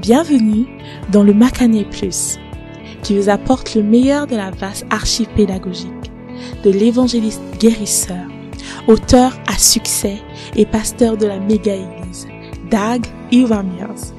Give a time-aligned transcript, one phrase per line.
[0.00, 0.64] Bienvenue
[1.12, 2.38] dans le Macané Plus,
[3.02, 5.90] qui vous apporte le meilleur de la vaste archive pédagogique
[6.64, 8.24] de l'évangéliste guérisseur,
[8.86, 10.16] auteur à succès
[10.56, 12.28] et pasteur de la méga-église,
[12.70, 14.14] Dag Iwamiers.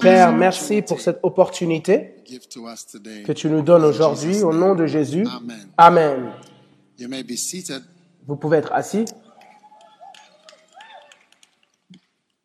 [0.00, 2.16] Père, merci pour cette opportunité
[3.24, 5.26] que tu nous donnes aujourd'hui au nom de Jésus.
[5.76, 6.32] Amen.
[8.26, 9.04] Vous pouvez être assis.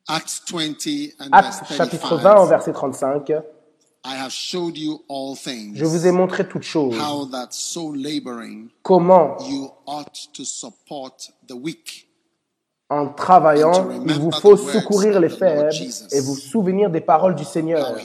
[0.08, 0.60] Acts 20
[1.20, 2.44] and Actes verse chapitre 20 35.
[2.44, 3.30] au verset 35.
[4.08, 5.76] I have showed you all things.
[5.76, 6.96] Je vous ai montré toutes choses.
[8.84, 9.38] Comment,
[12.90, 15.70] en travaillant, il vous faut secourir les faibles
[16.12, 17.98] et vous souvenir des paroles du Seigneur,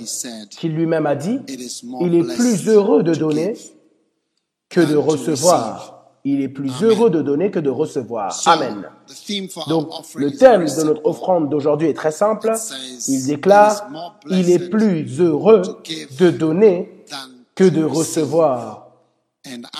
[0.51, 3.55] qui lui-même a dit, il est plus heureux de donner
[4.69, 5.97] que de recevoir.
[6.23, 8.39] Il est plus heureux de donner que de recevoir.
[8.45, 8.85] Amen.
[9.69, 12.53] Donc, le thème de notre offrande d'aujourd'hui est très simple.
[13.09, 13.89] Il "It is déclare,
[14.29, 15.63] il est plus heureux
[16.19, 17.05] de donner
[17.55, 18.87] que de receive." recevoir.
[19.47, 19.80] And as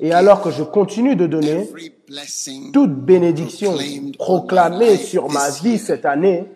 [0.00, 1.68] Et alors que je continue de donner,
[2.72, 3.76] toute bénédiction
[4.18, 6.46] proclamée sur ma vie cette année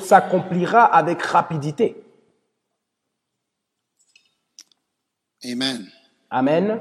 [0.00, 1.96] s'accomplira avec rapidité.
[6.30, 6.80] Amen.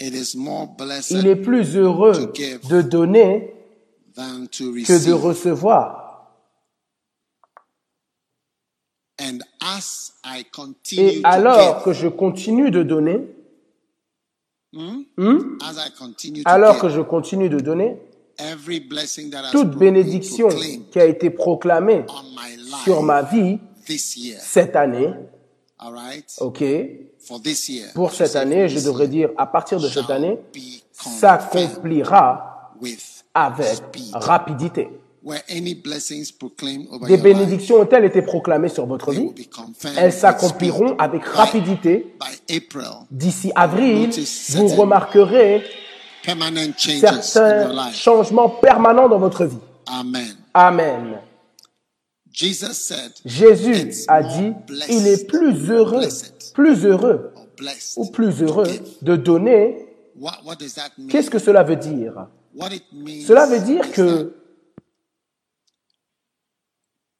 [0.00, 2.32] Il est plus heureux
[2.68, 3.54] de donner
[4.16, 6.00] que de recevoir.
[9.62, 13.20] And as I continue Et to alors give, que je continue de donner,
[15.98, 17.96] continue to alors que je continue de donner,
[18.38, 20.48] every blessing that has toute bénédiction
[20.90, 22.04] qui a été proclamée
[22.84, 25.12] sur ma vie this year, cette année,
[25.78, 26.64] all right, ok,
[27.18, 30.38] for this year, pour cette année, je devrais dire à partir de cette année,
[30.92, 33.80] s'accomplira with avec
[34.14, 34.88] rapidité.
[35.22, 39.30] Where any blessings proclaimed over Des bénédictions ont-elles été proclamées sur votre vie
[39.98, 42.14] Elles s'accompliront avec By- rapidité.
[43.10, 44.10] D'ici avril,
[44.50, 45.62] vous remarquerez
[46.24, 47.94] permanent changes in your certains life.
[47.94, 49.58] changements permanents dans votre vie.
[49.86, 50.36] Amen.
[50.54, 51.18] Amen.
[52.32, 54.52] Jesus said, Jésus a dit,
[54.88, 56.06] il est plus heureux,
[56.54, 57.32] plus heureux
[57.96, 58.68] ou plus heureux
[59.02, 59.86] de donner.
[61.10, 62.26] Qu'est-ce que cela veut dire?
[63.26, 64.32] Cela veut dire que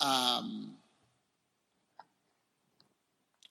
[0.00, 0.72] um,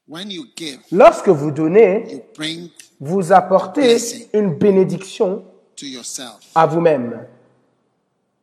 [0.07, 3.97] when you give, lorsque vous donnez, you bring vous apportez
[4.33, 5.43] une bénédiction
[5.75, 6.39] to yourself.
[6.55, 7.25] à vous-même.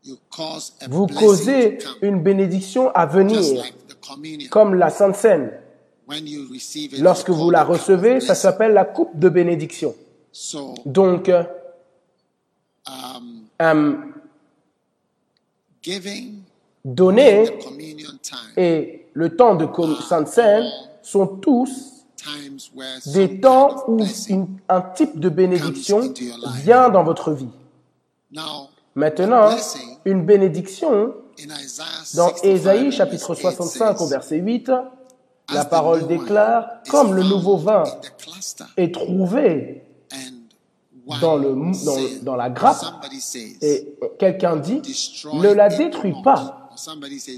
[0.04, 4.48] You cause a Vous causez to come, une bénédiction à venir, like the communion.
[4.50, 5.50] comme la Sainte Seine.
[6.06, 9.94] When you receive it, Lorsque vous la recevez, ça s'appelle la coupe de bénédiction.
[10.30, 11.28] So, Donc,
[12.88, 13.96] um, euh,
[15.82, 16.35] giving
[16.86, 17.44] donner
[18.56, 20.66] et le temps de com- Sainte Seine
[21.02, 21.92] sont tous
[23.06, 23.98] des temps où
[24.28, 26.12] une- un type de bénédiction
[26.62, 27.48] vient dans votre vie.
[28.32, 29.50] Now, Maintenant,
[30.06, 31.14] une bénédiction
[32.14, 34.70] dans 65 Ésaïe chapitre verse 8 65 au verset 8,
[35.52, 37.84] la parole déclare, comme le nouveau vin
[38.76, 39.82] est trouvé
[41.20, 41.54] dans, le,
[41.84, 42.76] dans, dans la grappe,
[43.62, 44.80] et quelqu'un dit,
[45.34, 46.65] ne la détruis pas,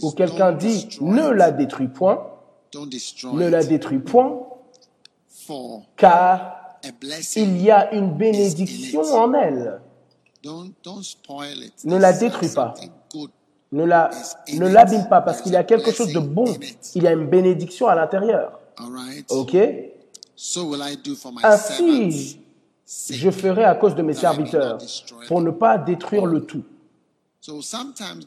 [0.03, 2.26] Ou quelqu'un dit, ne la détruis point,
[2.75, 4.41] ne la détruis point,
[5.97, 6.78] car
[7.37, 9.81] il y a une bénédiction en elle.
[11.84, 12.75] Ne la détruis pas.
[13.71, 14.10] Ne la,
[14.54, 16.47] ne l'abîme pas parce qu'il y a quelque chose de bon.
[16.94, 18.59] Il y a une bénédiction à l'intérieur.
[19.31, 19.56] Ok?
[20.34, 22.38] So will I do for my Ainsi,
[23.10, 24.78] je ferai à cause de mes serviteurs
[25.26, 26.62] pour ne pas détruire le tout.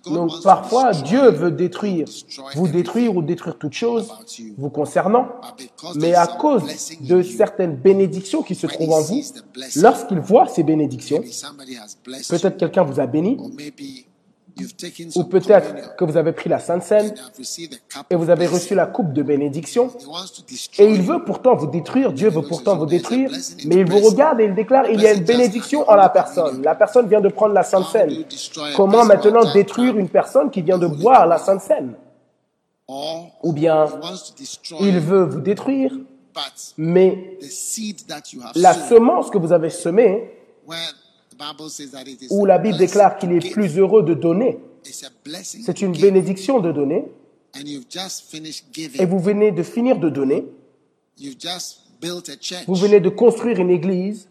[0.06, 2.08] Donc parfois, Dieu veut détruire,
[2.56, 4.10] vous détruire ou détruire toute chose
[4.58, 5.28] vous concernant,
[5.96, 6.64] mais à cause
[7.02, 9.22] de certaines bénédictions qui se trouvent en vous,
[9.76, 11.22] lorsqu'il voit ces bénédictions,
[12.30, 13.38] peut-être quelqu'un vous a béni,
[15.16, 17.14] ou peut-être que vous avez pris la Sainte Seine
[18.10, 19.92] et vous avez reçu la coupe de bénédiction,
[20.78, 23.32] Et il veut pourtant vous détruire, Dieu veut pourtant vous détruire,
[23.66, 26.62] mais il vous regarde et il déclare, il y a une bénédiction en la personne.
[26.64, 28.26] La personne vient de prendre la Sainte Seine.
[28.76, 31.96] Comment maintenant détruire une personne qui vient de boire la Sainte Seine?
[33.44, 33.88] Ou bien
[34.80, 35.94] il veut vous détruire,
[36.78, 37.38] mais
[38.56, 40.32] la semence que vous avez semée,
[42.30, 47.06] où la Bible déclare qu'il est plus heureux de donner, c'est une bénédiction de donner,
[49.00, 50.48] et vous venez de finir de donner,
[52.68, 54.30] vous venez de construire une église,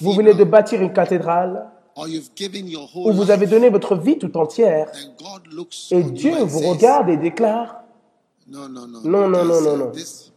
[0.00, 1.66] vous venez de bâtir une cathédrale,
[1.96, 4.90] whole vous avez donné votre vie tout entière,
[5.90, 7.84] et Dieu and vous regarde et déclare,
[8.46, 9.00] No, no, no.
[9.02, 10.32] Non, non, non, This,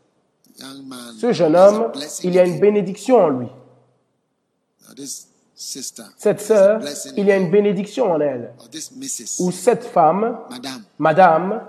[0.62, 0.84] non, non.
[0.84, 1.92] Man, ce jeune homme,
[2.24, 3.48] il y a in une bénédiction en lui.
[5.58, 6.82] Cette sœur,
[7.16, 8.54] il y a une bénédiction en elle.
[8.60, 11.62] Or this missus, Ou cette femme, madam, madame,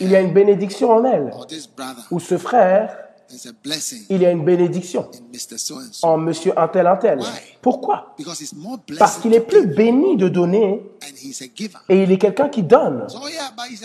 [0.00, 1.30] il y a une bénédiction en elle.
[1.32, 2.98] Or this brother, Ou ce frère,
[3.28, 5.08] there's a blessing il y a une bénédiction
[6.02, 7.20] en monsieur un tel un tel.
[7.62, 8.16] Pourquoi?
[8.98, 10.82] Parce qu'il est plus béni de donner
[11.88, 13.06] et il est quelqu'un qui donne.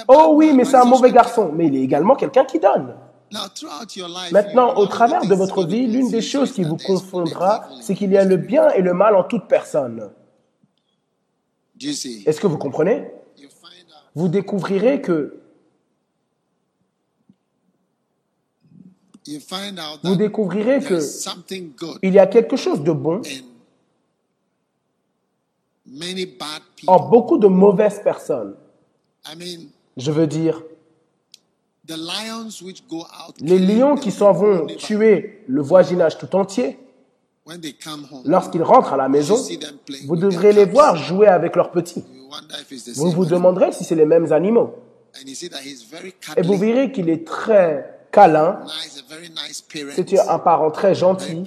[0.08, 1.52] Oh oui, mais c'est un mauvais garçon.
[1.54, 2.96] Mais il est également quelqu'un qui donne.
[4.32, 8.18] Maintenant, au travers de votre vie, l'une des choses qui vous confondra, c'est qu'il y
[8.18, 10.12] a le bien et le mal en toute personne.
[11.82, 13.12] Est-ce que vous comprenez?
[14.16, 15.40] Vous découvrirez que
[20.04, 21.00] vous découvrirez que
[22.02, 23.22] il y a quelque chose de bon
[26.88, 27.10] en people.
[27.10, 28.56] beaucoup de mauvaises personnes.
[29.98, 30.98] Je veux dire, the lions which go
[31.30, 31.78] out
[33.42, 36.80] les lions qui s'en vont tuer le voisinage tout entier,
[38.26, 39.38] lorsqu'ils rentrent à la maison,
[40.06, 42.04] vous devrez les voir jouer avec leurs petits.
[42.96, 44.76] Vous vous demanderez si c'est les mêmes animaux.
[46.38, 48.60] Et vous verrez qu'il est très câlin,
[49.96, 51.44] c'est un parent très gentil,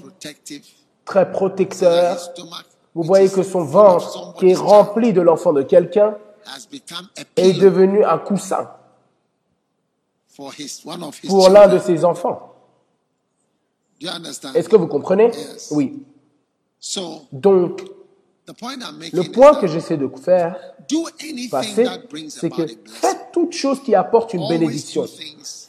[1.04, 2.18] très protecteur.
[2.94, 6.16] Vous voyez que son ventre, qui est rempli de l'enfant de quelqu'un,
[7.36, 10.21] est devenu un coussin for his one of his
[11.26, 12.54] pour l'un de ses enfants.
[14.00, 14.54] Do you understand?
[14.56, 15.30] Est-ce que vous comprenez?
[15.70, 16.02] Oui.
[16.80, 17.82] So Donc,
[18.46, 20.56] le point que j'essaie de faire
[20.90, 25.04] do anything passer, that brings c'est que faites toute chose qui apporte une bénédiction.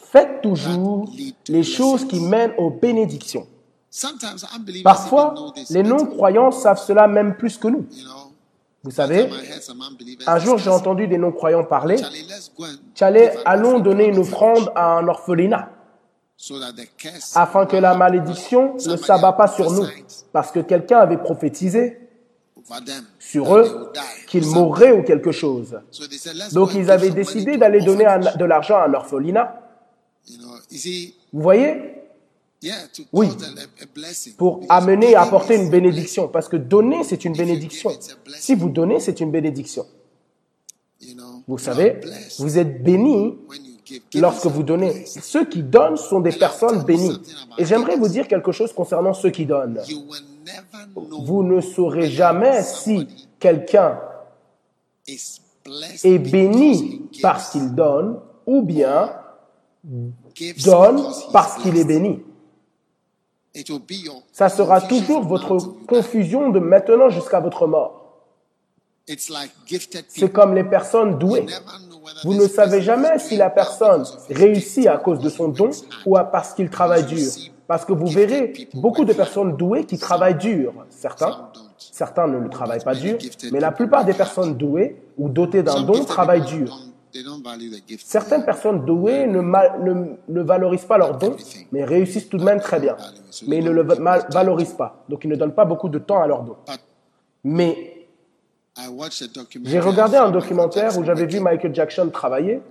[0.03, 1.07] Faites toujours
[1.47, 3.47] les choses qui mènent aux bénédictions.
[4.83, 5.35] Parfois,
[5.69, 7.85] les non-croyants savent cela même plus que nous.
[8.83, 9.29] Vous savez,
[10.27, 13.13] un jour j'ai entendu des non-croyants parler, an
[13.45, 15.69] allons donner une offrande à un orphelinat,
[17.35, 19.87] afin que la malédiction ne s'abat pas sur nous,
[20.33, 21.97] parce que quelqu'un avait prophétisé
[23.19, 23.91] sur eux
[24.27, 25.79] qu'ils mourraient ou quelque chose.
[26.51, 28.05] Donc ils avaient décidé d'aller donner
[28.37, 29.61] de l'argent à un orphelinat.
[31.31, 32.02] Vous voyez?
[33.11, 33.29] Oui.
[34.37, 36.27] Pour amener, giving apporter une bénédiction.
[36.27, 37.91] Parce que donner, c'est une bénédiction.
[38.39, 39.85] Si vous donnez, c'est une bénédiction.
[41.47, 41.99] Vous savez,
[42.39, 42.85] vous êtes.
[42.85, 43.35] Giving
[44.15, 45.05] lorsque vous donnez.
[45.05, 47.19] Ceux qui donnent sont des personnes bénies.
[47.57, 49.81] Et j'aimerais vous dire quelque chose concernant ceux qui donnent.
[50.95, 53.07] Vous ne saurez jamais si
[53.39, 53.99] quelqu'un
[56.03, 59.11] est béni parce qu'il donne ou bien
[60.63, 62.19] donne parce qu'il est béni.
[62.19, 63.42] It will be your
[64.31, 65.57] Ça sera toujours votre
[65.87, 67.99] confusion de maintenant jusqu'à votre mort.
[70.07, 71.45] C'est comme les personnes douées.
[72.23, 75.69] Vous ne savez jamais is si la personne réussit à cause de son don
[76.05, 77.19] ou à- parce qu'il travaille dur.
[77.67, 80.73] Parce que vous verrez beaucoup de personnes douées qui travaillent dur.
[80.89, 83.17] Certains, certains ne le travaillent pas dur,
[83.51, 86.73] mais la plupart des personnes douées ou dotées d'un don travaillent dur.
[88.05, 91.35] Certaines personnes douées ne, ma- ne- ne valorisent pas leur don,
[91.71, 92.95] mais réussissent tout de même très bien.
[93.47, 95.03] Mais ils ne le mal- valorisent pas.
[95.09, 96.55] Donc ils ne donnent pas beaucoup de temps à leur don.
[96.65, 96.79] But
[97.43, 98.07] Mais
[99.69, 102.61] j'ai regardé un documentaire où j'avais vu Michael Jackson travailler.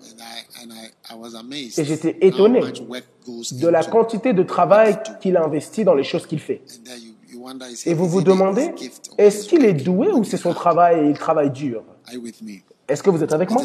[1.79, 2.61] Et j'étais étonné
[3.53, 6.61] de la quantité de travail qu'il a investi dans les choses qu'il fait.
[7.87, 8.75] Et vous vous demandez,
[9.19, 11.85] est-ce qu'il est doué ou c'est son travail et il travaille dur?
[12.89, 13.62] Est-ce que vous êtes avec moi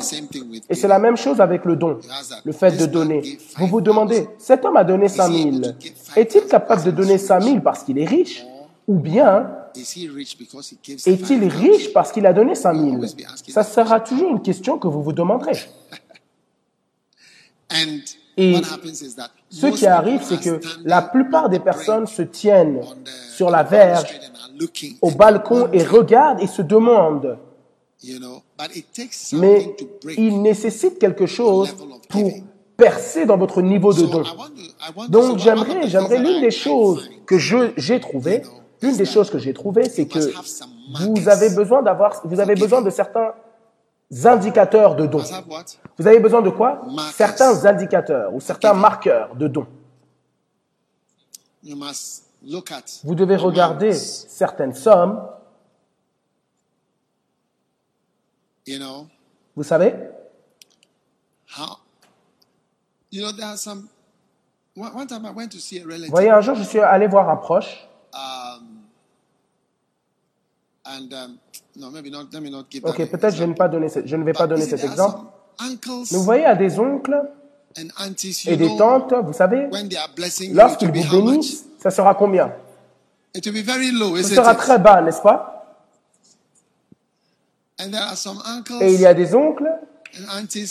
[0.69, 2.00] Et c'est la même chose avec le don,
[2.45, 3.38] le fait de donner.
[3.57, 5.75] Vous vous demandez, cet homme a donné 5000.
[6.15, 8.45] Est-il capable de donner 5000 parce qu'il est riche
[8.88, 11.50] Ou bien est-il 5,000?
[11.50, 13.07] riche parce qu'il a donné 5000
[13.47, 15.57] Ça sera toujours une question que vous vous demanderez.
[17.69, 18.00] And
[18.38, 22.21] Et what happens is that Ce qui arrive, c'est que la plupart des personnes se
[22.21, 22.81] tiennent
[23.33, 24.19] sur la verge,
[25.01, 27.38] au balcon et regardent et se demandent.
[29.33, 29.75] Mais
[30.17, 31.75] il nécessite quelque chose
[32.09, 32.31] pour
[32.75, 34.23] percer dans votre niveau de don.
[35.09, 38.43] Donc j'aimerais, j'aimerais l'une des choses que je- j'ai trouvées,
[38.81, 40.19] l'une des choses que j'ai trouvées, c'est que
[41.03, 43.33] vous avez besoin d'avoir, vous avez besoin de certains
[44.25, 45.23] indicateurs de dons.
[45.97, 46.81] Vous avez besoin de quoi?
[47.13, 49.67] Certains indicateurs ou certains marqueurs de dons.
[51.63, 52.83] You must look at.
[53.03, 55.19] Vous devez regarder certaines sommes,
[58.67, 59.07] You know,
[59.55, 59.93] vous savez,
[61.57, 61.77] how
[63.09, 63.88] you know there are some
[64.75, 66.07] one, one time I went to see a relative.
[66.09, 67.88] Vous voyez, un jour, je suis allé voir un proche.
[68.13, 68.83] um,
[70.86, 71.38] and um,
[71.77, 74.05] no maybe not let me not give Ok, that peut-être je, ne pas donner ce-
[74.05, 75.31] je ne vais pas But donner you see, cet there are exemple.
[75.59, 77.21] some uncles Mais vous voyez, à des oncles
[77.77, 80.57] and aunties you et des know tantes, vous savez, when they are blessing you it
[80.57, 82.53] lorsqu'ils will be vous much bénissent, ça sera combien?
[83.33, 84.57] It will be very low Ce isn't sera it?
[84.57, 85.63] très bas, n'est-ce pas and
[87.00, 89.69] there are some uncles Et il y a des oncles,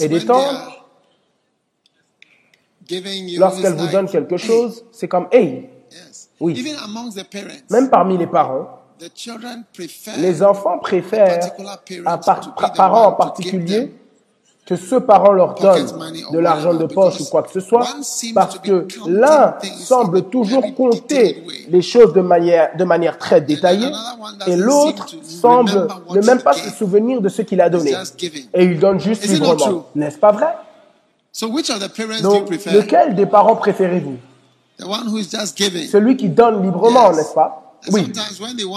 [0.01, 0.87] et des tantes, are
[2.87, 6.31] giving you lorsqu'elles vous donnent quelque chose, c'est comme, hey, yes.
[6.41, 6.55] Oui.
[6.59, 11.51] even amongst the parents même parmi les parents, the children prefer les enfants préfèrent
[12.07, 13.95] un par- parent en particulier
[14.67, 15.87] que ce parent leur donne
[16.33, 17.87] de l'argent de poche ou quoi que ce soit,
[18.35, 23.91] parce que l'un semble toujours compter les choses de manière, de manière très détaillée,
[24.49, 27.95] et l'autre semble ne même pas se souvenir de ce qu'il a donné.
[28.53, 29.87] Et il donne juste librement.
[29.95, 30.57] N'est-ce pas vrai?
[32.23, 34.17] Donc, lequel des parents préférez-vous?
[34.81, 37.66] Celui qui donne librement, n'est-ce pas?
[37.93, 38.13] Oui.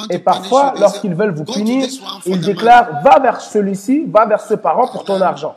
[0.10, 4.06] Et parfois, lorsqu'ils veulent vous "Go to punir, ils the money." déclarent va vers celui-ci,
[4.08, 5.56] va vers ce parent pour ton argent.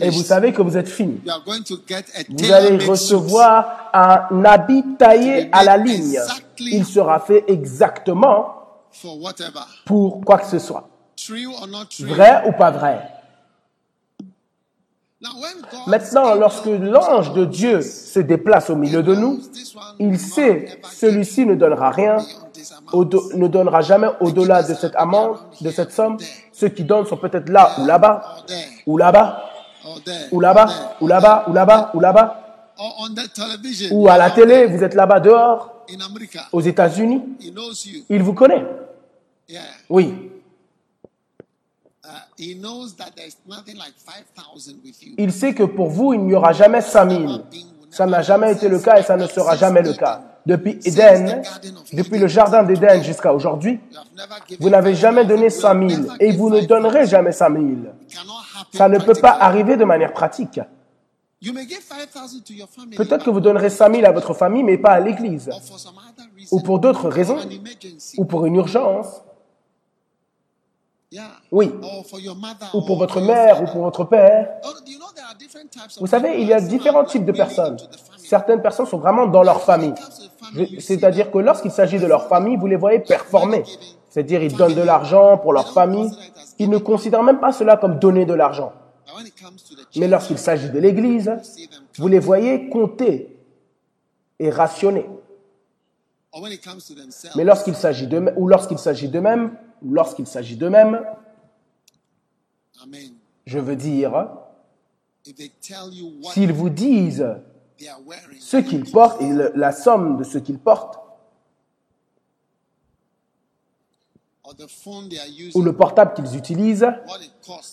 [0.00, 1.20] Et vous savez que vous êtes fini.
[2.28, 6.18] Vous allez recevoir un habit taillé à la ligne.
[6.58, 8.56] Il sera fait exactement
[9.84, 10.88] pour quoi que ce soit.
[12.00, 13.19] Vrai ou pas vrai?
[15.86, 19.40] Maintenant, lorsque l'ange de Dieu se déplace au milieu de nous,
[19.98, 22.18] il sait celui-ci ne donnera rien,
[23.34, 26.16] ne donnera jamais au-delà de cette amende, de cette somme.
[26.52, 28.36] Ceux qui donnent sont peut-être là ou là-bas,
[28.86, 29.44] ou là-bas,
[30.32, 32.36] ou là-bas, ou là-bas, ou là-bas, ou là-bas,
[33.90, 35.84] ou à la télé, vous êtes là-bas dehors,
[36.52, 37.22] aux États-Unis,
[38.08, 38.64] il vous connaît.
[39.90, 40.30] Oui.
[42.02, 42.29] Uh, he knows that there's nothing like 5,000 with you.
[45.18, 47.42] Il sait que pour vous, il n'y aura jamais 5000.
[47.90, 50.22] Ça n'a jamais été le cas et ça ne sera jamais le cas.
[50.46, 51.42] Depuis Éden,
[51.92, 53.78] depuis le jardin d'Éden jusqu'à aujourd'hui,
[54.58, 57.92] vous n'avez jamais donné 5000 et vous ne donnerez jamais 5000.
[58.72, 60.60] Ça ne peut pas arriver de manière pratique.
[61.42, 62.96] You may give 5,000 to your family.
[62.96, 65.48] Peut-être que vous donnerez 5000 à votre famille, mais pas à l'église,
[66.50, 67.38] ou pour d'autres raisons,
[68.18, 69.22] ou pour une urgence.
[71.50, 72.68] Oui, Or for your mother.
[72.72, 74.48] ou pour or votre for your mère, ou pour votre père.
[74.64, 76.70] Oh, do you know there are different types of Vous savez, il y a people?
[76.70, 77.76] Différents types de personnes.
[78.16, 79.94] Certaines personnes sont vraiment dans leur famille.
[80.78, 83.64] C'est-à-dire que lorsqu'il s'agit de leur famille, vous les voyez performer.
[84.08, 86.10] C'est-à-dire, ils donnent de l'argent pour leur famille.
[86.58, 88.72] Ils ne considèrent même pas cela comme donner de l'argent.
[89.06, 91.32] But when it comes to the Mais lorsqu'il s'agit de l'Église,
[91.98, 93.36] vous les voyez compter
[94.38, 95.06] et rationner.
[96.32, 97.34] or when it comes to themselves.
[97.36, 101.00] Mais lorsqu'il s'agit de ou lorsqu'il s'agit d'eux-mêmes, ou lorsqu'il s'agit d'eux-mêmes,
[103.46, 104.28] je veux dire,
[106.32, 107.26] s'ils vous disent
[108.40, 110.98] ce qu'ils portent et le- la somme de ce qu'ils portent,
[115.54, 116.86] ou le portable qu'ils utilisent,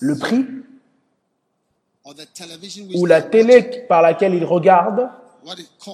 [0.02, 0.46] le prix,
[2.96, 5.10] ou la télé par laquelle ils regardent,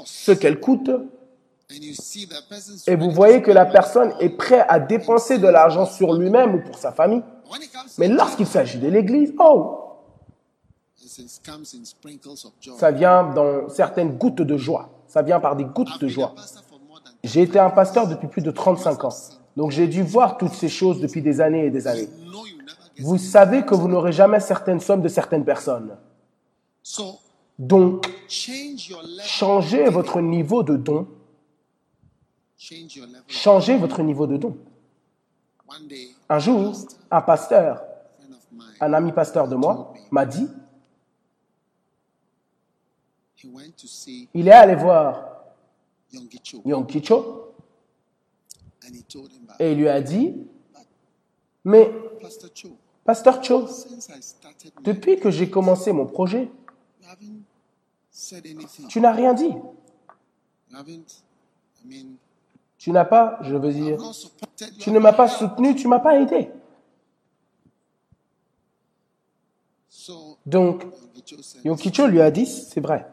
[0.05, 0.89] ce qu'elle coûte,
[1.71, 5.37] and you see the person's et vous voyez que la personne est prête à dépenser
[5.37, 7.23] de l'argent sur lui-même ou pour sa famille.
[7.97, 9.79] Mais the lorsqu'il s'agit de l'Église, oh,
[12.77, 14.89] ça vient dans certaines gouttes de joie.
[15.07, 16.35] Ça vient par des gouttes I've de been a joie.
[17.23, 19.13] J'ai été un pasteur depuis plus de 35 ans.
[19.55, 22.09] Donc j'ai dû voir toutes ces choses depuis des années et des années.
[22.99, 25.97] Vous savez que vous n'aurez jamais certaines sommes de certaines personnes.
[26.81, 27.19] So
[27.57, 29.21] Donc, change your level.
[29.23, 31.07] changez votre niveau de don.
[32.63, 33.23] Change your level.
[33.27, 34.57] Changez votre niveau de don.
[36.29, 36.73] Un jour,
[37.11, 37.83] un pasteur,
[38.79, 40.47] un ami pasteur de moi, m'a dit,
[43.35, 45.43] he went to see il est allé voir
[46.13, 47.53] Yom Kicho
[48.87, 50.33] and he told him that, et il lui a dit,
[51.65, 51.91] mais
[53.03, 53.67] pasteur Cho,
[54.83, 56.49] depuis que j'ai commencé mon projet,
[58.87, 59.51] tu n'as rien dit.
[62.83, 63.97] Tu n'as pas, je veux dire,
[64.77, 66.49] tu ne m'as pas soutenu, tu m'as pas aidé.
[70.45, 73.07] Donc, Young Cho said, Yom Kicho lui a dit, c'est vrai.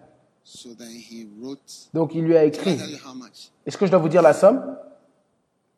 [1.95, 2.81] Donc il lui a écrit,
[3.65, 4.77] est-ce que je dois vous dire la somme?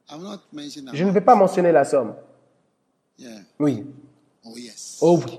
[0.08, 2.14] Je ne vais pas mentionner la somme.
[3.58, 3.84] Oui.
[4.42, 4.54] Oh.
[5.02, 5.38] Oh oui.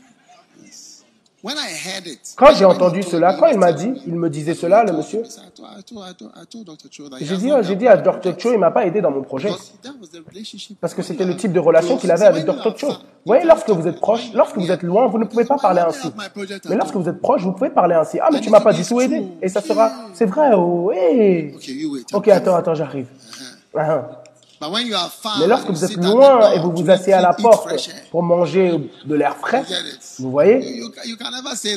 [0.00, 1.29] when I heard it,
[2.36, 5.22] Quand j'ai entendu cela, quand il m'a dit, il me disait cela, le monsieur,
[7.20, 8.38] j'ai dit, oh, j'ai dit à Dr.
[8.38, 9.50] Cho, il m'a pas aidé dans mon projet.
[10.80, 12.76] Parce que c'était you le type de relation qu'il avait avec Dr.
[12.76, 12.88] Cho.
[12.88, 15.80] Vous voyez, lorsque vous êtes proche, lorsque vous êtes loin, vous ne pouvez pas parler
[15.80, 16.12] ainsi.
[16.68, 18.18] Mais lorsque vous êtes proche, vous pouvez parler ainsi.
[18.20, 19.26] Ah, mais tu m'as if pas du tout aidé.
[19.40, 21.54] Et ça sera, c'est vrai, oh, hey.
[21.54, 22.04] Wait.
[22.10, 23.06] I'm Ok, attends, attends, j'arrive.
[23.74, 24.19] Ah,
[25.40, 27.68] Mais lorsque vous êtes loin et vous vous asseyez à la porte
[28.10, 29.62] pour manger de l'air frais,
[30.18, 30.82] vous voyez,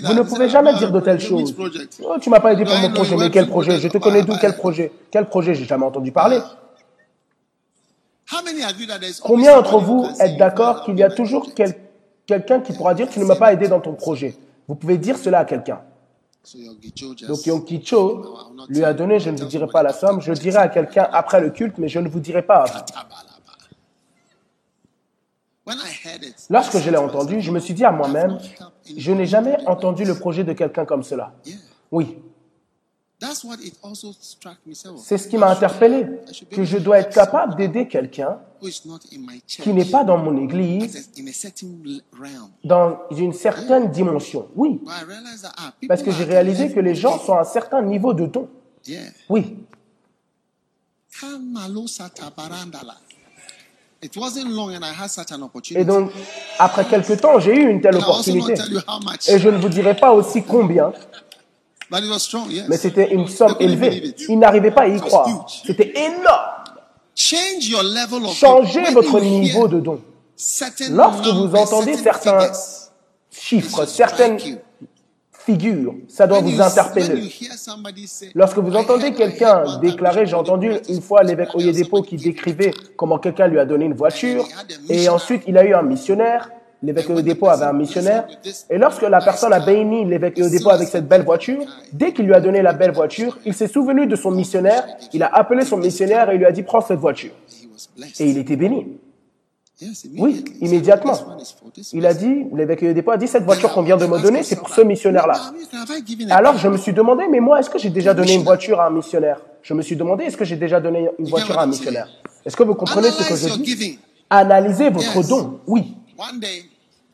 [0.04, 1.56] vous ne pouvez jamais "Ah, dire de telles choses.
[2.04, 3.80] Oh, tu m'as pas aidé pour mon projet, mais quel projet?
[3.80, 4.34] Je te connais d'où?
[4.42, 4.92] Quel projet?
[5.12, 5.56] Quel projet?
[5.56, 6.40] J'ai jamais entendu parler.
[9.22, 11.76] Combien d'entre vous êtes d'accord qu'il y a toujours quel-
[12.26, 14.36] quelqu'un qui pourra dire tu ne m'as pas aidé dans ton projet
[14.68, 15.80] Vous pouvez dire cela à quelqu'un.
[17.28, 20.58] Donc Yom Kicho lui a donné, je ne vous dirai pas la somme, je dirai
[20.58, 22.82] à quelqu'un après le culte, mais je ne vous dirai pas avant.
[22.82, 23.30] Tabalaba.
[25.66, 28.38] When I heard it, Lorsque je l'ai entendu, je me suis dit à moi-même,
[28.98, 31.32] je n'ai jamais entendu le projet de quelqu'un comme cela.
[31.90, 32.18] Oui,
[33.20, 34.74] that's what it also struck me.
[34.74, 36.06] So, c'est ce qui m'a interpellé,
[36.52, 38.40] que je dois être capable d'aider quelqu'un
[39.48, 41.10] qui n'est pas dans mon église
[42.64, 44.48] dans une certaine dimension.
[44.56, 48.26] Oui, ah, parce que j'ai réalisé que les gens sont à un certain niveau de
[48.26, 48.48] don.
[48.86, 49.02] Yeah.
[49.30, 49.56] Oui,
[51.20, 52.96] Kamalo satabarandala.
[54.02, 55.86] It wasn't long and I had such an et opportunity.
[55.86, 56.12] donc
[56.60, 58.56] après quelque temps, j'ai eu une telle opportunité.
[59.30, 60.92] Et je ne vous dirai pas aussi combien,
[61.90, 62.52] but it was strong.
[62.52, 62.68] Yes.
[62.68, 64.14] mais c'était une somme élevée.
[64.28, 65.48] Ils n'arrivaient pas à y croire.
[65.66, 66.63] C'était énorme.
[67.16, 70.02] Changez votre niveau de don.
[70.92, 72.52] Lorsque vous entendez certain certains
[73.32, 74.38] chiffres, certaines
[75.46, 77.30] figures, ça doit vous interpeller.
[78.34, 83.20] Lorsque vous "I entendez quelqu'un déclarer, j'ai entendu une fois l'évêque Oyedepo qui décrivait comment
[83.20, 84.48] quelqu'un lui a donné une voiture,
[84.90, 86.50] et ensuite il a eu un missionnaire,
[86.84, 88.28] l'évêque Oyedepo avait un missionnaire,
[88.70, 91.64] et lorsque la personne a béni l'évêque Oyedepo avec cette belle voiture,
[91.94, 95.24] dès qu'il lui a donné la belle voiture, il s'est souvenu de son missionnaire, il
[95.24, 97.32] a appelé son missionnaire et lui a dit, prends cette voiture.
[98.20, 99.00] Et il était béni.
[100.18, 101.18] Oui, immédiatement.
[101.94, 104.58] Il a dit, l'évêque Oyedepo a dit, cette voiture qu'on vient de me donner, c'est
[104.58, 105.40] pour ce missionnaire-là.
[106.30, 108.88] Alors je me suis demandé, mais moi, est-ce que j'ai déjà donné une voiture à
[108.88, 109.40] un missionnaire?
[109.62, 112.10] Je me suis demandé, est-ce que j'ai déjà donné une voiture à un missionnaire?
[112.46, 114.00] Est-ce que vous comprenez ce que je dis?
[114.30, 115.96] Analysez votre don, oui.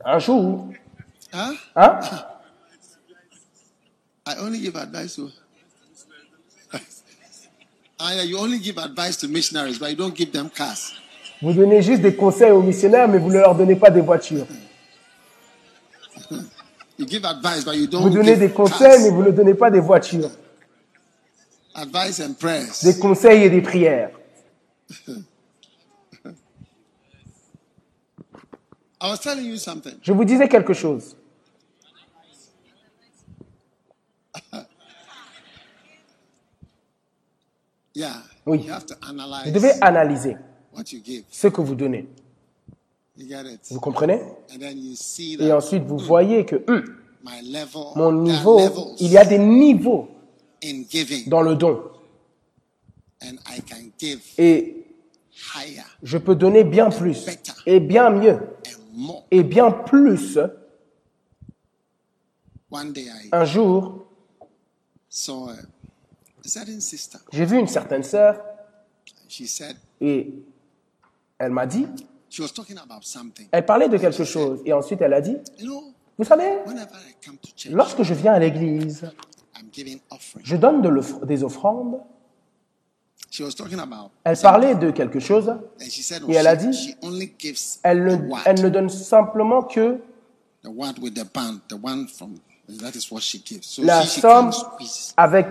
[0.05, 0.67] Un jour,
[1.33, 1.53] huh?
[1.75, 1.99] hein?
[4.25, 5.29] I only give advice to.
[8.01, 10.93] Ah, you only give advice to missionaries, but you don't give them cars.
[11.41, 14.47] Vous donnez juste des conseils aux missionnaires, mais vous ne leur donnez pas des voitures.
[16.97, 18.55] You give advice, but you don't Vous donnez give des cars.
[18.55, 20.31] conseils, mais vous ne donnez pas des voitures.
[21.75, 22.83] Advice and prayers.
[22.83, 24.11] Des conseils et des prières.
[25.07, 25.15] I was
[26.25, 26.35] telling you something.
[29.01, 31.15] Je vous disais quelque chose.
[37.95, 38.23] Yeah.
[38.45, 38.65] Oui.
[39.45, 40.37] Vous devez analyser
[40.73, 41.23] what you give.
[41.29, 42.07] ce que vous donnez.
[43.71, 44.21] Vous comprenez?
[45.39, 46.83] Et ensuite, vous voyez que hum,
[47.23, 48.59] my level, mon niveau,
[48.99, 50.07] il y a des niveaux
[51.27, 51.83] dans le don.
[54.37, 54.85] Et
[56.01, 57.25] je peux donner bien plus,
[57.65, 58.39] et bien mieux.
[59.31, 60.37] Et bien plus.
[62.71, 64.05] One day I Un jour,
[67.31, 68.39] j'ai vu une certaine sœur
[70.01, 70.33] et
[71.37, 71.87] elle m'a dit,
[72.29, 73.47] she was talking about something.
[73.51, 75.37] elle parlait de quelque chose et ensuite elle a dit,
[76.17, 76.59] vous savez,
[77.69, 79.11] lorsque je viens à l'église,
[80.43, 81.99] je donne de des offrandes.
[83.28, 83.28] She was talking about,
[84.23, 85.53] Elle parlait de quelque chose.
[86.27, 86.95] Et elle a dit,
[87.83, 89.97] Elle ne, word, elle ne donne simplement que
[93.81, 94.51] la somme
[95.17, 95.47] avec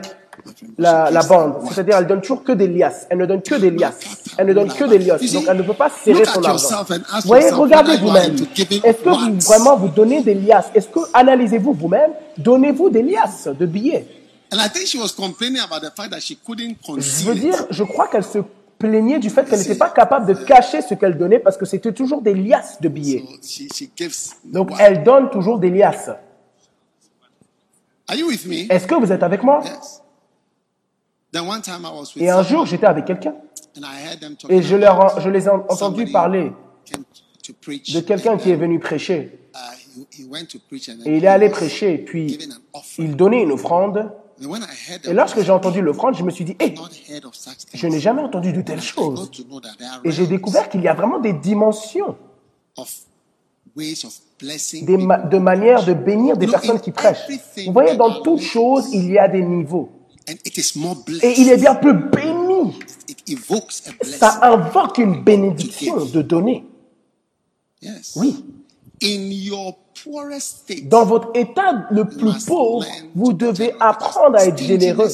[0.76, 1.54] la, la bande.
[1.72, 3.06] C'est-à-dire, elle donne toujours que des liasses.
[3.10, 3.98] Elle ne donne que des liasses.
[4.36, 5.32] Elle ne donne que des liasses.
[5.32, 6.84] Donc, elle ne peut pas serrer son argent.
[6.84, 8.36] Vous voyez, regardez vous-même.
[8.56, 10.70] Est-ce que vous, vraiment vous donnez des liasses?
[10.74, 14.06] Est-ce que, analysez-vous vous-même, donnez-vous des liasses de billets
[14.50, 17.66] And I think she was complaining about the fact that she couldn't Je veux dire,
[17.70, 18.38] je crois qu'elle se
[18.78, 21.92] plaignait du fait qu'elle n'était pas capable de cacher ce qu'elle donnait parce que c'était
[21.92, 23.24] toujours des liasses de billets.
[24.44, 26.10] Donc, elle donne toujours des liasses.
[28.06, 28.72] Are you with me?
[28.72, 29.60] Est-ce que vous êtes avec moi?
[29.64, 30.02] Yes.
[31.30, 33.34] Then one time I was with Et un jour, j'étais avec quelqu'un
[34.48, 36.52] et je, leur, je les ai entendus parler
[37.46, 39.38] de quelqu'un qui est venu prêcher.
[39.54, 40.28] uh,
[41.04, 42.38] Et il est allé prêcher, puis
[42.98, 44.10] il donnait une offrande.
[45.04, 46.74] Et lorsque j'ai entendu l'offrande, je me suis dit, hé,
[47.74, 49.30] je n'ai jamais entendu de I telles choses.
[50.04, 52.16] Et j'ai découvert qu'il y a vraiment des dimensions
[52.76, 52.92] of
[53.76, 57.26] ways of blessing des ma- de manière de bénir des personnes qui prêchent.
[57.66, 59.90] Vous voyez, dans our toute Lord chose, il y a des niveaux.
[60.28, 61.24] And it is more blessed.
[61.24, 62.78] Et il est bien plus béni.
[63.08, 64.18] It evokes a blessing.
[64.18, 66.64] Ça invoque une bénédiction de donner.
[68.16, 68.44] Oui.
[70.84, 72.84] Dans votre état le plus pauvre,
[73.14, 75.08] vous devez apprendre à être généreux.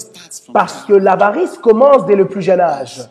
[0.52, 3.08] Parce que l'avarice commence dès le plus jeune âge.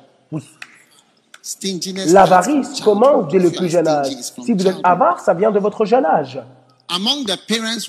[2.07, 4.13] L'avarice commence dès le plus jeune âge.
[4.21, 6.41] Si vous êtes avare, ça vient de votre jeune âge.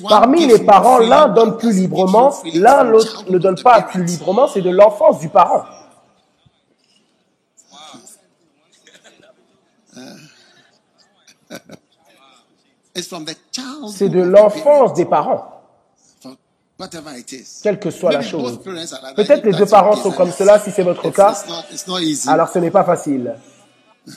[0.09, 4.63] Parmi les parents, l'un donne plus librement, l'un l'autre ne donne pas plus librement, c'est
[4.63, 5.65] de l'enfance du parent.
[9.97, 11.81] It's from the childhood
[12.97, 15.63] C'est de l'enfance des parents,
[16.21, 16.37] For
[16.79, 17.61] whatever it is.
[17.63, 18.61] quelle que soit la chose.
[19.17, 21.35] Peut-être les deux parents sont comme cela, si c'est votre cas,
[22.29, 23.35] alors ce n'est pas facile.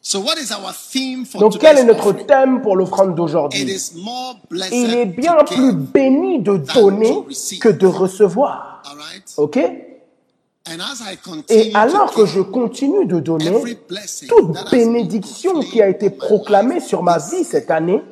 [0.00, 3.62] so what is our theme for Donc quel est notre thème pour l'offrande It d'aujourd'hui
[3.62, 5.92] is more blessed Il est bien to plus give.
[5.92, 7.12] béni de donner
[7.60, 8.82] que de recevoir.
[9.36, 10.55] Ok And as I continue
[11.48, 13.76] Et alors que je continue de donner,
[14.28, 18.02] toute bénédiction qui a été proclamée sur ma vie cette année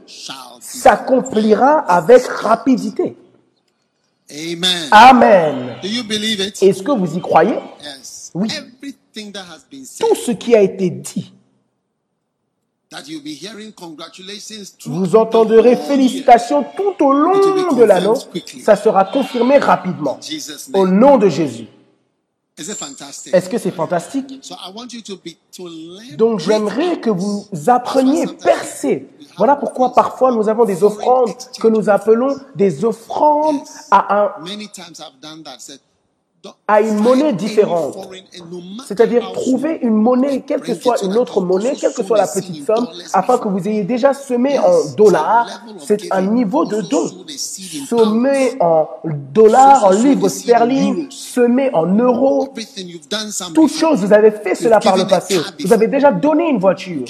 [0.61, 3.17] s'accomplira avec rapidité.
[4.31, 4.89] Amen.
[4.91, 5.77] Amen.
[5.83, 6.63] Do you believe it?
[6.63, 7.59] Est-ce que vous y croyez?
[7.83, 8.31] Yes.
[8.35, 8.49] Oui.
[8.51, 11.33] Everything that has been said, Tout ce qui a été dit,
[14.87, 18.15] vous entendrez félicitations tout au long de l'anneau.
[18.63, 20.19] Ça sera confirmé rapidement.
[20.73, 21.67] Au nom de Jésus.
[22.57, 23.35] Is it fantastic?
[23.35, 24.41] Est-ce que c'est fantastique?
[26.17, 29.09] Donc j'aimerais que vous appreniez percer.
[29.37, 34.33] Voilà pourquoi parfois nous avons des offrandes que nous appelons des offrandes à, un,
[36.67, 38.09] à une monnaie différente.
[38.87, 42.67] C'est-à-dire trouver une monnaie, quelle que soit une autre monnaie, quelle que soit la petite
[42.67, 45.63] somme, afin que vous ayez déjà semé en dollars.
[45.79, 47.11] C'est un niveau de don.
[47.89, 48.89] Semé en
[49.33, 52.49] dollars, en livres sterling, semé en euros.
[52.53, 53.55] everything you've done something.
[53.55, 55.39] Toute chose, vous avez fait cela par le passé.
[55.61, 57.05] Vous avez déjà donné une voiture.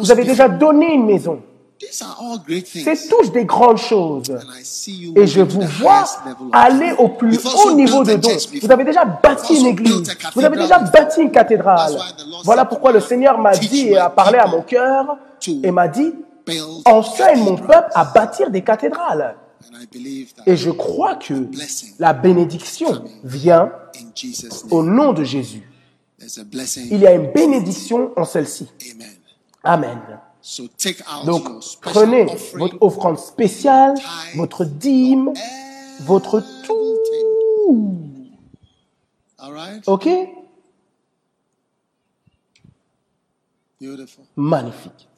[0.00, 1.40] Vous avez déjà donné une maison.
[1.80, 2.84] These are all great things.
[2.84, 4.28] C'est tous des grandes choses.
[4.30, 6.04] And I see you Et je vous vois
[6.52, 8.60] aller au plus haut niveau de before.
[8.60, 10.14] Vous avez déjà bâti une église.
[10.34, 11.96] Vous avez déjà bâti une cathédrale.
[12.44, 15.16] Voilà pourquoi le Seigneur m'a dit et a parlé à mon cœur
[15.62, 16.12] et m'a dit,
[16.84, 19.36] enseigne mon peuple à bâtir des cathédrales.
[20.44, 21.48] Et je crois que
[21.98, 23.72] la bénédiction vient
[24.70, 25.66] au nom de Jésus.
[26.90, 28.68] Il y a une bénédiction en celle-ci.
[29.64, 29.98] Amen.
[30.50, 30.68] Amen.
[30.68, 31.44] So take out Donc,
[31.80, 33.94] prenez votre offrande spéciale,
[34.34, 35.32] votre dîme,
[36.00, 36.96] votre tout.
[39.38, 39.86] All right?
[39.86, 40.08] OK?
[43.80, 44.24] Beautiful.
[44.36, 45.08] Magnifique.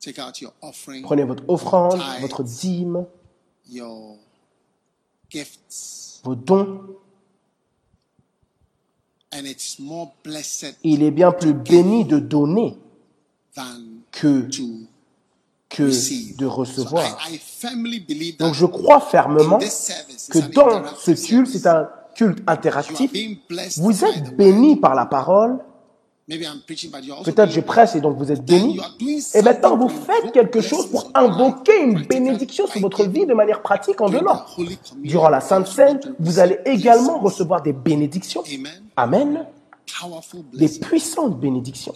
[0.00, 3.06] Take out your offering, Prenez votre offrande, votre dîme,
[3.68, 4.16] your
[5.30, 6.80] gifts, vos dons.
[6.84, 6.98] and it's more
[9.04, 9.21] blessed
[10.84, 12.76] Il est bien plus béni de donner
[13.54, 13.62] than
[14.10, 14.62] que, to
[15.68, 16.36] que receive.
[16.36, 17.04] de recevoir.
[17.28, 21.12] I, I firmly believe Donc that je crois fermement in this service, que dans ce
[21.12, 23.10] culte, c'est un culte interactif.
[23.78, 25.58] Vous by the êtes bénis par la parole.
[27.24, 28.76] Peut-être je prêche et donc vous êtes doing
[29.34, 33.34] Et maintenant, something vous faites quelque chose pour invoquer une bénédiction sur votre vie de
[33.34, 34.44] manière pratique en donnant.
[34.98, 38.42] Durant la Sainte Seine, vous allez également recevoir des bénédictions.
[38.96, 39.46] Amen.
[40.54, 41.92] Des puissantes bénédictions.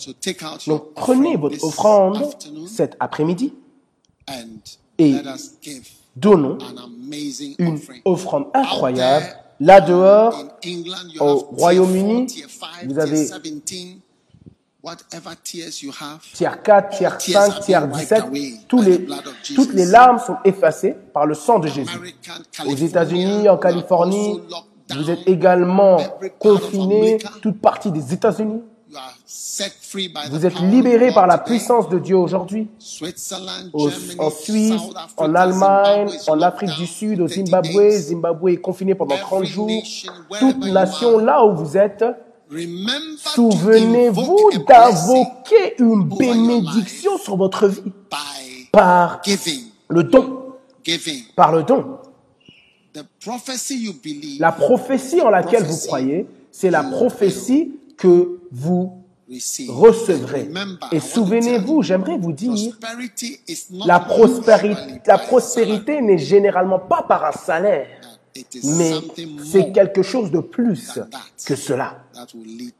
[0.67, 2.29] Donc prenez votre offrande
[2.67, 3.55] cet après-midi
[4.29, 4.61] and
[4.99, 5.15] et
[6.15, 9.27] donnons an amazing une offrande incroyable.
[9.59, 10.35] Là dehors,
[11.19, 14.03] au Royaume-Uni, 4, tier 5, vous avez 17, whatever
[15.43, 16.21] tiers you have.
[16.33, 18.25] tiers 4, tiers 5, tiers 17,
[18.69, 19.07] tous les,
[19.55, 22.17] toutes les larmes sont effacées par le sang de Jésus.
[22.67, 24.41] Aux États-Unis, en Californie,
[24.95, 25.99] vous êtes également
[26.39, 28.63] confinés, toute partie des États-Unis.
[30.31, 32.69] Vous êtes libérés par la puissance de Dieu aujourd'hui.
[34.19, 34.81] En Suisse,
[35.17, 37.91] en Allemagne, en Afrique du Sud, au 30 Zimbabwe.
[37.91, 39.71] Zimbabwe est confiné pendant 30 Every jours.
[40.39, 42.05] Toute nation, là où vous êtes,
[43.35, 47.93] souvenez-vous d'invoquer une bénédiction sur votre vie
[48.73, 49.21] par
[49.89, 50.55] le don.
[51.35, 51.99] Par le don.
[54.39, 59.03] La prophétie en laquelle vous croyez, c'est la prophétie que vous
[59.69, 60.49] recevrez.
[60.93, 67.03] Et souvenez-vous, j'aimerais vous dire, prosperity is not la prospérité, la prospérité n'est généralement pas
[67.03, 67.89] par un salaire,
[68.65, 71.01] mais something c'est quelque chose de plus
[71.45, 72.06] que cela.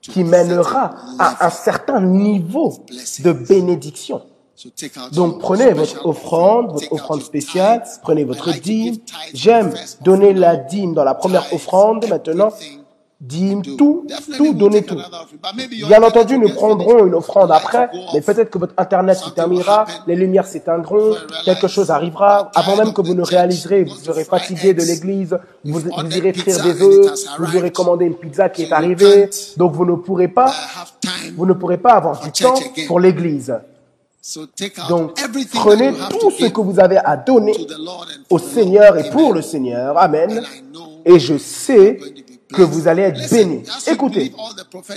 [0.01, 2.85] Qui mènera à un certain niveau
[3.23, 4.23] de bénédiction.
[5.13, 8.97] Donc prenez votre offrande, votre offrande spéciale, prenez votre dîme.
[9.35, 12.07] J'aime donner la dîme dans la première offrande.
[12.09, 12.49] Maintenant,
[13.21, 13.77] everything dîme, do.
[13.77, 15.01] tout, tout, take tout.
[15.89, 20.17] Bien entendu, nous prendrons une offrande après, mais peut-être que votre Internet se terminera, les
[20.17, 22.51] lumières s'éteindront, quelque chose arrivera.
[22.55, 27.09] Avant même que vous ne réaliserez, vous serez fatigué de l'église, vous, irez frire des
[27.09, 30.53] has vous aurez commandé une pizza qui est arrivée, donc vous ne pourrez uh, pas,
[31.01, 31.35] time.
[31.37, 32.55] vous ne pourrez pas avoir du temps
[32.87, 33.55] pour l'église.
[34.89, 35.17] Donc,
[35.55, 37.55] prenez tout to ce que vous avez à donner
[38.29, 39.97] au Seigneur et pour le Seigneur.
[39.97, 40.43] Amen.
[41.05, 42.01] Et je sais
[42.53, 43.63] que vous allez être bénis.
[43.65, 44.33] you Écoutez,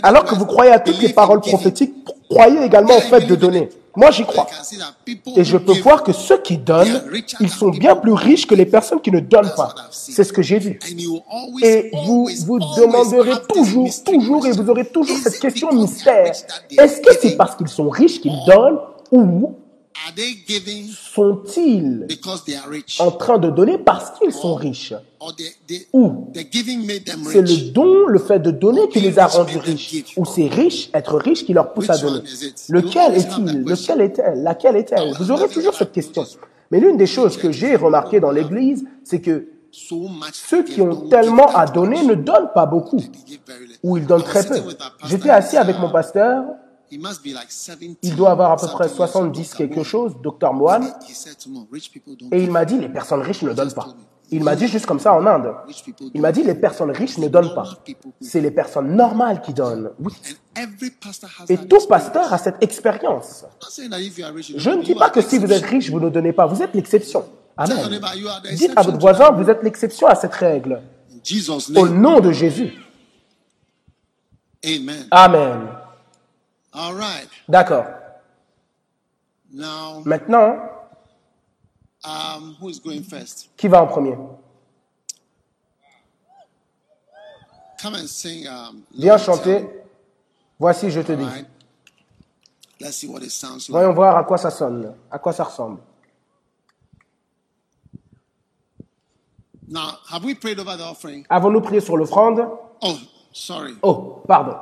[0.03, 1.93] alors que vous croyez à toutes les paroles prophétiques,
[2.29, 3.69] croyez également au fait de donner.
[3.95, 4.47] Moi, j'y crois.
[5.35, 7.03] Et je peux voir que ceux qui donnent,
[7.39, 9.73] ils sont bien plus riches que les personnes qui ne donnent pas.
[9.91, 10.79] C'est ce que j'ai vu.
[11.62, 16.31] Et vous vous demanderez toujours, toujours, et vous aurez toujours cette question mystère.
[16.77, 18.79] Est-ce que c'est parce qu'ils sont riches qu'ils donnent
[19.12, 19.55] ou
[20.93, 22.07] sont-ils
[22.99, 24.93] en train de donner parce qu'ils sont riches?
[25.93, 27.65] Ou c'est rich?
[27.65, 30.13] le don, le fait de donner qui les a rendus riches?
[30.17, 32.21] Ou c'est riche, être riche qui leur pousse à donner?
[32.69, 33.63] Lequel est-il?
[33.63, 34.43] Lequel est-elle?
[34.43, 35.13] Laquelle est-elle?
[35.19, 36.25] Vous aurez toujours cette question.
[36.71, 41.55] Mais l'une des choses que j'ai remarquées dans l'Église, c'est que ceux qui ont tellement
[41.55, 43.01] à donner ne donnent pas beaucoup,
[43.83, 44.55] ou ils donnent très peu.
[45.05, 46.45] J'étais assis avec mon pasteur,
[46.91, 47.99] He must be like 70.
[48.02, 49.58] il doit avoir à peu près something years old, 70 Dr.
[49.58, 53.88] quelque chose, docteur don't et il m'a dit les personnes riches ne donnent pas.
[54.32, 55.54] Il m'a dit juste comme ça en Inde.
[56.13, 57.65] Il m'a dit les personnes riches ne donnent pas.
[58.21, 59.91] C'est les personnes normales qui donnent.
[59.99, 60.13] Oui.
[60.56, 63.45] And every pastor has Et tout pasteur a cette expérience.
[64.56, 66.45] Je ne dis pas que si vous êtes riche, vous ne donnez pas.
[66.45, 67.25] Vous êtes l'exception.
[67.58, 67.99] Amen.
[68.54, 70.82] Dites à votre voisin, vous êtes l'exception à cette règle.
[71.75, 72.73] Au nom de Jésus.
[75.12, 75.69] Amen.
[76.73, 76.86] Amen.
[76.86, 77.27] All right.
[77.49, 77.86] D'accord.
[79.51, 80.58] Now, Maintenant,
[82.03, 83.49] um, who is going first?
[83.58, 84.15] qui va en premier?
[87.82, 88.45] Come and sing.
[88.47, 89.65] Um, Viens chanter.
[90.60, 91.23] Voici, je te dis.
[91.23, 91.45] right.
[92.82, 93.71] Let's see what it sounds like.
[93.71, 95.79] Voyons voir à quoi ça sonne, à quoi ça ressemble.
[99.67, 101.25] Now, have we prayed over the offering?
[101.29, 102.41] Avons-nous prié sur l'offrande?
[102.82, 102.97] Oh,
[103.32, 103.75] sorry.
[103.84, 104.55] Oh, pardon.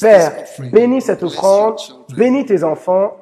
[0.00, 0.32] Père,
[0.72, 1.78] bénis cette offrande,
[2.16, 3.16] bénis tes enfants,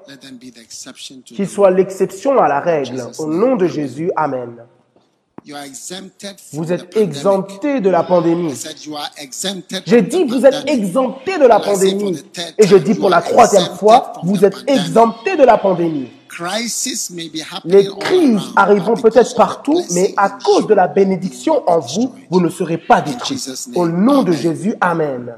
[1.24, 3.02] qu'ils soient l'exception à la règle.
[3.18, 4.56] Au nom de Jésus, Amen.
[6.52, 8.54] Vous êtes exemptés de la pandémie.
[9.86, 12.22] J'ai dit, vous êtes exemptés de la pandémie.
[12.58, 16.08] Et je dis pour la troisième fois, vous êtes exemptés de la pandémie.
[17.64, 22.48] Les crises arriveront peut-être partout, mais à cause de la bénédiction en vous, vous ne
[22.48, 23.42] serez pas détruits.
[23.74, 24.32] Au nom de.
[24.32, 25.34] Jésus, Amen.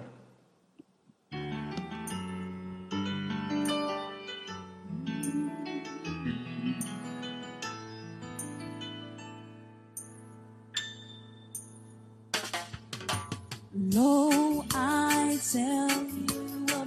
[13.94, 16.84] Lo, I tell you a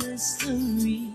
[0.00, 1.12] mystery.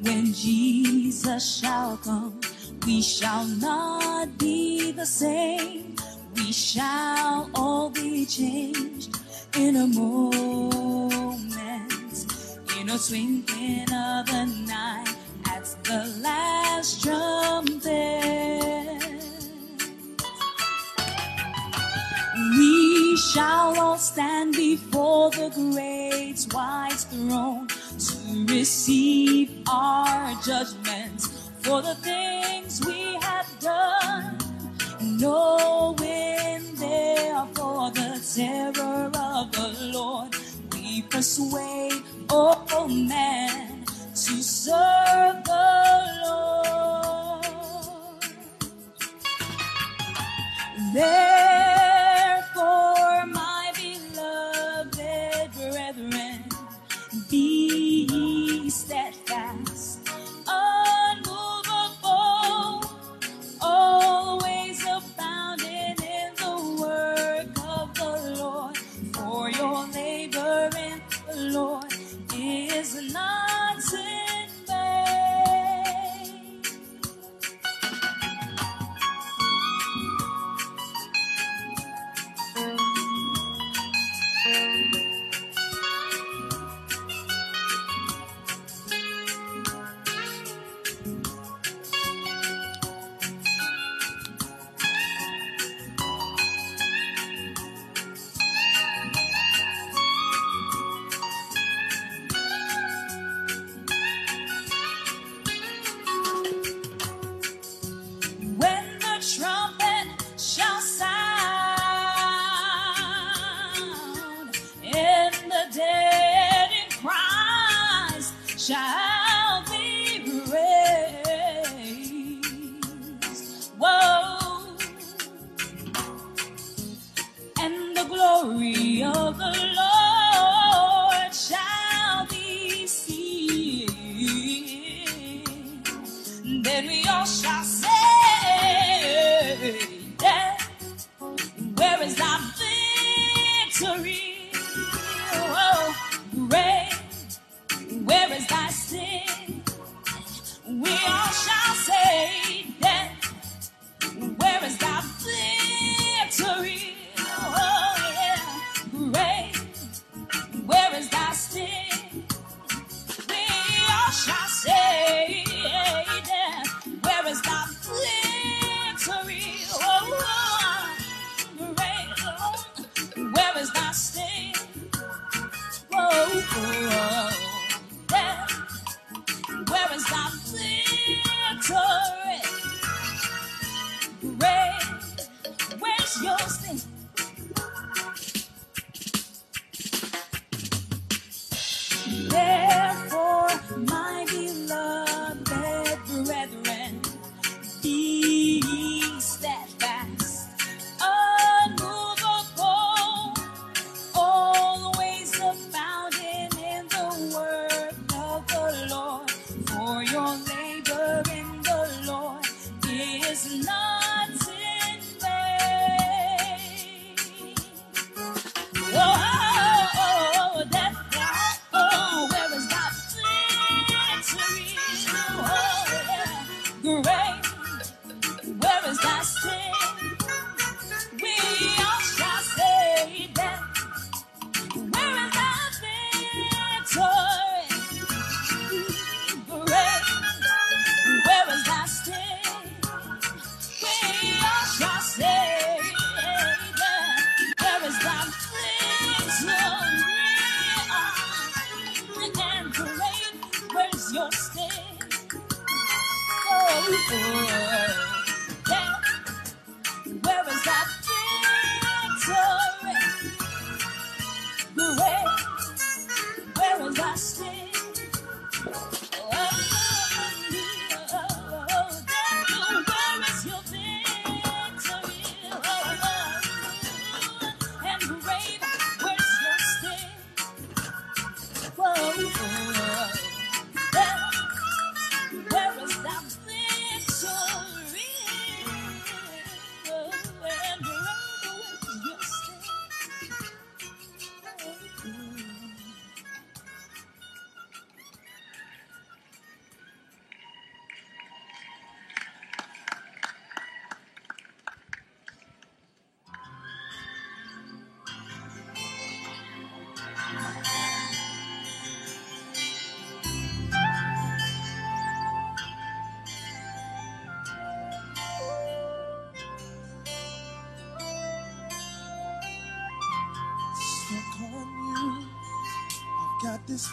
[0.00, 2.40] When Jesus shall come,
[2.86, 5.96] we shall not be the same.
[6.34, 9.18] We shall all be changed
[9.54, 10.32] in a moment,
[12.80, 15.14] in a twinkling of an eye,
[15.50, 18.46] at the last trumpet.
[22.54, 31.22] We shall all stand before the great white throne to receive our judgment
[31.62, 34.38] for the things we have done.
[35.00, 40.34] Knowing therefore the terror of the Lord,
[40.72, 45.66] we persuade all men to serve the
[46.24, 47.44] Lord.
[50.94, 51.75] Therefore,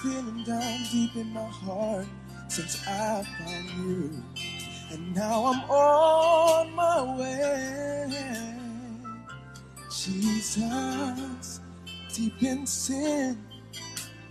[0.04, 2.06] feeling down deep in my heart
[2.50, 4.12] since I found you.
[4.92, 8.54] And now I'm on my way.
[9.90, 11.62] Jesus,
[12.14, 13.42] deep in sin,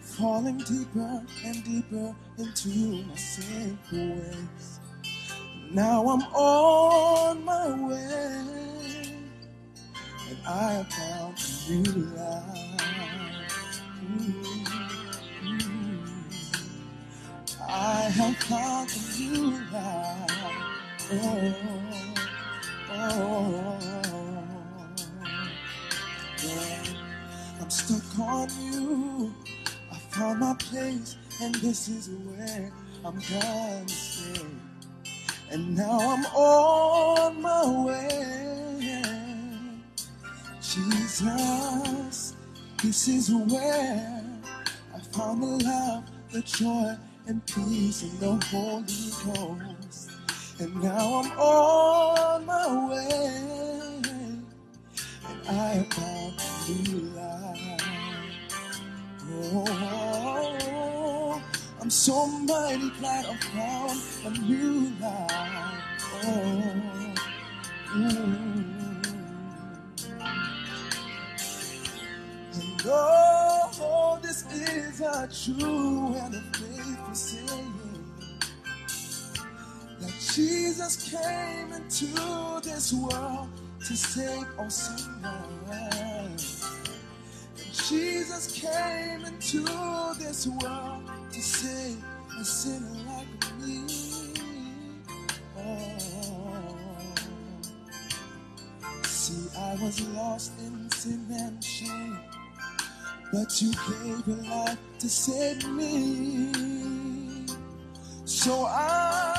[0.03, 2.69] falling deeper and deeper into
[3.07, 4.81] my sinful ways.
[5.71, 6.82] Now I'm on
[31.73, 32.71] this is where
[33.03, 34.45] I'm gonna stay.
[35.51, 38.93] And now I'm on my way.
[40.61, 42.35] Jesus,
[42.83, 44.23] this is where
[44.95, 46.95] I found the love, the joy,
[47.27, 48.85] and peace in the Holy
[49.25, 50.11] Ghost.
[50.61, 53.52] And now I'm on my way.
[80.93, 83.49] Jesus came into this world
[83.81, 85.11] to save all sinners.
[87.89, 89.65] Jesus came into
[90.19, 91.97] this world to save
[92.39, 93.27] a sinner like
[93.63, 93.87] me.
[95.57, 95.99] Oh.
[99.05, 102.19] See, I was lost in sin and shame,
[103.33, 106.53] but you gave your life to save me.
[108.27, 109.32] So I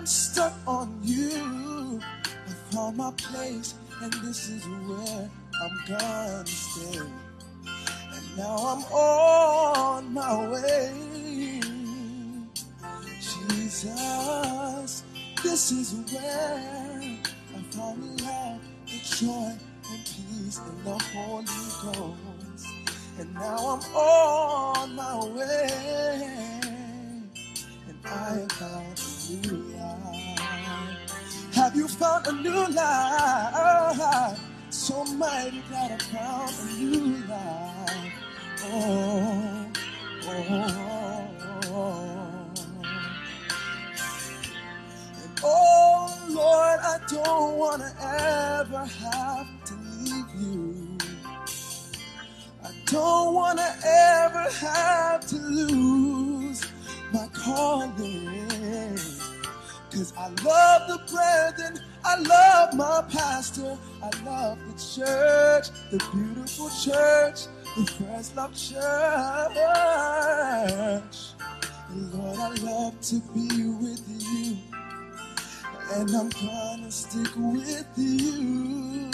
[0.00, 2.00] I'm stuck on you.
[2.24, 5.30] I found my place, and this is where
[5.60, 7.00] I'm gonna stay.
[7.00, 11.60] And now I'm on my way.
[13.20, 15.04] Jesus,
[15.42, 17.20] this is where
[17.54, 19.52] I found love, the joy,
[19.92, 22.66] and peace in the Holy Ghost.
[23.18, 26.69] And now I'm on my way.
[28.10, 28.98] I life.
[31.54, 34.40] Have you found a new life?
[34.70, 38.12] So mighty that I found a new life.
[38.64, 39.72] Oh,
[40.24, 41.28] oh,
[41.66, 42.54] oh.
[45.22, 50.98] And oh Lord, I don't want to ever have to leave you.
[52.64, 56.29] I don't want to ever have to lose
[57.12, 58.98] my calling.
[59.90, 66.70] Cause I love the brethren, I love my pastor, I love the church, the beautiful
[66.70, 68.78] church, the first love church.
[71.90, 74.58] And Lord, I love to be with you,
[75.94, 79.10] and I'm gonna stick with you.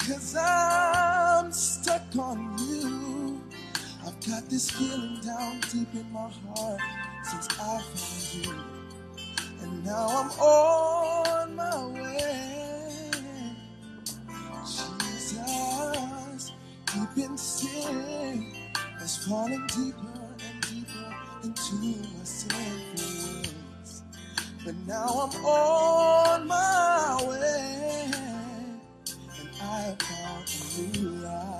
[0.00, 2.99] Cause I'm stuck on you.
[4.28, 6.80] Got this feeling down deep in my heart
[7.24, 8.54] since I found you.
[9.62, 13.10] And now I'm on my way.
[14.62, 16.52] Jesus,
[16.86, 18.54] deep in sin,
[19.02, 21.14] is falling deeper and deeper
[21.44, 23.52] into my sinful.
[24.66, 28.10] But now I'm on my way.
[29.40, 30.48] And I found
[30.78, 31.59] a new life.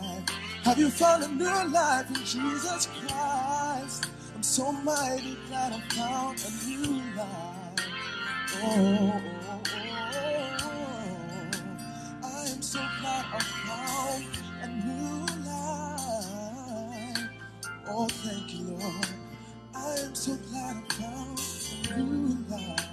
[0.65, 4.07] Have you found a new life in Jesus Christ?
[4.37, 7.89] I'm so mighty glad I found a new life.
[8.55, 11.51] Oh, oh, oh, oh.
[12.25, 14.27] I am so glad I found
[14.63, 17.31] a new life.
[17.89, 19.09] Oh, thank you, Lord.
[19.75, 21.41] I am so glad I found
[21.91, 22.91] a new life.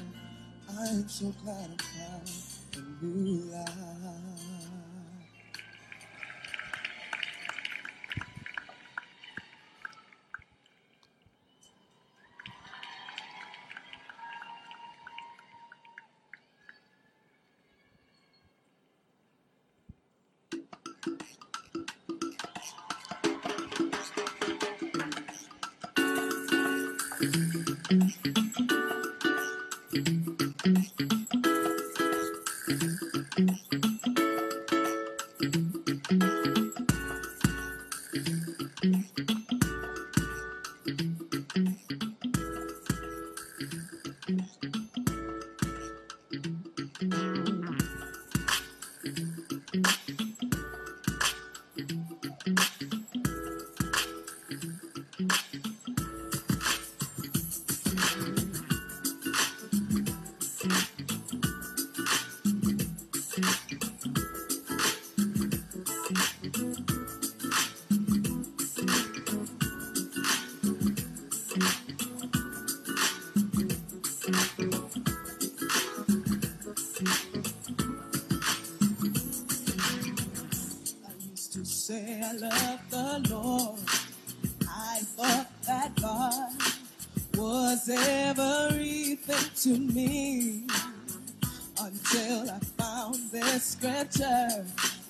[0.80, 2.49] I am so glad I found
[3.02, 4.29] a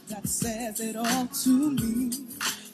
[0.07, 2.11] that says it all to me.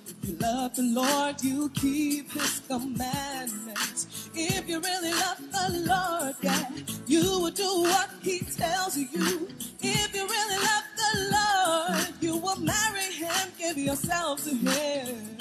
[0.08, 4.30] If you love the Lord, you keep his commandments.
[4.34, 6.70] If you really love the Lord, yeah,
[7.08, 9.48] you will do what he tells you.
[9.82, 15.38] If you really love the Lord, you will marry him, give yourself to him.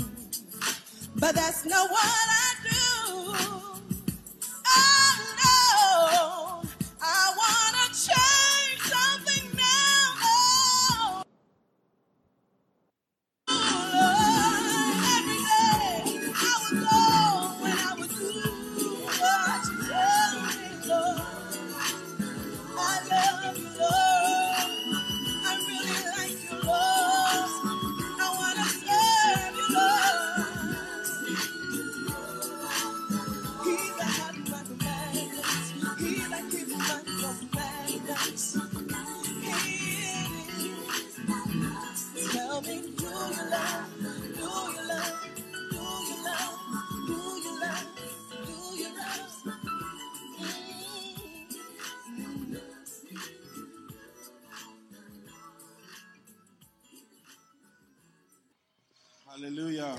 [1.17, 3.54] But that's not what I do.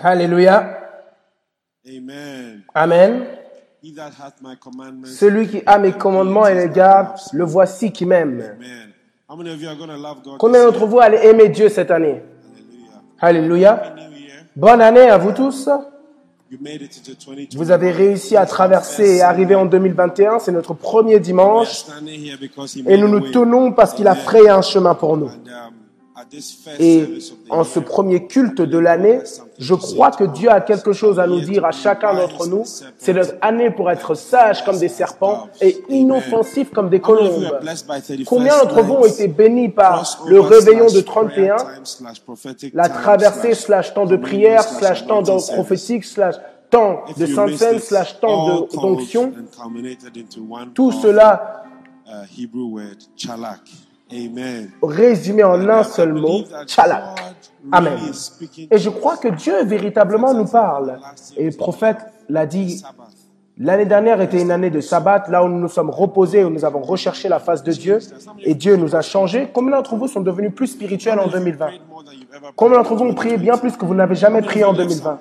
[0.06, 0.78] Alléluia.
[1.84, 2.62] Amen.
[2.76, 3.26] Amen.
[5.06, 8.56] Celui qui a mes commandements et les garde, le voici qui m'aime.
[10.38, 12.22] Combien d'entre vous allez aimer Dieu cette année?
[13.20, 13.96] Alléluia.
[14.56, 15.68] Bonne année à vous tous.
[16.52, 17.58] You made it into 2020.
[17.58, 20.38] Vous avez réussi à traverser et arriver en 2021.
[20.38, 21.84] C'est notre premier dimanche.
[22.86, 25.32] Et nous nous tenons parce qu'il a frayé un chemin pour nous.
[26.80, 27.20] Et
[27.50, 29.20] en ce premier culte de l'année,
[29.58, 32.64] je crois que Dieu a quelque chose à nous dire à chacun d'entre nous.
[32.98, 37.60] C'est notre année pour être sages comme des serpents et inoffensifs comme des colombes.
[37.62, 41.48] blessed by 31st Combien d'entre vous ont été bénis par le réveillon de slash prayer
[41.50, 46.36] 31, time slash prophetic la traversée slash temps de prière slash temps de prophétique slash
[46.70, 49.34] temps de sainte slash temps d'onction,
[50.74, 51.64] tout cela
[54.12, 54.70] Amen.
[54.84, 57.04] résumé en un seul mot, Chalak.
[57.72, 57.98] Amen.
[58.70, 61.00] Et je crois que Dieu véritablement nous parle.
[61.38, 61.98] Et le prophète
[62.30, 62.84] l'a dit,
[63.58, 66.64] l'année dernière était une année de sabbat, là où nous nous sommes reposés, où nous
[66.64, 68.00] avons recherché la face de Dieu,
[68.44, 69.50] et Dieu nous a changés.
[69.52, 72.78] Combien d'entre vous sont devenus plus spirituels en 2020 Prayed more than you've ever Combien
[72.78, 75.20] d'entre vous ont prié bien plus que vous n'avez jamais prié en 2020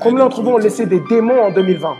[0.00, 1.96] Combien d'entre vous ont laissé des démons en 2020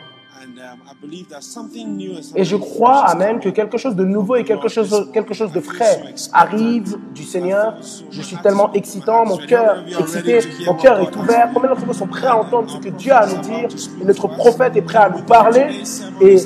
[2.34, 5.60] Et je crois, Amen, que quelque chose de nouveau et quelque chose, quelque chose de
[5.60, 7.76] frais arrive du Seigneur.
[8.10, 11.50] Je suis tellement excitant, mon cœur excité, mon cœur est ouvert.
[11.52, 13.68] Combien d'entre vous sont prêts à entendre ce que Dieu a à nous dire?
[14.00, 15.82] Et notre prophète est prêt à nous parler.
[16.20, 16.36] Et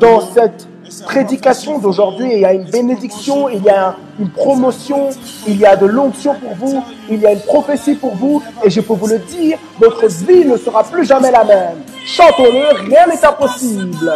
[0.00, 0.68] dans cette
[1.04, 5.10] prédication d'aujourd'hui, il y a une bénédiction, il y a une promotion,
[5.46, 8.42] il y a de l'onction pour vous, il y a une prophétie pour vous.
[8.64, 11.82] Et je peux vous le dire, votre vie ne sera plus jamais la même.
[12.04, 14.12] Chantons-le, rien n'est impossible.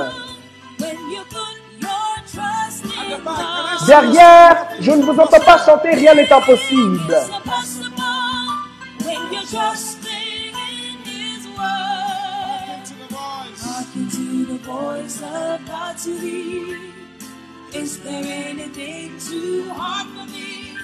[3.87, 7.17] Derrière, je ne vous entends pas chanter, rien n'est impossible.
[14.65, 16.91] Voice of God to thee.
[17.75, 20.77] Is there anything too hard for me?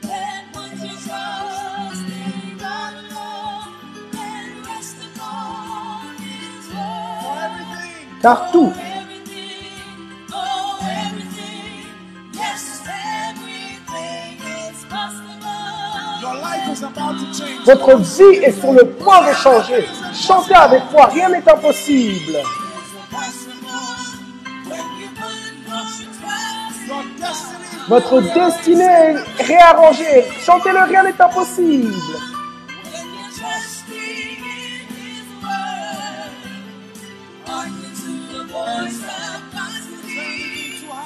[0.00, 3.74] Then put your trust in God alone
[4.16, 8.22] and rest upon His word.
[8.22, 9.68] Car tout, Everything,
[10.32, 11.84] oh everything,
[12.32, 16.20] yes everything is possible.
[16.22, 17.66] Your life is about to change.
[17.66, 19.84] votre vie est sur le point de changer.
[20.14, 22.38] Chantez avec foi, rien n'est impossible.
[27.88, 30.24] Votre destinée est réarrangée.
[30.40, 31.94] Chantez-le, rien n'est impossible.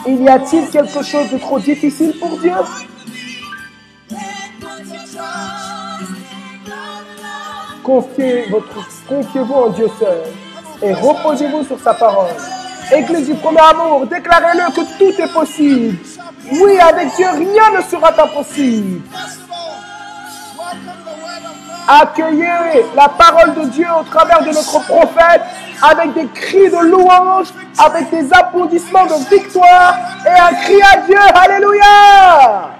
[0.06, 2.52] Il y a-t-il quelque chose de trop difficile pour Dieu?
[2.52, 2.90] Alone.
[7.82, 8.46] Confiez
[9.08, 10.22] confiez-vous en Dieu seul
[10.82, 12.30] et reposez-vous sur sa parole.
[12.92, 15.98] Église du premier amour, déclarez-le que tout est possible.
[16.52, 19.02] Oui, avec Dieu, rien ne sera impossible.
[21.86, 25.42] Accueillez la parole de Dieu au travers de notre prophète
[25.82, 31.18] avec des cris de louange, avec des applaudissements de victoire et un cri à Dieu.
[31.34, 32.70] Alléluia.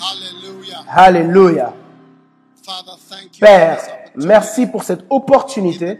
[0.00, 0.84] Hallelujah.
[0.94, 1.72] Alléluia.
[3.40, 3.78] Père,
[4.16, 5.98] merci pour cette opportunité.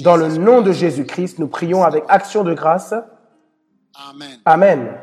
[0.00, 2.94] Dans le nom de Jésus-Christ, nous prions avec action de grâce.
[4.44, 4.98] Amen.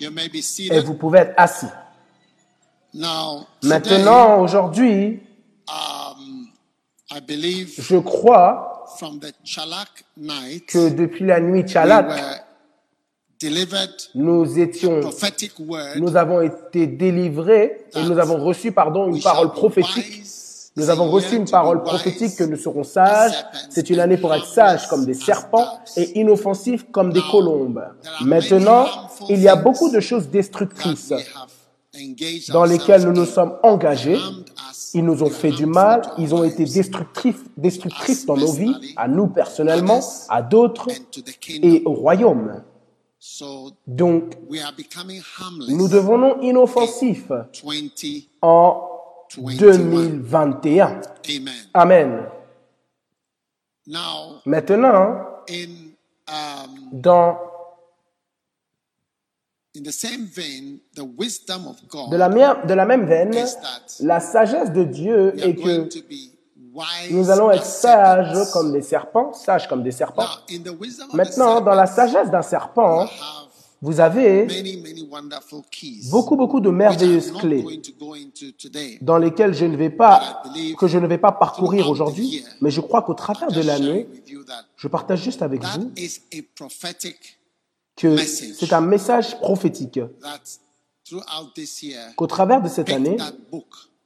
[0.00, 1.66] Et vous pouvez être assis.
[3.62, 5.20] Maintenant, aujourd'hui,
[5.68, 6.48] um,
[7.10, 12.44] je crois from the Chalak night, que depuis la nuit Chalak,
[14.14, 15.00] nous étions,
[15.96, 20.24] nous avons été délivrés et nous avons reçu, pardon, une parole prophétique.
[20.78, 23.44] Nous avons reçu une parole prophétique que nous serons sages.
[23.68, 27.82] C'est une année pour être sages comme des serpents et inoffensifs comme des colombes.
[28.20, 28.86] Maintenant,
[29.28, 31.12] il y a beaucoup de choses destructrices
[32.50, 34.18] dans lesquelles nous nous sommes engagés.
[34.94, 39.08] Ils nous ont fait du mal, ils ont été destructifs, destructifs dans nos vies, à
[39.08, 40.88] nous personnellement, à d'autres
[41.48, 42.62] et au royaume.
[43.86, 44.38] Donc,
[45.68, 47.32] nous devenons inoffensifs
[47.64, 48.22] 2021.
[48.42, 48.97] en
[49.36, 51.00] 2021.
[51.74, 52.26] Amen.
[54.46, 55.68] Maintenant, in
[56.92, 57.36] dans
[59.76, 63.32] in the same vein, the wisdom of God de la, mer- de la même veine,
[64.00, 65.88] la sagesse de Dieu est que
[67.10, 70.24] nous allons être sages comme des serpents, sages comme des serpents.
[71.14, 73.06] Maintenant, dans la sagesse d'un serpent,
[73.80, 76.10] Vous avez many, many wonderful keys.
[76.10, 77.64] beaucoup, beaucoup de merveilleuses clés
[79.00, 80.42] dans lesquelles je ne vais pas,
[80.76, 84.28] que je ne vais pas parcourir aujourd'hui, mais je crois qu'au travers de l'année, with
[84.28, 87.38] you that je partage juste avec vous is a prophetic
[87.96, 90.00] que c'est un message prophétique.
[92.16, 93.16] qu'au travers de cette année,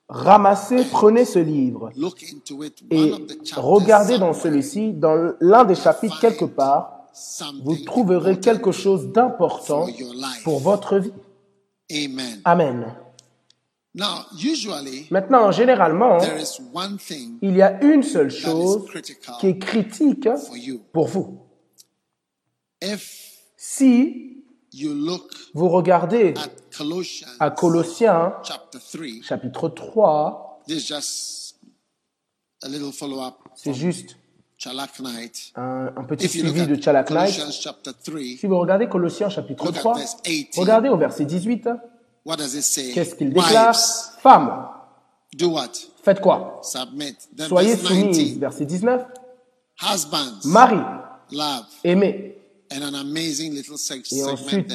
[0.09, 1.91] ramassez, prenez ce livre
[2.91, 3.13] et
[3.57, 7.02] regardez dans celui-ci, dans l'un des chapitres quelque part,
[7.63, 9.87] vous trouverez quelque chose d'important
[10.45, 11.13] pour votre vie.
[12.45, 12.95] Amen.
[15.11, 16.19] Maintenant, généralement,
[17.43, 18.87] il y a une seule chose
[19.41, 20.29] qui est critique
[20.93, 21.41] pour vous.
[23.57, 24.45] Si
[25.55, 26.35] vous regardez
[27.39, 31.57] à Colossiens chapter 3, chapitre 3, this is just
[32.63, 34.17] a little follow-up c'est juste
[34.63, 34.91] Chalak
[35.57, 37.35] un, un petit suivi de Chalak Night.
[37.35, 40.57] Colossians chapter 3, Si vous regardez Colossiens chapitre Look at 3, verse 18.
[40.57, 41.69] regardez au verset 18,
[42.25, 42.93] what does it say?
[42.93, 43.75] qu'est-ce qu'il déclare?
[44.23, 44.69] Femmes,
[46.05, 46.61] faites quoi?
[47.49, 48.17] Soyez soumises.
[48.17, 49.05] 19, Verset 19,
[49.83, 50.77] husbands, Marie,
[51.83, 52.39] aimez.
[52.71, 54.73] Et ensuite.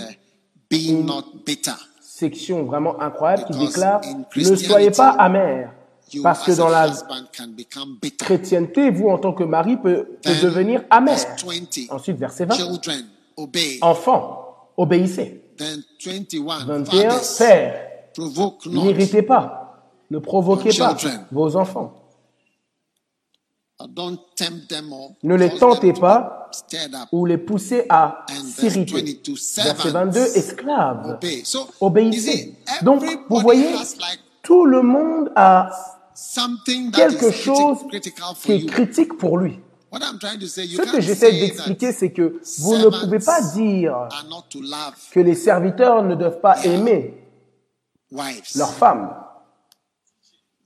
[2.01, 4.01] Section vraiment incroyable qui déclare
[4.35, 5.71] Ne soyez pas amers.
[6.23, 8.25] Parce que dans la husband can become bitter.
[8.25, 10.07] chrétienté, vous en tant que mari peut,
[10.41, 11.15] devenir amer.
[11.15, 13.05] verse 20, Ensuite, verset 20, children,
[13.35, 13.77] obey.
[13.81, 15.43] enfants, obéissez.
[15.57, 17.73] Then 21, 21, fathers, père,
[18.67, 20.95] n'irritez pas, ne provoquez pas
[21.31, 21.93] vos enfants.
[23.79, 23.87] or
[25.23, 26.49] Ne les tentez pas
[27.11, 28.93] ou les poussez à s'irriter.
[28.93, 31.19] 22, Verset servants, 22, esclaves,
[31.79, 32.55] obéissez.
[32.81, 33.75] Donc, vous voyez,
[34.41, 35.69] tout le monde a
[36.91, 39.59] quelque chose qui est critique pour lui.
[39.91, 42.89] What I'm trying to say, you Ce que j'essaie d'expliquer, that c'est que vous ne
[42.89, 44.09] pouvez pas dire
[45.11, 47.23] que les serviteurs ne doivent pas aimer
[48.11, 49.15] leurs femmes.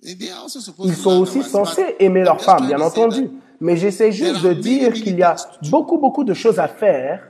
[0.04, 3.30] Ils sont aussi censés aimer I'm leurs femmes, bien entendu.
[3.60, 5.36] Mais j'essaie juste de dire qu'il y a
[5.70, 7.28] beaucoup, beaucoup de choses à faire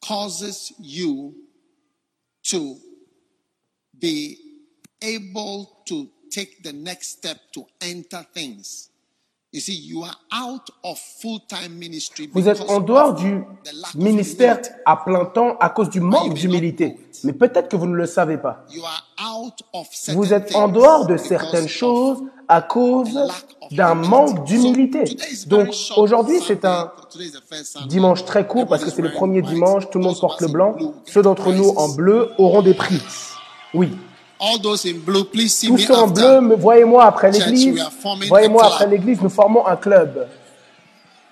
[0.00, 1.34] causes you
[2.50, 2.76] to
[3.92, 4.38] be
[5.02, 8.90] able to take the next step to enter things.
[9.52, 13.40] You see, you are out of full-time ministry Vous êtes en dehors du
[13.94, 16.96] ministère à plein temps à cause du manque d'humilité.
[17.22, 18.64] Mais peut-être que vous ne le savez pas.
[18.72, 23.18] You are out of certain Vous êtes en dehors de certaines choses à cause
[23.70, 25.04] d'un manque d'humilité.
[25.46, 26.90] Donc aujourd'hui, c'est un
[27.86, 30.76] dimanche très court parce que c'est le premier dimanche, tout le monde porte le blanc.
[31.06, 33.00] Ceux d'entre nous en bleu auront des prix.
[33.72, 33.96] Oui.
[34.62, 37.82] Tous ceux en bleu, voyez-moi après l'église.
[38.28, 40.28] Voyez-moi après l'église, nous formons un club.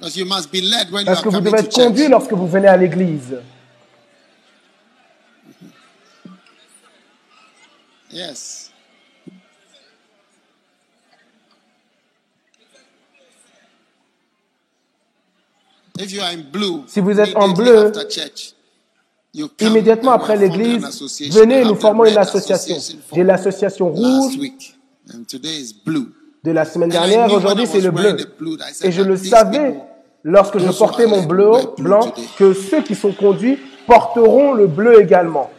[0.01, 0.15] Parce
[1.23, 3.37] que vous devez être conduit lorsque vous venez à l'église.
[8.11, 8.72] Yes.
[15.99, 18.55] If you are in blue, Si vous êtes en bleu, church,
[19.61, 20.83] Immédiatement après l'église,
[21.31, 22.77] venez, nous formons une association.
[23.15, 24.77] J'ai l'association rouge week,
[25.15, 26.13] and today is blue.
[26.45, 28.17] de la semaine dernière, aujourd'hui c'est le bleu.
[28.83, 29.77] Et je le savais
[30.25, 35.51] lorsque je portais mon bleu blanc que ceux qui sont conduits porteront le bleu également.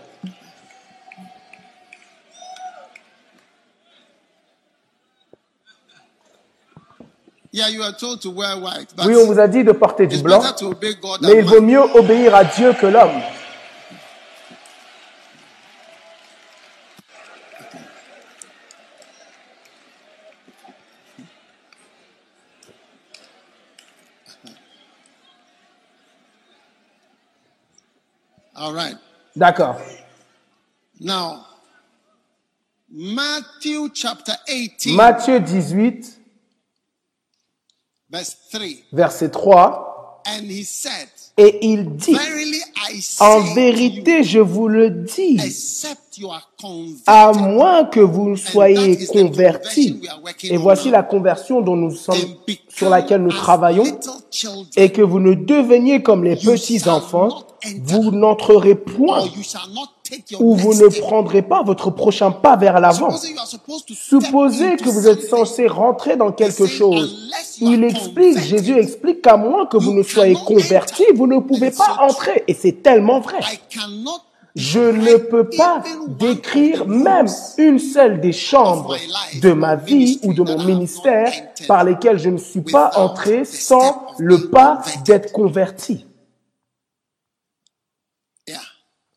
[7.53, 10.41] Oui, on vous a dit de porter du blanc,
[11.21, 13.21] mais il vaut mieux obéir à Dieu que l'homme.
[28.55, 28.97] All right.
[29.35, 29.77] D'accord.
[30.99, 31.45] Now,
[32.89, 35.43] Matthew chapter 18, Matthieu 18,
[35.95, 36.22] verse 3.
[38.91, 39.89] Verset 3,
[40.25, 42.61] And he said, et il dit, Verily
[42.91, 45.39] I say en vérité, je vous le dis,
[47.07, 49.99] à moins que vous soyez convertis.
[50.43, 52.35] Et voici la conversion dont nous sommes,
[52.69, 53.99] sur laquelle nous travaillons,
[54.77, 57.47] et que vous ne deveniez comme les petits enfants,
[57.81, 59.25] vous n'entrerez point
[60.39, 63.15] ou vous ne prendrez pas votre prochain pas vers l'avant.
[63.93, 67.31] Supposez que vous êtes censé rentrer dans quelque chose.
[67.59, 71.05] Il explique, Jésus explique qu'à moins que vous ne soyez enter.
[71.15, 72.43] vous ne pouvez pas entrer.
[72.47, 73.39] Et c'est tellement vrai.
[74.55, 78.95] Je ne peux pas décrire même une seule des chambres
[79.41, 81.31] de ma vie ou de mon ministère
[81.67, 86.05] par lesquelles je ne suis pas entré sans le pas d'être converti.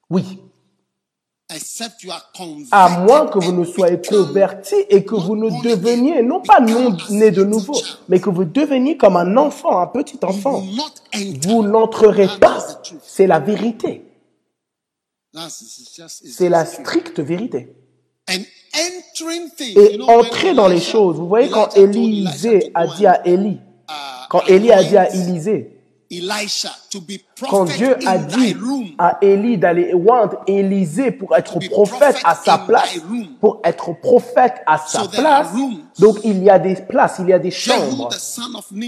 [0.08, 1.35] Oui, Except you are converted.
[2.72, 6.96] À moins que vous ne soyez converti et que vous ne deveniez non pas non
[7.10, 10.64] né de nouveau, mais que vous deveniez comme un enfant, un petit enfant.
[11.42, 12.58] Vous n'entrerez pas.
[13.04, 14.04] C'est la vérité.
[16.04, 17.68] C'est la stricte vérité.
[19.60, 21.16] Et entrer dans les choses.
[21.16, 23.92] Vous voyez quand Élisée a dit à Élie, uh,
[24.28, 25.75] quand Élie a dit à Élisée,
[27.48, 28.56] quand Dieu a dit
[28.98, 32.98] à Élie d'aller oindre Élisée pour être prophète à sa place,
[33.40, 35.48] pour être prophète à sa place,
[35.98, 38.08] donc il y a des places, il y a des chambres.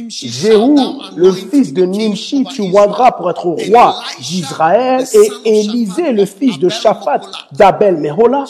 [0.08, 0.76] Jéhu,
[1.16, 6.68] le fils de Nimshi, tu oindras pour être roi d'Israël, et Élisée, le fils de
[6.68, 8.44] Shaphat d'Abel Mehola,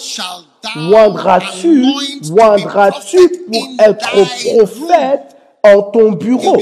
[0.76, 1.86] oindras-tu,
[2.30, 5.37] oindras-tu pour être prophète
[5.74, 6.56] en ton bureau.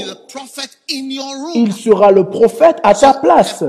[1.54, 3.64] Il sera le prophète à ta place.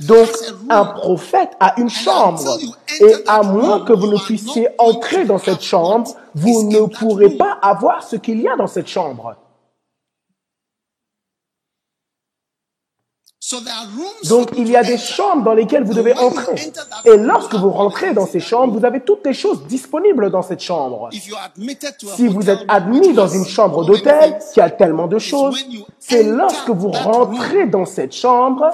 [0.00, 0.28] Donc,
[0.68, 2.58] un prophète a une chambre.
[3.00, 7.58] Et à moins que vous ne puissiez entrer dans cette chambre, vous ne pourrez pas
[7.62, 9.36] avoir ce qu'il y a dans cette chambre.
[13.41, 13.41] So there are rooms
[14.28, 16.72] Donc, il y a des chambres dans lesquelles vous devez entrer.
[17.04, 20.60] Et lorsque vous rentrez dans ces chambres, vous avez toutes les choses disponibles dans cette
[20.60, 21.08] chambre.
[22.16, 25.58] Si vous êtes admis dans une chambre d'hôtel qui a tellement de choses,
[25.98, 28.70] c'est lorsque vous rentrez dans cette chambre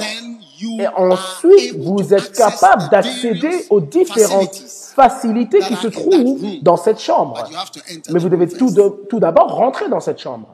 [0.80, 4.92] et ensuite vous êtes capable d'accéder aux différentes facilities.
[4.96, 7.34] facilités qui se trouvent dans cette chambre.
[7.44, 10.48] But you have to enter Mais vous devez de- tout d'abord rentrer dans cette chambre.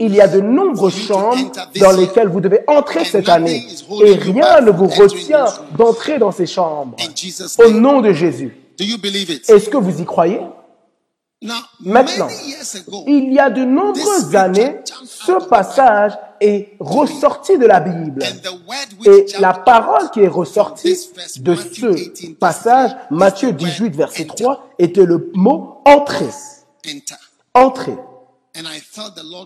[0.00, 3.66] Il y a de nombreuses chambres dans lesquelles vous devez entrer cette année.
[4.04, 6.96] Et rien ne vous retient d'entrer dans ces chambres.
[7.58, 8.56] Au nom de Jésus.
[8.78, 9.48] Do you believe it?
[9.50, 10.40] Est-ce que vous y croyez?
[11.80, 12.28] Maintenant,
[13.06, 18.22] il y a de nombreuses années, ce passage est ressorti de la Bible.
[19.04, 20.96] Et la parole qui est ressortie
[21.38, 24.42] de ce 18, verse passage, 3, Matthieu is the word 18, verset enter.
[24.42, 26.30] 3, était le mot entrer.
[27.54, 27.96] Entrer.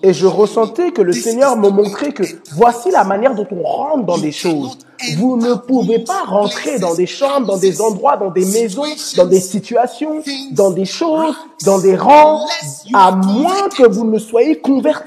[0.02, 2.22] Et je ressentais que le Seigneur me montrait que
[2.54, 4.78] voici la manière dont on rentre dans des choses.
[5.16, 8.84] Vous ne pouvez pas rentrer dans des chambres, dans des endroits, dans des maisons,
[9.16, 11.34] dans des situations, dans des choses,
[11.64, 12.46] dans des rangs,
[12.94, 15.02] à moins que vous ne soyez are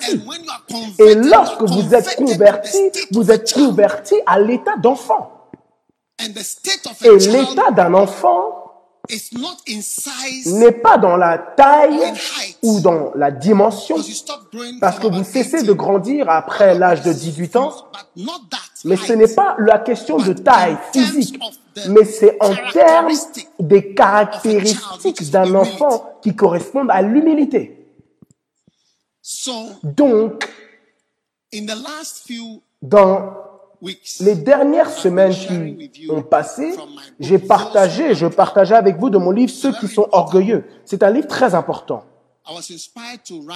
[1.00, 5.32] Et lorsque vous êtes converti, vous êtes converti à l'état d'enfant.
[7.04, 8.65] Et l'état d'un enfant
[9.10, 12.14] is not in size n'est pas dans la taille
[12.62, 13.98] ou dans la dimension,
[14.80, 17.74] parce que vous cessez 18, de grandir après l'âge de 18 ans,
[18.84, 21.40] mais ce n'est pas la question de taille physique,
[21.90, 23.14] mais c'est en termes
[23.60, 27.72] des caractéristiques d'un enfant qui correspondent à l'humilité.
[29.22, 29.52] So,
[29.84, 30.48] Donc,
[31.54, 33.45] in the last few dans
[34.20, 36.76] les dernières semaines qui ont passé,
[37.20, 40.66] j'ai partagé, je partageais avec vous de mon livre Ceux qui sont orgueilleux.
[40.86, 42.04] C'est un livre très important.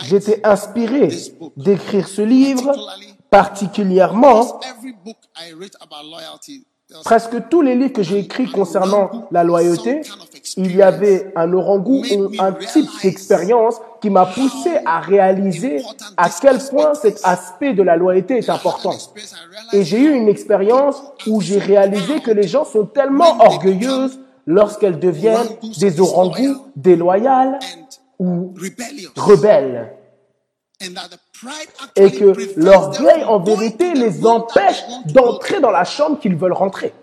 [0.03, 1.09] J'étais inspiré
[1.55, 2.73] d'écrire ce livre,
[3.29, 4.59] particulièrement
[7.03, 10.01] presque tous les livres que j'ai écrits concernant la loyauté,
[10.57, 15.83] il y avait un orangout ou un type d'expérience qui m'a poussé à réaliser
[16.17, 18.95] à quel point cet aspect de la loyauté est important.
[19.73, 24.99] Et j'ai eu une expérience où j'ai réalisé que les gens sont tellement orgueilleuses lorsqu'elles
[24.99, 27.59] deviennent des orangous déloyales
[28.17, 28.53] ou
[29.15, 29.93] rebelles.
[31.95, 36.93] Et que l'orgueil, en vérité, les empêche d'entrer dans la chambre qu'ils veulent rentrer,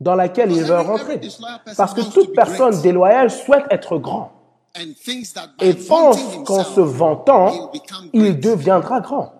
[0.00, 1.20] dans laquelle ils veulent rentrer.
[1.76, 4.32] Parce que toute personne déloyale souhaite être grand
[5.60, 7.72] et pense qu'en se vantant,
[8.12, 9.32] il deviendra grand.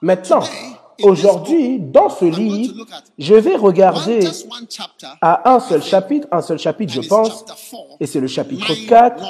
[0.00, 0.42] Maintenant,
[1.02, 2.86] aujourd'hui, dans ce livre,
[3.18, 4.20] je vais regarder
[5.20, 8.72] à un seul chapitre, un seul chapitre, je pense, chapter 4, et c'est le chapitre
[8.72, 9.28] Mind 4, not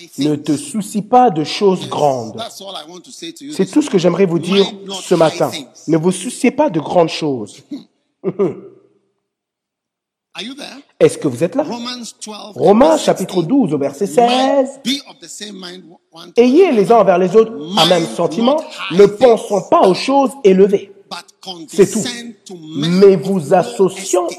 [0.00, 2.40] high ne te soucie pas de choses grandes.
[3.52, 4.66] C'est tout ce que j'aimerais vous dire
[5.02, 5.50] ce matin.
[5.88, 7.62] Ne vous souciez pas de grandes choses.
[10.36, 10.82] There?
[10.98, 11.62] Est-ce que vous êtes là?
[11.62, 12.36] Romans 12.
[12.56, 13.46] Romains chapitre 16.
[13.46, 14.80] 12 au verset 16.
[14.84, 18.06] Be of the same mind one to Ayez les uns envers les autres un même
[18.06, 18.56] sentiment,
[18.92, 20.92] ne pensons pas aux choses élevées,
[21.68, 22.56] C'est tout.
[22.76, 23.80] mais vous estate.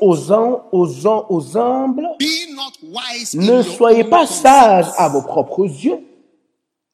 [0.02, 2.08] aux, uns, aux, uns, aux humbles.
[3.34, 6.00] Ne soyez pas sages à vos propres yeux.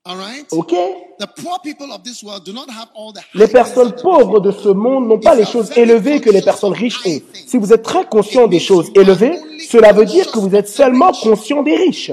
[0.04, 0.48] All right?
[0.52, 0.74] Ok?
[1.20, 4.40] The The poor people of this world do not have all the Les personnes pauvres
[4.40, 7.20] de ce monde n'ont pas les choses élevées que les personnes riches ont.
[7.46, 9.38] Si vous êtes très conscient des choses élevées,
[9.70, 12.12] cela veut dire que vous êtes seulement conscient des riches.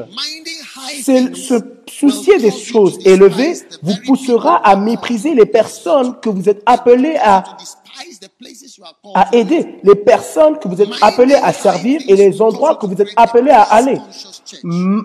[1.03, 1.55] C'est se
[1.89, 7.45] soucier des choses élevées vous poussera à mépriser les personnes que vous êtes appelés à,
[9.15, 13.01] à aider, les personnes que vous êtes appelés à servir et les endroits que vous
[13.01, 13.99] êtes appelés à aller.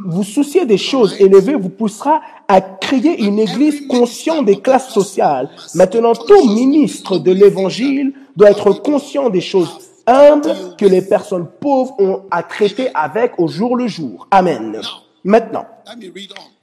[0.06, 5.50] Vous soucier des choses élevées vous poussera à créer une église consciente des classes sociales.
[5.76, 11.96] Maintenant, tout ministre de l'évangile doit être conscient des choses humbles que les personnes pauvres
[12.00, 14.28] ont à traiter avec au jour le jour.
[14.32, 14.82] Amen.
[15.24, 15.66] Maintenant,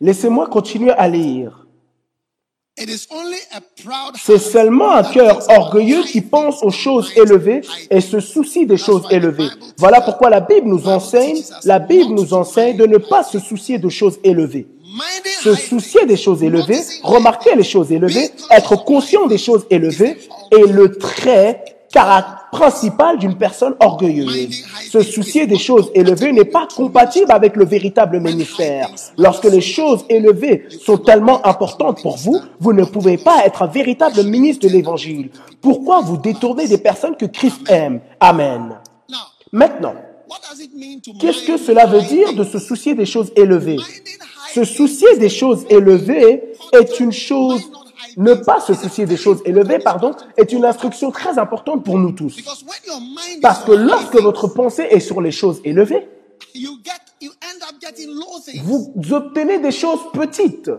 [0.01, 1.57] laissez-moi continuer à lire.
[1.57, 2.70] It is only a proud
[4.18, 7.61] C'est seulement un cœur orgueilleux qui pense aux choses élevées
[7.91, 9.49] et se soucie des choses élevées.
[9.78, 13.78] Voilà pourquoi la Bible nous enseigne, la Bible nous enseigne de ne pas se soucier
[13.78, 14.66] de choses élevées.
[15.43, 20.18] Se soucier des choses élevées, remarquer les choses élevées, être conscient des choses élevées
[20.51, 24.64] est le trait cara- principal d'une personne orgueilleuse.
[24.90, 28.90] Se soucier des choses élevées n'est pas compatible avec le véritable ministère.
[29.16, 33.66] Lorsque les choses élevées sont tellement importantes pour vous, vous ne pouvez pas être un
[33.66, 35.30] véritable ministre de l'évangile.
[35.61, 38.01] Pourquoi vous détournez des personnes que Christ aime?
[38.18, 38.76] Amen.
[39.53, 39.94] Maintenant,
[41.20, 43.78] qu'est-ce que cela veut dire de se soucier des choses élevées?
[44.55, 46.42] Se soucier des choses élevées
[46.72, 47.62] est une chose,
[48.16, 52.12] ne pas se soucier des choses élevées, pardon, est une instruction très importante pour nous
[52.12, 52.40] tous.
[53.42, 56.09] Parce que lorsque votre pensée est sur les choses élevées,
[58.62, 60.70] vous obtenez des choses petites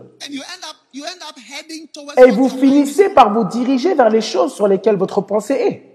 [2.16, 5.88] et vous finissez par vous diriger vers les choses sur lesquelles votre pensée est.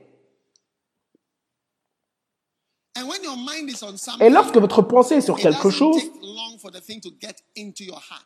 [2.99, 3.26] And when your mind is on
[4.19, 6.01] Et lorsque votre pensée est sur quelque chose,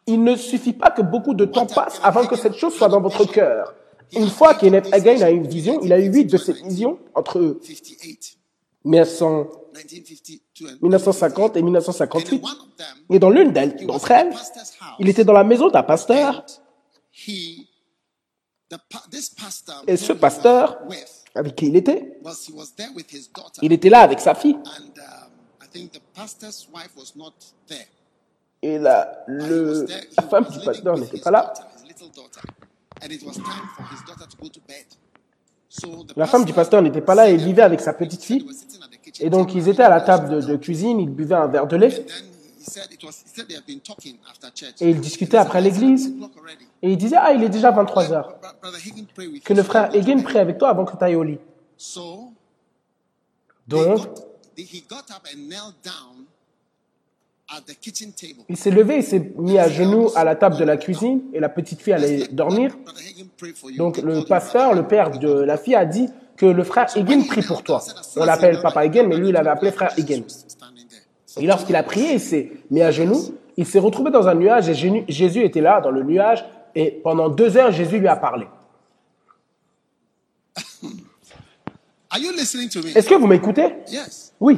[0.08, 3.02] il ne suffit pas que beaucoup de temps passe avant que cette chose soit dans
[3.02, 3.74] votre cœur.
[4.14, 7.58] Une fois qu'Ennett Hagin a une vision, il a eu huit de ces visions entre
[7.62, 8.38] 58,
[8.84, 12.44] 1900 1952, and, 1950 et and in 1958.
[12.44, 14.34] one of them, Et dans l'une d'entre elles,
[15.00, 16.46] il était dans la maison d'un pasteur.
[19.88, 20.78] Et ce pasteur
[21.36, 24.20] avec qui il était, was he was there with his daughter, il était là avec
[24.20, 24.56] sa fille.
[24.56, 24.62] um,
[25.62, 27.34] I think the pastor's wife was not
[27.68, 27.88] there.
[28.62, 29.88] Et la, le,
[30.30, 31.54] femme du pasteur n'était pas là.
[31.56, 32.42] daughter, his little daughter,
[33.02, 34.86] and it was time for his daughter to go to bed.
[35.70, 38.24] So the La femme du pasteur n'était pas là et il vivait avec sa petite
[38.24, 38.46] fille.
[39.20, 41.78] Et donc ils étaient à la table de, de cuisine, ils buvaient un verre de
[41.78, 42.06] lait
[44.82, 46.14] Et ils discutaient après l'église.
[46.82, 48.36] Et il disait, ah, il est déjà 23 heures.
[48.64, 51.40] Hagin, Que le frère Egan prie avec toi avant que tu ailles au lit.
[53.68, 54.16] Donc, got,
[54.56, 56.26] they- he got up and knelt down
[57.50, 58.44] at the kitchen table.
[58.50, 61.40] il s'est levé, il s'est mis à genoux à la table de la cuisine et
[61.40, 62.76] la petite fille allait dormir.
[62.88, 63.76] Hagin.
[63.78, 66.08] Donc le pasteur, le père de la fille, a dit
[66.38, 67.82] que le frère Egan prie pour toi.
[68.18, 70.24] On l'appelle papa Egan, mais lui, il avait appelé frère Egan.
[71.40, 73.22] Et lorsqu'il a prié, il s'est mis à genoux,
[73.58, 76.44] il s'est retrouvé dans un nuage et Jésus- était là dans le nuage
[76.76, 78.48] et pendant deux heures, Jésus lui a parlé.
[82.14, 83.74] Est-ce que vous m'écoutez?
[83.90, 84.34] Yes.
[84.40, 84.58] Oui.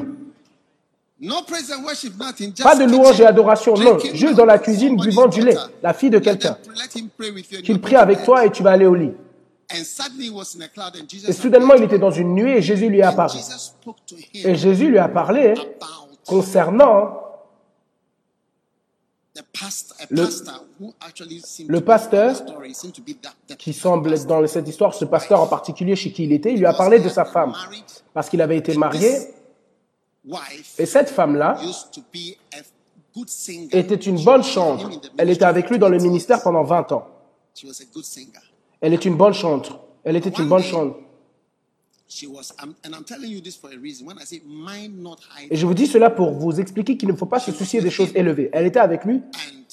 [1.19, 2.49] No praise and worship, nothing.
[2.49, 3.97] Just Pas de louange et adoration, non.
[4.13, 5.55] Juste dans la cuisine, buvant du lait.
[5.81, 6.57] La fille de quelqu'un.
[6.75, 7.59] Let him pray with you.
[7.59, 9.13] and Qu'il prie avec toi et tu vas aller au lit.
[9.71, 12.35] And suddenly he was in a cloud and Jesus Et soudainement, il était dans une
[12.35, 15.53] nuée et Jésus lui spoke to Et Jésus lui a parlé
[16.25, 17.19] concernant
[20.09, 22.35] Le- pasteur
[23.57, 26.59] qui semble être dans cette histoire, ce pasteur en particulier chez qui il était, il
[26.59, 27.53] lui a parlé de sa femme.
[28.13, 29.09] Parce qu'il avait été marié
[30.77, 31.57] et cette femme-là
[33.71, 34.89] était une bonne chantre.
[35.17, 37.07] Elle était avec lui dans le ministère pendant 20 ans.
[38.81, 39.79] Elle est une bonne chantre.
[40.03, 40.97] Elle était une bonne chantre.
[45.49, 47.89] Et je vous dis cela pour vous expliquer qu'il ne faut pas se soucier des
[47.89, 48.49] choses élevées.
[48.53, 49.15] Elle était avec lui.
[49.15, 49.63] And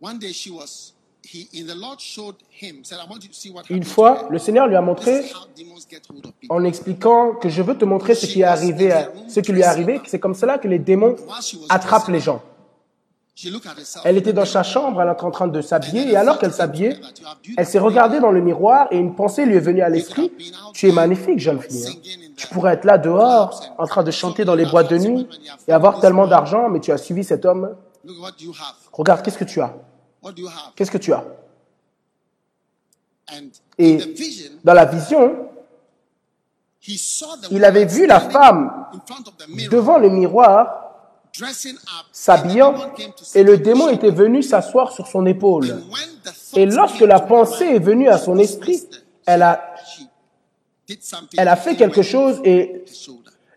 [0.00, 0.92] one day she was,
[1.24, 4.28] he, in the Lord showed him, said, I want you to see what Une fois,
[4.30, 5.24] le Seigneur lui a montré
[6.50, 9.60] en expliquant que je veux te montrer ce qui est arrivé, à, ce qui lui
[9.60, 11.16] est arrivé, c'est comme cela que les démons
[11.68, 12.42] attrapent les gens.
[14.04, 17.00] Elle était dans sa chambre, elle était en train de s'habiller, et alors qu'elle s'habillait,
[17.56, 20.32] elle s'est regardée dans le miroir et une pensée lui est venue à l'esprit.
[20.72, 21.84] Tu es magnifique, jeune fille.
[21.86, 22.30] hein.
[22.36, 25.28] Tu pourrais être là dehors, en train de chanter dans les boîtes de nuit
[25.66, 27.74] et avoir tellement d'argent, mais tu as suivi cet homme.
[28.92, 29.74] Regarde, qu'est-ce que tu as?
[30.76, 31.24] Qu'est-ce que tu as?
[33.78, 33.98] Et
[34.62, 35.48] dans la vision,
[37.50, 38.86] il avait vu la femme
[39.70, 40.83] devant le miroir,
[42.12, 42.74] s'habillant,
[43.34, 45.82] et le démon était venu s'asseoir sur son épaule.
[46.56, 48.82] Et lorsque la pensée est venue à son esprit,
[49.26, 49.74] elle a,
[51.36, 52.84] elle a fait quelque chose et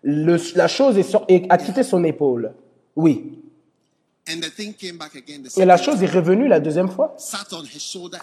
[0.03, 2.53] le- la chose est et a quitté son épaule.
[2.95, 3.39] Oui.
[5.57, 7.15] Et la chose est revenue la deuxième fois.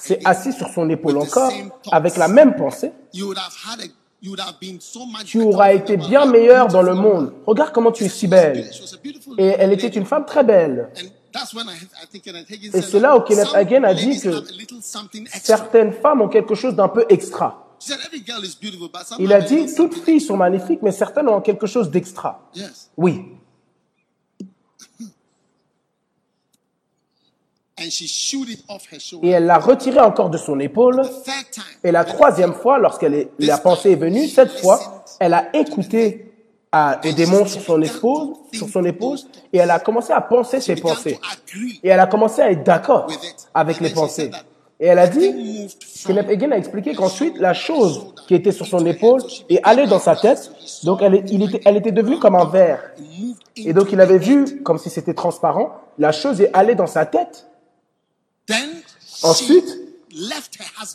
[0.01, 1.51] C'est assis sur son épaule encore,
[1.93, 2.93] avec la même pensée.
[4.23, 6.09] You would have had a, you would have been so much Tu auras été the
[6.09, 7.33] bien meilleur dans le monde.
[7.47, 8.71] Regarde comment tu es si belle.
[9.39, 10.91] Et elle était une femme très belle.
[10.97, 13.95] And that's when I, I think Kenneth Hagin Et c'est là où Kenneth Hagin a
[13.95, 14.31] dit que.
[15.43, 17.65] Certaines femmes ont quelque chose d'un peu extra.
[19.19, 22.49] Il a dit, toutes filles sont magnifiques, mais certaines ont quelque chose d'extra.
[22.97, 23.27] Oui.
[29.23, 31.03] Et elle l'a retiré encore de son épaule.
[31.83, 36.33] Et la troisième fois, lorsqu'elle la pensée est venue, cette fois, elle a écouté
[36.73, 39.19] à, au démon sur son épaule, sur son épaule,
[39.53, 41.21] et elle a commencé à penser ses pensées.
[41.83, 43.07] Et elle a commencé à être d'accord
[43.55, 44.31] avec And les pensées.
[44.81, 45.69] Et elle a the dit,
[46.05, 50.01] Kenneth Hagin a expliqué qu'ensuite, la chose qui était sur son épaule est allée dans
[50.01, 50.51] sa tête.
[50.83, 52.83] Donc, elle, il était, elle était devenue comme un verre.
[53.57, 57.07] Et donc, il avait vu, comme si c'était transparent, la chose est allée dans sa
[57.07, 57.47] tête.
[59.23, 59.79] Ensuite.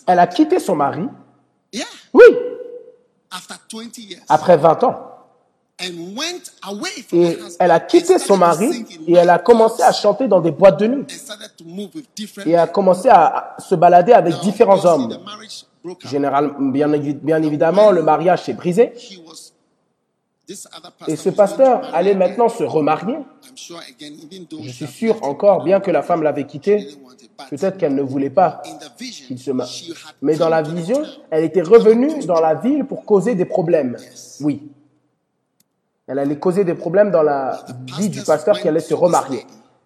[0.07, 1.03] Elle a quitté son mari.
[2.13, 2.23] Oui,
[3.31, 4.21] After 20 years.
[4.27, 5.05] après 20 ans.
[7.13, 10.79] Et elle a quitté son mari et elle a commencé à chanter dans des boîtes
[10.79, 11.05] de nuit.
[12.45, 15.17] Et a commencé à se balader avec différents hommes.
[16.03, 18.93] Généralement, bien, bien évidemment, le mariage s'est brisé.
[21.07, 23.17] Et ce pasteur allait maintenant se remarier.
[23.55, 26.89] Je suis sûr encore, bien que la femme l'avait quitté,
[27.49, 28.61] peut-être qu'elle ne voulait pas
[28.97, 29.67] qu'il se had
[30.21, 33.95] Mais dans la vision, elle était revenue dans la ville pour causer des problèmes.
[34.41, 34.69] Oui.
[36.07, 37.63] Elle allait causer des problèmes dans la
[37.97, 39.45] vie du pasteur qui allait se remarier.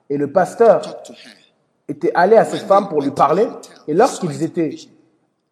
[0.10, 1.01] Et le pasteur
[1.88, 3.47] était allé à cette femme pour lui parler.
[3.88, 4.78] Et lorsqu'ils étaient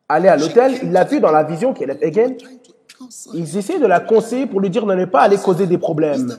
[0.08, 2.44] allés à l'hôtel, il l'a vu dans la vision qu'elle est
[3.34, 6.38] Ils essayaient de la conseiller pour lui dire de ne pas aller causer des problèmes.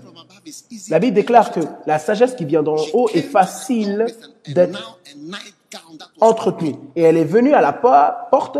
[0.90, 4.06] La Bible déclare que la sagesse qui vient d'en haut est facile
[4.48, 4.98] d'être
[6.20, 6.74] entretenue.
[6.96, 7.88] Et elle est venue à la po-
[8.30, 8.58] porte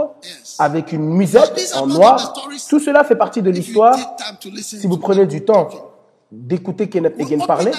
[0.59, 2.35] avec une musette en noir.
[2.69, 3.97] Tout cela fait partie de l'histoire.
[4.61, 5.69] Si vous prenez du temps
[6.31, 7.73] d'écouter Kenneth Hagin parler,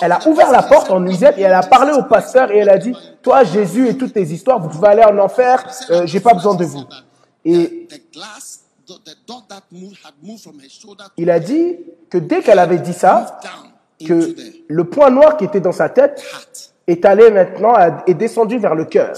[0.00, 2.68] elle a ouvert la porte en musette et elle a parlé au pasteur et elle
[2.68, 6.20] a dit, toi Jésus et toutes tes histoires, vous pouvez aller en enfer, euh, j'ai
[6.20, 6.84] pas besoin de vous.
[7.44, 7.88] Et
[11.16, 11.76] Il a dit
[12.10, 13.40] que dès qu'elle avait dit ça,
[14.04, 14.34] que
[14.68, 16.22] le point noir qui était dans sa tête
[16.86, 17.74] est allé maintenant,
[18.06, 19.14] est descendu vers le cœur.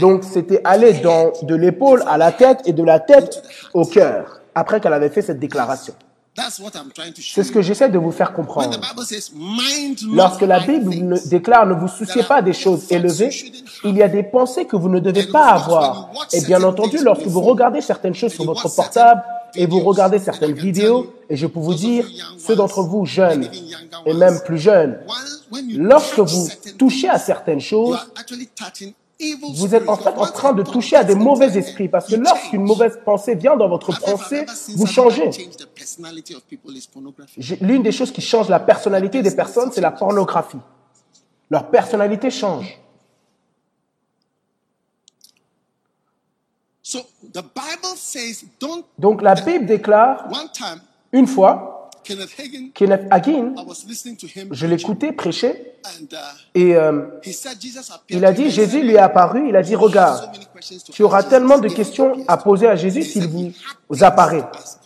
[0.00, 3.42] Donc c'était allé dans, de l'épaule à la tête et de la tête
[3.72, 5.94] au cœur, après qu'elle avait fait cette déclaration.
[6.36, 8.70] That's what I'm trying to show C'est ce que j'essaie de vous faire comprendre.
[8.76, 12.90] the Bible says, mind not Lorsque la Bible déclare ne vous souciez pas des choses
[12.90, 13.30] élevées,
[13.84, 16.10] il y a des pensées que vous ne devez pas avoir.
[16.32, 19.22] Et bien entendu, lorsque vous regardez certaines choses sur votre portable
[19.54, 22.04] et vous regardez certaines vidéos, et je peux vous dire,
[22.38, 23.48] ceux d'entre vous jeunes
[24.04, 25.16] et même plus jeunes, while-
[25.52, 27.96] when you lorsque touch vous certain touchez à certaines choses,
[29.54, 31.88] vous êtes en fait en train de toucher à des mauvais esprits.
[31.88, 34.46] Parce que lorsqu'une mauvaise pensée vient dans votre pensée,
[34.76, 35.30] vous changez.
[37.60, 40.60] L'une des choses qui change la personnalité des personnes, c'est la pornographie.
[41.50, 42.80] Leur personnalité change.
[46.82, 47.00] So
[47.32, 48.84] the Bible says, don't.
[48.98, 50.28] Donc la Bible déclare,
[51.12, 51.73] une fois,
[52.74, 53.54] Kenneth Hagin,
[54.50, 56.16] je l'écoutais prêcher, uh,
[56.54, 57.06] et euh,
[58.10, 58.50] il a dit.
[58.50, 60.30] Jésus lui est apparu, il a dit, regarde,
[60.92, 63.52] tu auras tellement de questions à poser à Jésus s'il
[63.88, 64.44] vous apparaît.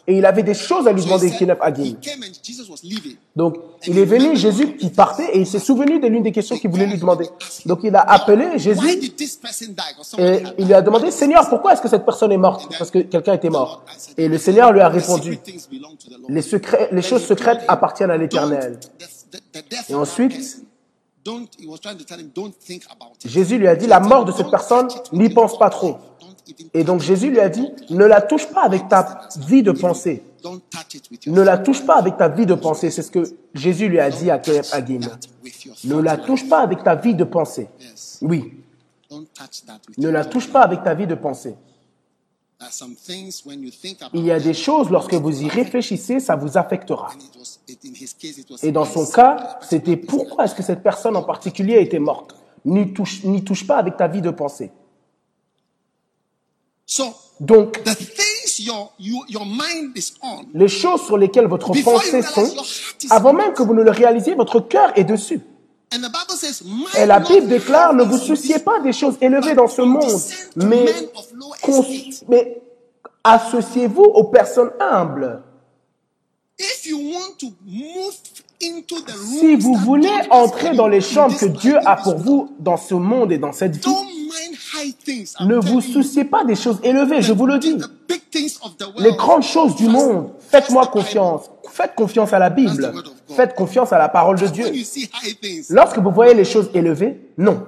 [0.08, 3.16] Et il avait des choses à lui demander, was leaving.
[3.36, 3.56] Donc,
[3.86, 6.70] il est venu, Jésus qui partait, et il s'est souvenu de l'une des questions qu'il
[6.70, 7.28] voulait lui demander.
[7.66, 9.12] Donc, il a appelé Jésus,
[10.16, 12.74] et il lui a demandé, Seigneur, pourquoi est-ce que cette personne est morte?
[12.78, 13.84] Parce que quelqu'un était mort.
[14.16, 15.38] Et le Seigneur lui a répondu,
[16.30, 18.80] les, secrets, les choses secrètes appartiennent à l'Éternel.
[19.90, 20.62] Et ensuite.
[23.26, 25.98] Jésus lui a dit, la mort de cette personne, n'y pense pas trop.
[26.74, 30.22] Et donc Jésus lui a dit, ne la touche pas avec ta vie de pensée.
[31.26, 32.90] Ne la touche pas avec ta vie de pensée.
[32.90, 33.24] C'est ce que
[33.54, 35.00] Jésus lui a dit à your
[35.84, 37.68] Ne la touche pas avec ta vie de pensée.
[38.22, 38.54] Oui,
[39.96, 41.54] ne la touche pas avec ta vie de pensée.
[44.14, 47.10] Il y a des choses, lorsque vous y réfléchissez, ça vous affectera.
[48.62, 52.34] Et dans son cas, c'était pourquoi est-ce que cette personne en particulier était morte?
[52.64, 54.72] N'y touche, touche pas avec ta vie de pensée.
[54.72, 54.76] so
[56.50, 56.77] Donc, the things things your you, your mind is
[60.22, 63.62] on, les choses sur lesquelles votre pensée sont, your heart is avant on même que
[63.62, 65.40] vous ne le réalisiez, votre cœur est dessus.
[65.92, 66.62] And the Bible says,
[66.98, 70.20] Et la Bible déclare, ne vous souciez pas des choses élevées dans ce monde,
[70.56, 70.86] mais,
[72.28, 72.60] mais
[73.24, 75.42] associez-vous aux personnes humbles.
[78.60, 83.30] Si vous voulez entrer dans les chambres que Dieu a pour vous dans ce monde
[83.30, 83.94] et dans cette vie,
[85.40, 87.78] ne vous souciez pas des choses élevées, je vous le dis.
[88.98, 91.50] Les grandes choses du monde, faites-moi confiance.
[91.70, 92.92] Faites confiance à la Bible.
[93.28, 94.66] Faites confiance à la parole de Dieu.
[95.70, 97.64] Lorsque vous voyez les choses élevées, non.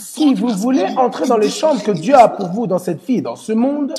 [0.00, 3.22] Si vous voulez entrer dans les chambres que Dieu a pour vous dans cette vie,
[3.22, 3.94] dans ce monde,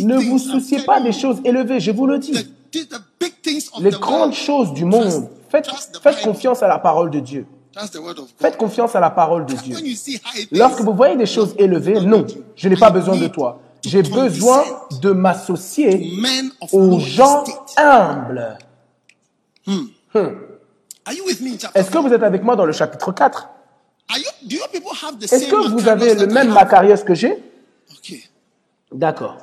[0.00, 2.36] ne vous souciez pas des choses élevées, je vous le dis.
[3.80, 5.68] Les grandes choses du monde, faites,
[6.02, 7.46] faites confiance à la parole de Dieu.
[8.38, 9.76] Faites confiance à la parole de Dieu.
[10.52, 13.60] Lorsque vous voyez des choses élevées, non, je n'ai pas besoin de toi.
[13.84, 14.64] J'ai besoin
[15.02, 16.12] de m'associer
[16.72, 17.44] aux gens
[17.76, 18.58] humbles.
[20.14, 20.45] Are
[21.06, 23.48] Est-ce que vous êtes avec moi dans le chapitre 4
[24.08, 26.52] Are you, do your people have the Est-ce que vous avez le même?
[26.52, 27.42] Macarius que j'ai?
[27.98, 28.22] Okay.
[28.92, 29.38] D'accord.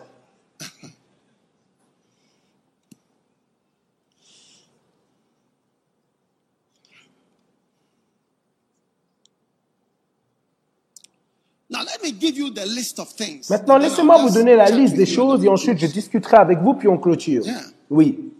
[11.69, 13.49] Now let me give you the list of things.
[13.49, 16.87] Maintenant, laissez-moi vous donner la liste des choses et ensuite je discuterai avec vous puis
[16.87, 17.43] on clôture.
[17.89, 18.31] Oui.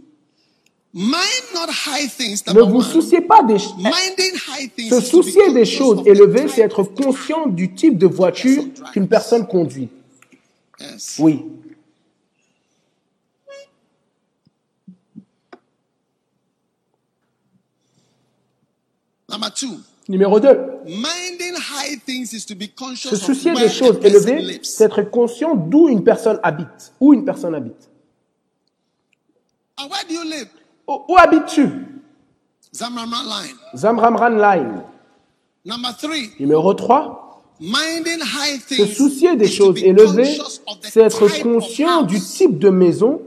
[2.53, 3.57] Ne vous souciez pas des
[4.75, 4.89] things.
[4.89, 9.89] Se soucier des choses élevées, c'est être conscient du type de voiture qu'une personne conduit.
[11.19, 11.45] Oui.
[20.09, 20.49] Numéro 2.
[20.85, 25.01] Minding high things is to be conscious Se soucier where des choses élevées, c'est être
[25.03, 26.93] conscient d'où une personne habite.
[26.99, 27.89] Où une personne habite.
[30.88, 31.69] Où, habites-tu?
[32.73, 33.55] Zamraman line.
[33.75, 34.81] Zamramran Line.
[35.65, 36.31] Number three.
[36.39, 37.19] Numéro 3.
[37.59, 40.38] Minding high Se soucier des choses élevées,
[40.81, 43.21] c'est être conscient du type de maison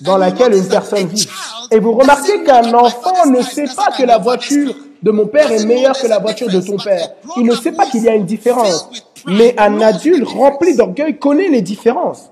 [0.00, 1.28] dans laquelle une personne vit.
[1.70, 5.64] Et vous remarquez qu'un enfant ne sait pas que la voiture de mon père est
[5.64, 7.10] meilleure que la voiture de ton père.
[7.36, 8.88] Il ne sait pas qu'il y a une différence.
[9.26, 12.30] Mais un adulte rempli d'orgueil connaît les différences.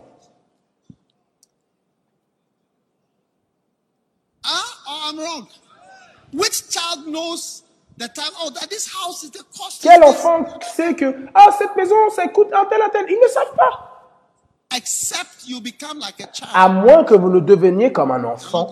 [4.42, 5.46] Ah, or I'm wrong.
[6.36, 7.62] Which child knows
[7.96, 8.32] the time?
[8.42, 9.82] Oh, that this house is the cost.
[9.82, 10.44] is Quel enfant
[10.74, 13.92] sait que ah cette maison ça coûte un tel un tel Ils ne savent pas.
[14.76, 16.50] Except you become like a child.
[16.52, 18.68] À moins que vous ne deveniez comme un enfant,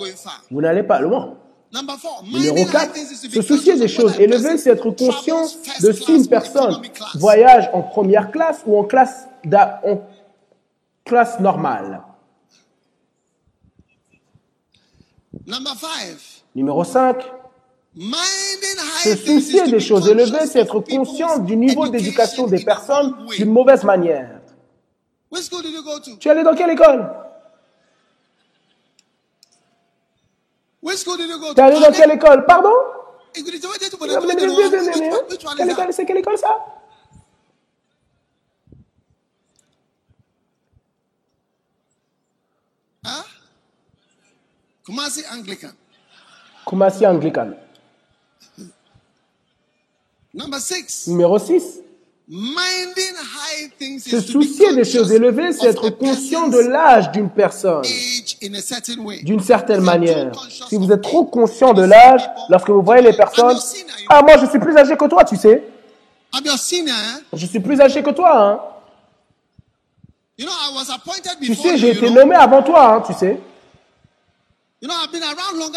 [0.51, 1.39] vous n'allez pas loin.
[1.73, 4.59] Number four, Numéro minding high 4, things is to be se soucier des choses élevées,
[4.59, 5.43] c'est être conscient
[5.81, 6.81] de si une personne
[7.15, 10.03] voyage en première classe ou en classe, en
[11.05, 12.03] classe normale.
[15.47, 16.23] Number five,
[16.55, 17.43] Numéro 5, minding
[17.96, 23.84] se soucier des choses élevées, c'est être conscient du niveau d'éducation des personnes d'une mauvaise
[23.84, 24.40] manière.
[26.20, 27.10] Tu es allé dans quelle école?
[30.82, 32.44] Tu es allé dans quelle école?
[32.46, 32.72] Pardon?
[35.56, 36.64] Quelle école c'est quelle école ça?
[43.04, 43.24] Huh?
[44.84, 45.72] Kumasi Anglican.
[46.66, 47.54] Kumasi Anglican.
[50.35, 51.81] Number six, Numéro 6,
[52.27, 57.82] minding high things se soucier des choses élevées, c'est être conscient de l'âge d'une personne.
[59.23, 60.32] d'une certaine manière.
[60.69, 63.56] Si vous êtes trop conscient de l'âge, lorsque vous voyez les personnes,
[64.09, 65.62] ah moi je suis plus âgé que toi, tu sais.
[67.32, 68.61] Je suis plus âgé que toi, hein.
[71.40, 73.39] Tu sais, j'ai été nommé avant toi, hein, tu sais.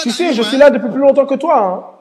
[0.02, 1.97] Tu sais, je suis là depuis plus longtemps que toi, hein.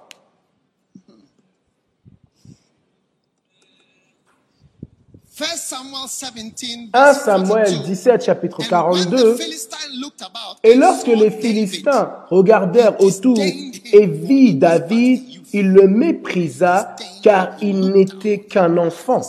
[5.39, 7.85] 1 Samuel 17, 1 verse Samuel 42.
[7.85, 9.35] 17, chapitre And when the 42.
[9.37, 16.97] Philistines looked about Et lorsque les Philistins regardèrent autour et vit David, il le méprisa
[17.23, 19.21] car il n'était qu'un enfant.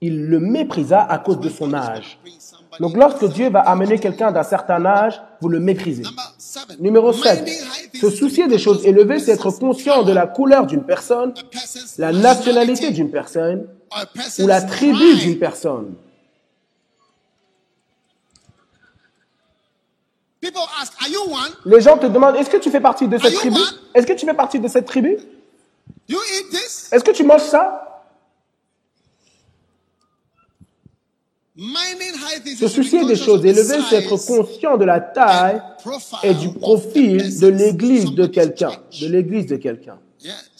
[0.00, 2.18] Il le méprisa à cause de son âge.
[2.80, 6.04] Donc lorsque Dieu va amener quelqu'un d'un certain âge, vous le méprisez.
[6.80, 7.44] Numéro 7.
[7.44, 10.84] Minding high things Se soucier des choses élevées, c'est être conscient de la couleur d'une
[10.84, 11.34] personne,
[11.98, 13.66] la nationalité d'une personne
[14.38, 15.94] ou la tribu d'une personne.
[21.64, 23.58] Les gens te demandent, est-ce que tu fais partie de cette tribu?
[23.94, 25.18] Est-ce que tu fais partie de cette tribu?
[26.08, 26.88] You eat this?
[26.92, 27.82] Est-ce que tu manges ça?
[32.58, 35.62] Se soucier des choses élevées, c'est être conscient de la taille
[36.22, 38.72] et du profil de l'église de quelqu'un.
[39.00, 39.98] De l'église de quelqu'un.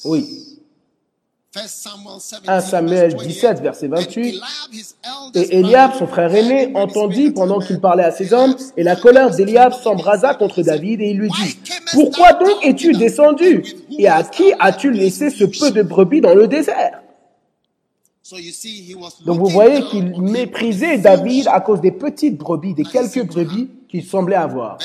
[0.04, 0.55] Oui.
[1.56, 3.62] First Samuel 17, 1 Samuel verse 17, 28.
[3.62, 4.28] verset And 28.
[4.28, 4.42] Eliab,
[4.72, 8.82] his eldest Et Eliab, son frère aîné, entendit pendant qu'il parlait à ses hommes, et
[8.82, 11.58] la colère d'Eliab s'embrasa contre David, et il lui dit,
[11.92, 13.64] Pourquoi donc es-tu descendu?
[13.98, 17.00] Et à qui as-tu laissé ce peu de brebis dans le désert?
[19.24, 24.04] Donc vous voyez qu'il méprisait David à cause des petites brebis, des quelques brebis qu'il
[24.04, 24.78] semblait avoir.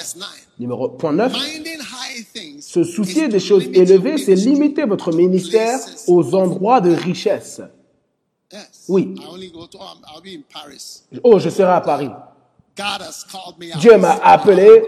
[0.62, 0.62] Verse 9.
[0.62, 1.34] Numéro point 9.
[1.34, 6.92] Minding high things Se soucier des choses élevées, c'est limiter votre ministère aux endroits de
[6.92, 7.62] richesse.
[8.88, 9.16] Oui.
[9.18, 9.40] Um.
[11.24, 12.10] Oh, je serai à Paris.
[13.80, 14.84] Dieu m'a appelé.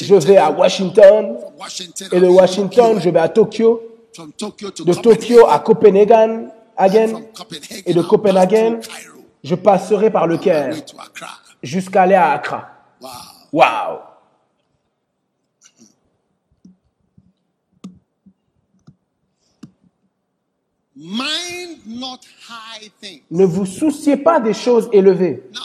[0.00, 1.38] Je vais à Washington.
[2.12, 3.82] Et de Washington, je vais à Tokyo.
[4.16, 4.94] De.
[4.94, 6.50] Tokyo à Copenhagen,
[7.86, 8.80] Et de Cairo.
[9.42, 10.74] je passerai par le Caire
[11.62, 12.68] jusqu'à aller à Accra.
[13.00, 13.08] Wow.
[13.52, 14.13] Waouh!
[21.06, 23.20] Mind not high things.
[23.30, 25.42] Ne vous souciez pas des choses élevées.
[25.52, 25.60] Now,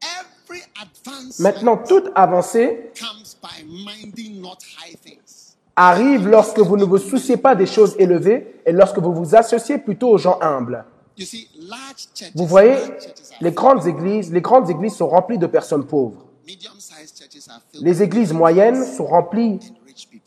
[0.00, 5.56] every advance Maintenant, toute avancée comes by minding not high things.
[5.76, 9.76] arrive lorsque vous ne vous souciez pas des choses élevées et lorsque vous vous associez
[9.76, 10.82] plutôt aux gens humbles.
[11.18, 12.76] You see, large churches, Vous voyez,
[13.42, 16.24] les grandes églises, les grandes églises sont remplies de personnes pauvres.
[17.74, 19.60] Les églises moyennes sont remplies.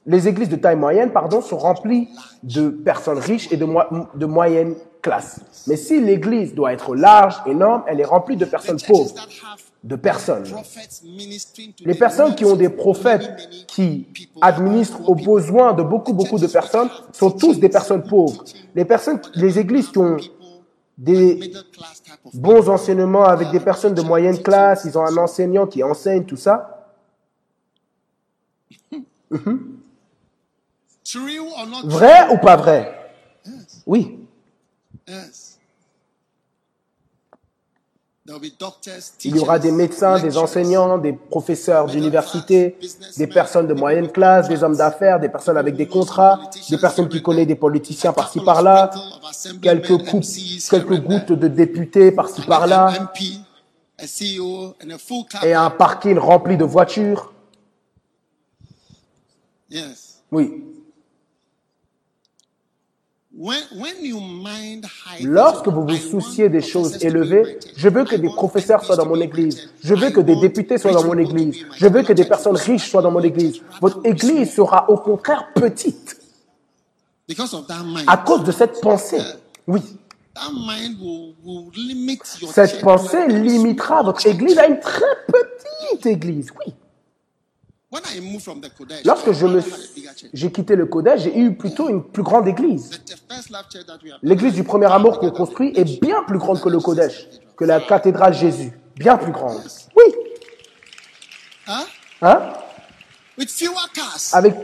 [0.08, 2.08] Les églises de taille moyenne, pardon, sont remplies
[2.42, 3.82] de personnes riches et de, mo-
[4.16, 5.42] de moyenne classe.
[5.68, 9.14] Mais si l'église doit être large, énorme, elle est remplie de personnes pauvres,
[9.84, 10.46] de personnes.
[11.86, 14.08] Les personnes qui ont des prophètes qui
[14.42, 18.44] administrent aux besoins de beaucoup, beaucoup de personnes sont tous des personnes pauvres.
[18.76, 20.18] Les personnes, les églises qui ont
[20.98, 21.52] des
[22.34, 26.38] bons enseignements avec des personnes de moyenne classe, ils ont un enseignant qui enseigne tout
[26.38, 26.88] ça.
[31.86, 33.12] Vrai ou pas vrai?
[33.86, 34.20] Oui.
[39.24, 42.78] Il y aura des médecins, des enseignants, des professeurs d'université,
[43.16, 47.08] des personnes de moyenne classe, des hommes d'affaires, des personnes avec des contrats, des personnes
[47.08, 48.92] qui connaissent des politiciens par-ci par-là,
[49.62, 50.26] quelques, coupes,
[50.70, 52.92] quelques gouttes de députés par-ci par-là,
[54.98, 57.34] full et un parking rempli de voitures.
[59.72, 59.84] Oui.
[60.32, 60.76] When, when you mind
[63.02, 63.26] high
[65.22, 69.22] Lorsque vous vous souciez des choses élevées, je veux que des professeurs soient dans mon
[69.22, 69.70] église.
[69.84, 71.66] Je veux que des députés soient dans mon église.
[71.76, 73.62] Je veux que des personnes riches soient dans mon église.
[73.80, 76.18] Votre église sera au contraire petite
[78.08, 79.22] à cause de cette pensée.
[79.68, 79.82] Oui.
[81.76, 86.52] Limit your Cette pensée limitera votre église à une très petite église.
[86.60, 86.74] Oui.
[86.74, 87.76] When I moved from the Kodesh,
[89.06, 89.62] Lorsque je me,
[90.34, 92.92] j'ai quitté le Kodesh, j'ai eu plutôt une plus grande église.
[94.22, 97.80] L'église du premier amour qu'on construit est bien plus grande que le Kodesh, que la
[97.80, 98.78] cathédrale Jésus.
[98.96, 99.62] Bien plus grande.
[99.96, 100.04] Oui.
[102.22, 102.54] Hein?
[104.34, 104.56] Avec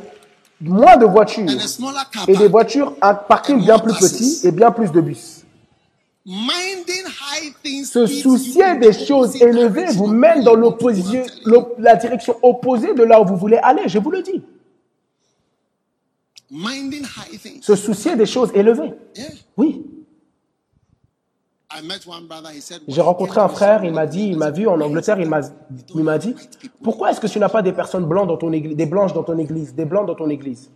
[0.60, 1.46] moins de voitures
[2.28, 5.43] et des voitures, un parking bien plus petit et bien plus de bus.
[6.26, 10.56] Se soucier des choses élevées vous mène dans
[11.78, 14.42] la direction opposée de là où vous voulez aller, je vous le dis.
[17.62, 18.94] Se soucier des choses élevées.
[19.58, 19.86] Oui.
[22.88, 25.42] J'ai rencontré un frère, il m'a dit, il m'a vu en Angleterre, il m'a,
[25.96, 26.36] il m'a dit,
[26.84, 29.24] pourquoi est-ce que tu n'as pas des personnes blanches dans ton église, des blanches dans
[29.24, 30.70] ton église, des blancs dans ton église?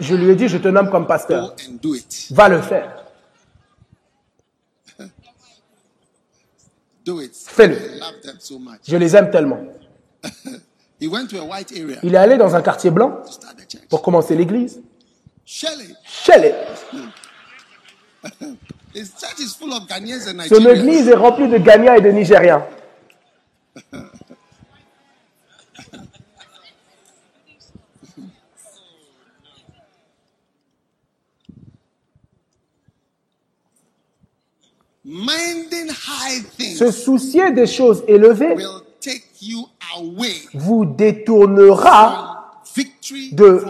[0.00, 1.54] Je lui ai dit, je te nomme comme Go pasteur.
[1.68, 2.28] and do it.
[2.30, 3.04] Va le faire.
[7.04, 7.34] Do it.
[7.34, 7.78] Fais-le.
[8.86, 9.60] Je les aime tellement.
[11.00, 13.22] He went to a white area Il est allé dans un quartier blanc
[13.88, 14.80] pour commencer l'église.
[15.46, 15.96] Shelley,
[20.48, 22.66] Son église est remplie de Gagnants et de Nigériens.
[35.02, 38.56] Se soucier des choses élevées
[40.54, 42.52] vous détournera
[43.32, 43.64] de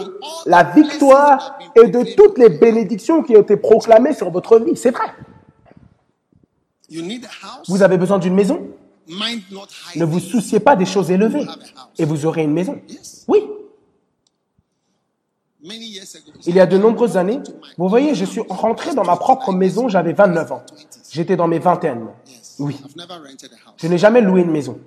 [0.45, 4.75] la victoire et de toutes les bénédictions qui ont été proclamées sur votre vie.
[4.75, 5.05] C'est vrai.
[6.89, 7.69] You need a house?
[7.69, 8.67] Vous avez besoin d'une maison?
[9.95, 11.47] Ne vous souciez pas des choses élevées
[11.97, 12.79] et vous aurez une maison.
[13.27, 13.39] Oui.
[15.63, 17.39] Il y a de nombreuses années,
[17.77, 20.63] vous voyez, je suis rentré dans ma propre maison, j'avais 29 ans.
[21.11, 22.07] J'étais dans mes vingtaines.
[22.59, 22.79] Oui.
[23.77, 24.79] Je n'ai jamais loué une maison.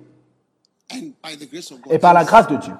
[1.89, 2.73] Et par la grâce de Dieu.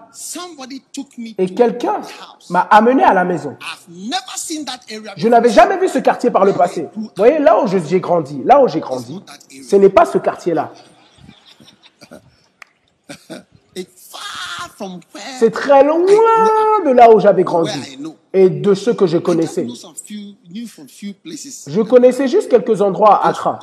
[1.38, 2.02] Et quelqu'un
[2.50, 3.58] m'a amené à la maison.
[5.18, 6.88] Je n'avais jamais vu ce quartier par le passé.
[6.96, 9.24] Vous voyez, là où j'ai grandi, là où j'ai grandi,
[9.68, 10.72] ce n'est pas ce quartier-là.
[13.76, 14.56] It's far from where
[15.40, 16.00] C'est très loin
[16.86, 17.98] de là où j'avais grandi
[18.34, 19.68] et de ce que je connaissais.
[21.68, 23.60] Je connaissais juste quelques endroits à Accra.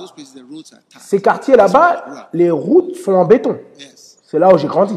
[0.99, 3.59] Ces quartiers là-bas, les routes sont en béton.
[4.25, 4.97] C'est là où j'ai grandi.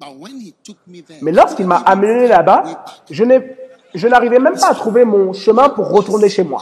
[0.00, 3.56] But when he took me there, Mais lorsqu'il m'a amené là-bas, je n'ai,
[3.94, 6.60] je n'arrivais même pas à trouver mon chemin pour retourner chez moi.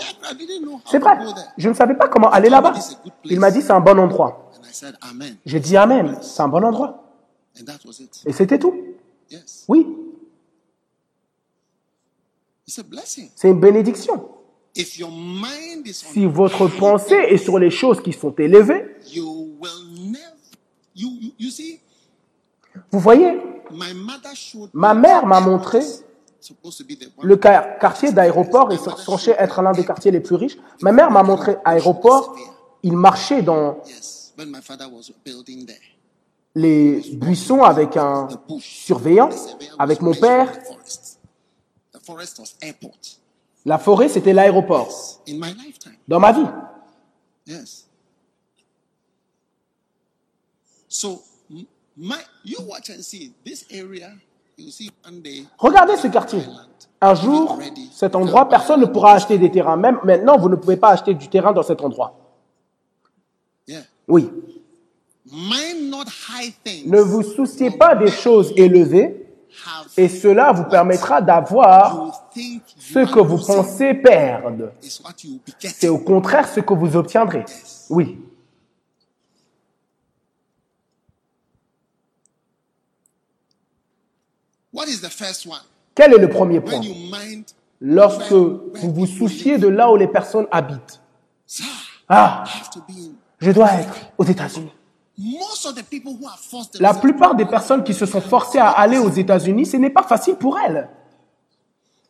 [0.86, 1.18] C'est vrai.
[1.58, 2.72] Je ne savais pas comment aller là-bas.
[3.24, 4.45] Il m'a dit c'est un bon endroit.
[5.44, 6.18] J'ai dit Amen.
[6.22, 7.02] C'est un bon endroit.
[8.26, 8.74] Et c'était tout.
[9.68, 9.86] Oui.
[13.36, 14.28] C'est une bénédiction.
[16.12, 18.96] Si votre pensée est sur les choses qui sont élevées,
[22.90, 23.38] vous voyez,
[24.74, 25.80] ma mère m'a montré
[27.22, 30.58] le quar- quartier d'aéroport est censé être l'un des quartiers les plus riches.
[30.82, 32.36] Ma mère m'a montré aéroport.
[32.82, 33.78] Il marchait dans
[34.36, 35.78] yes when my father was building there
[36.54, 38.28] les buissons avec un
[38.60, 39.28] surveillant,
[39.78, 40.50] avec mon père.
[43.66, 44.88] La forêt, c'était l'aéroport.
[45.28, 46.46] in my lifetime Dans ma vie.
[47.46, 47.86] yes
[50.88, 54.12] so m- my you watch and see this area
[54.56, 56.40] you see one day Regardez ce quartier.
[57.02, 57.58] Un jour,
[57.92, 59.76] cet endroit, personne ne pourra acheter des terrains.
[59.76, 62.18] Même maintenant, vous ne pouvez pas acheter du terrain dans cet endroit.
[64.08, 64.30] Oui.
[66.86, 69.26] Ne vous souciez pas des choses élevées
[69.96, 72.28] et cela vous permettra d'avoir
[72.78, 74.72] ce que vous pensez perdre.
[75.58, 77.44] C'est au contraire ce que vous obtiendrez.
[77.90, 78.18] Oui.
[84.72, 85.62] What is the first one?
[85.94, 86.82] Quel est le premier point?
[87.80, 91.00] Lorsque vous vous souciez de là où les personnes habitent.
[92.08, 92.44] Ah,
[93.38, 94.72] Je dois être aux États-Unis.
[96.80, 100.02] La plupart des personnes qui se sont forcées à aller aux États-Unis, ce n'est pas
[100.02, 100.88] facile pour elles.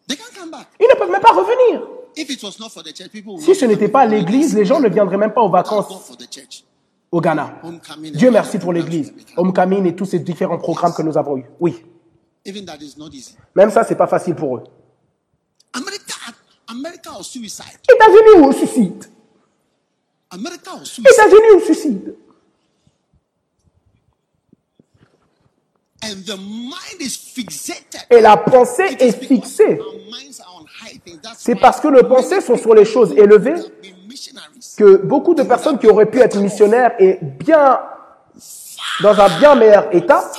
[0.08, 1.82] Ils ne peuvent même pas revenir.
[2.16, 4.64] If it was not for the church, people would Si ce n'était pas l'église, les
[4.64, 6.12] gens ne viendraient même pas aux vacances
[7.12, 7.60] au Ghana.
[8.14, 9.12] Dieu merci pour l'église.
[9.36, 11.44] Homecoming et tous ces différents programmes que nous avons eus.
[11.60, 11.84] Oui.
[12.44, 13.36] Even that is not easy.
[13.54, 14.64] Même ça, c'est pas facile pour eux.
[17.88, 19.04] États-Unis ou au suicide.
[20.32, 22.14] États-Unis ou suicide
[26.02, 28.00] And the mind is fixated.
[28.10, 29.80] Et la pensée est fixée.
[31.36, 33.56] C'est parce que nos pensées sont sur les choses élevées
[34.76, 37.80] que beaucoup de personnes qui auraient pu être missionnaires et bien
[39.02, 40.30] dans un bien meilleur état,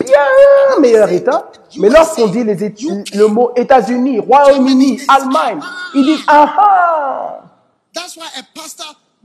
[0.00, 5.60] bien meilleur état, mais lorsqu'on dit les le mot États-Unis, Royaume-Uni, Allemagne,
[5.94, 7.40] ils disent ah ah.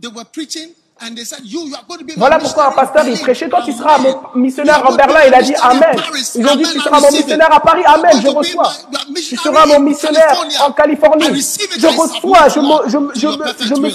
[0.02, 0.70] That's why a pastor they were preaching
[1.02, 3.20] and they said you you are going to be my Voilà pourquoi un pasteur il
[3.20, 5.96] prêchait toi tu seras mon missionnaire en Berlin, be il a dit Amen.
[6.36, 8.72] Ils ont dit tu seras mon missionnaire à Paris, Amen, je reçois.
[9.16, 10.34] Tu seras mon missionnaire
[10.66, 11.26] en Californie.
[11.78, 13.90] Je reçois, je me, je, me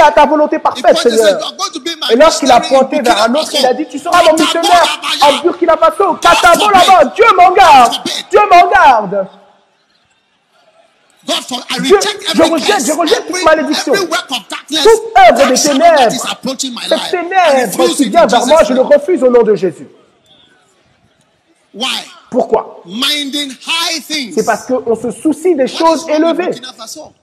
[0.00, 1.30] à ta volonté parfaite, Seigneur.
[1.30, 3.72] "You are going to be my Et lorsqu'il a pointé vers un autre, il a
[3.72, 6.14] dit, tu seras mon missionnaire en Burkina Faso.
[6.14, 7.94] Katabo là-bas, Dieu m'en garde.
[8.30, 9.26] Dieu m'en garde.
[11.26, 11.98] God for I Dieu-
[12.34, 13.92] je rejette, je rejette toute malédiction.
[13.94, 16.12] Toute œuvre that ténèbres,
[16.88, 19.86] Cette ténèbre qui vient vers moi, je le refuse au nom de Jésus.
[21.74, 21.86] Why?
[22.30, 22.82] Pourquoi?
[22.86, 24.34] Minding high things.
[24.34, 26.50] C'est parce qu'on se soucie des choses élevées.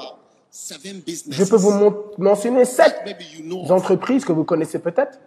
[1.29, 3.03] Je peux vous mentionner sept
[3.69, 5.19] entreprises que vous connaissez peut-être.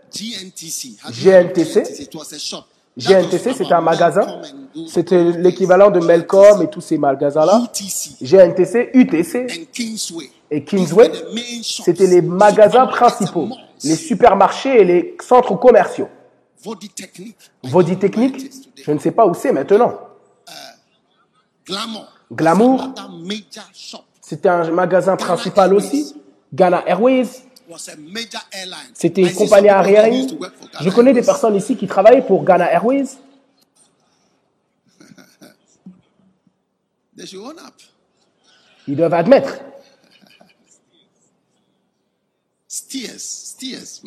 [1.12, 1.84] GNTC.
[2.98, 3.54] GNTC.
[3.54, 4.42] C'était un magasin.
[4.88, 7.62] C'était l'équivalent de Melcom et tous ces magasins-là.
[8.22, 9.68] GNTC, UTC
[10.52, 11.12] et Kingsway,
[11.62, 13.50] c'était les magasins principaux,
[13.84, 16.10] les supermarchés et les centres commerciaux.
[17.64, 18.52] Vodi Technique,
[18.84, 20.09] je ne sais pas où c'est maintenant.
[22.32, 22.94] Glamour.
[24.22, 26.16] C'était un magasin principal aussi.
[26.54, 27.28] Ghana Airways,
[27.70, 28.91] Was a major airline.
[28.96, 30.28] c'était une compagnie aérienne.
[30.82, 33.10] Je connais des personnes ici qui travaillaient pour Ghana Airways.
[38.88, 39.60] Ils doivent admettre.
[42.68, 44.02] Steers.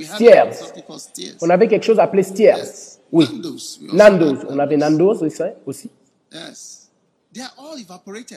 [1.41, 2.99] On avait quelque chose appelé Steers.
[3.13, 3.29] Oui.
[3.93, 4.45] Nando's.
[4.49, 5.43] On avait Nando's aussi.
[5.67, 5.91] aussi.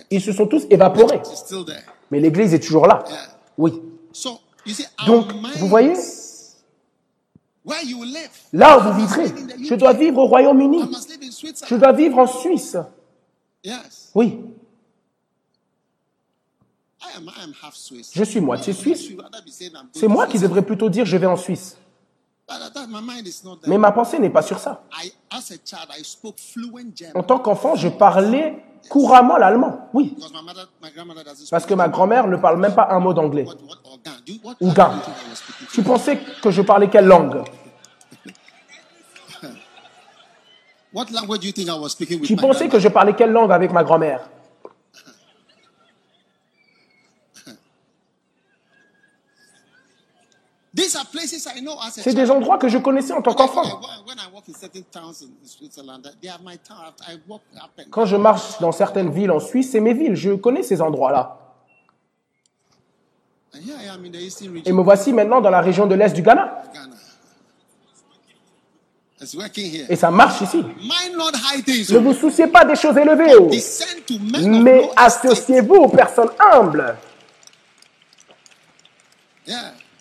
[0.10, 1.18] Ils se sont tous évaporés.
[1.18, 1.84] It's still there.
[2.12, 3.04] Mais l'église est toujours là.
[3.58, 3.82] Oui.
[4.14, 5.94] So, you see, our Donc, vous voyez,
[7.66, 8.30] where you will live.
[8.54, 9.28] là où vous vivrez,
[9.64, 10.84] je dois vivre au I Royaume-Uni.
[10.84, 11.80] must live in Je Switzerland.
[11.82, 12.78] dois vivre en Suisse.
[14.14, 14.40] Oui.
[17.02, 18.12] I am, I am half Swiss.
[18.14, 19.10] Je suis moitié suisse.
[19.94, 20.42] C'est moi qui Switzerland.
[20.44, 21.78] devrais plutôt dire je vais en Suisse.
[22.48, 23.70] But at that, my mind is not there.
[23.70, 24.84] Mais ma pensée n'est pas sur ça.
[27.16, 29.90] En tant qu'enfant, je parlais couramment l'allemand.
[29.94, 30.16] Oui.
[31.50, 33.46] Parce que ma grand-mère ne parle même pas un mot d'anglais.
[33.46, 34.12] What, what, or Gan?
[34.26, 34.92] Do you, what Ou language Gan.
[34.96, 35.92] do you think I was speaking?
[35.92, 37.44] Tu pensais que je parlais quelle langue?
[42.24, 44.74] Tu pensais que je parlais quelle langue avec ma grand-mère These are places
[47.46, 47.64] I
[50.34, 50.65] know as a
[51.92, 53.64] C'est des endroits que je connaissais en tant qu'enfant.
[54.06, 56.94] when I walk in certain towns in Switzerland, they are my town.
[57.08, 60.16] I walk up and Quand je marche dans certaines villes en Suisse, c'est mes villes.
[60.16, 61.40] Je connais ces endroits-là.
[64.66, 66.64] Et me voici maintenant dans la région de l'Est du Ghana.
[66.68, 66.96] of Ghana.
[69.22, 69.86] It's working here.
[69.90, 70.58] Et ça marche ici.
[70.58, 73.50] Ne vous souciez pas des choses élevées, oh.
[74.46, 76.98] Mais associez-vous aux personnes humbles.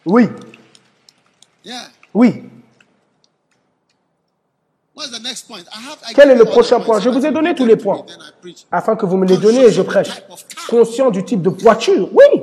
[0.05, 0.29] Oui,
[1.65, 1.89] yeah.
[2.13, 2.45] oui.
[4.95, 5.65] What's the next point?
[5.73, 7.01] I have, I Quel est le prochain point?
[7.01, 8.07] Je vous ai donné tous les points.
[8.71, 10.23] Afin que vous me les donniez et je prêche.
[10.69, 12.09] Conscient du type de voiture.
[12.13, 12.43] Oui.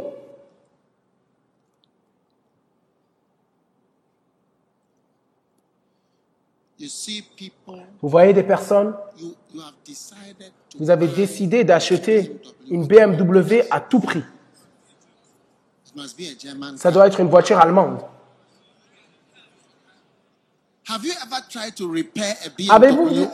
[6.77, 8.95] You see people, Vous voyez des personnes,
[10.79, 12.41] vous avez décidé d'acheter
[12.71, 14.23] une BMW à tout prix.
[15.85, 16.77] It must be a German.
[16.77, 17.99] Ça doit être une voiture allemande.
[17.99, 18.09] Have you ever tried to repair a
[20.39, 20.79] BMW?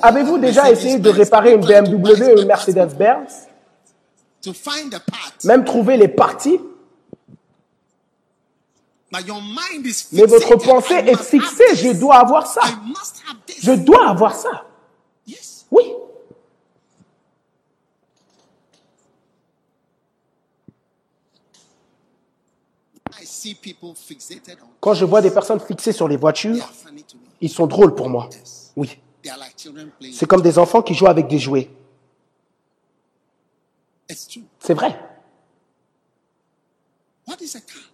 [0.02, 3.48] Avez-vous déjà essayé de réparer une Have you tried to BMW ou une Mercedes-Benz?
[5.44, 6.60] Même trouver les parties?
[9.12, 12.62] Mais votre pensée est fixée, je dois avoir ça.
[13.62, 14.66] Je dois avoir ça.
[15.72, 15.94] Oui.
[24.80, 26.72] Quand je vois des personnes fixées sur les voitures,
[27.42, 28.30] ils sont drôles pour moi.
[28.76, 29.00] Oui.
[30.14, 31.70] C'est comme des enfants qui jouent avec des jouets.
[34.60, 34.98] C'est vrai.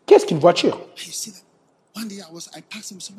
[0.06, 0.80] Qu'est-ce qu'une voiture?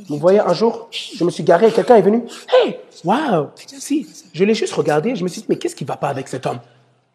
[0.09, 2.24] Vous voyez, un jour, je me suis garé et quelqu'un est venu.
[2.48, 3.51] Hey, wow.
[3.66, 5.14] Si, je l'ai juste regardé.
[5.16, 6.70] Je me suis dit, mais qu'est-ce qui va pas avec cet homme Do you know
[6.70, 7.12] how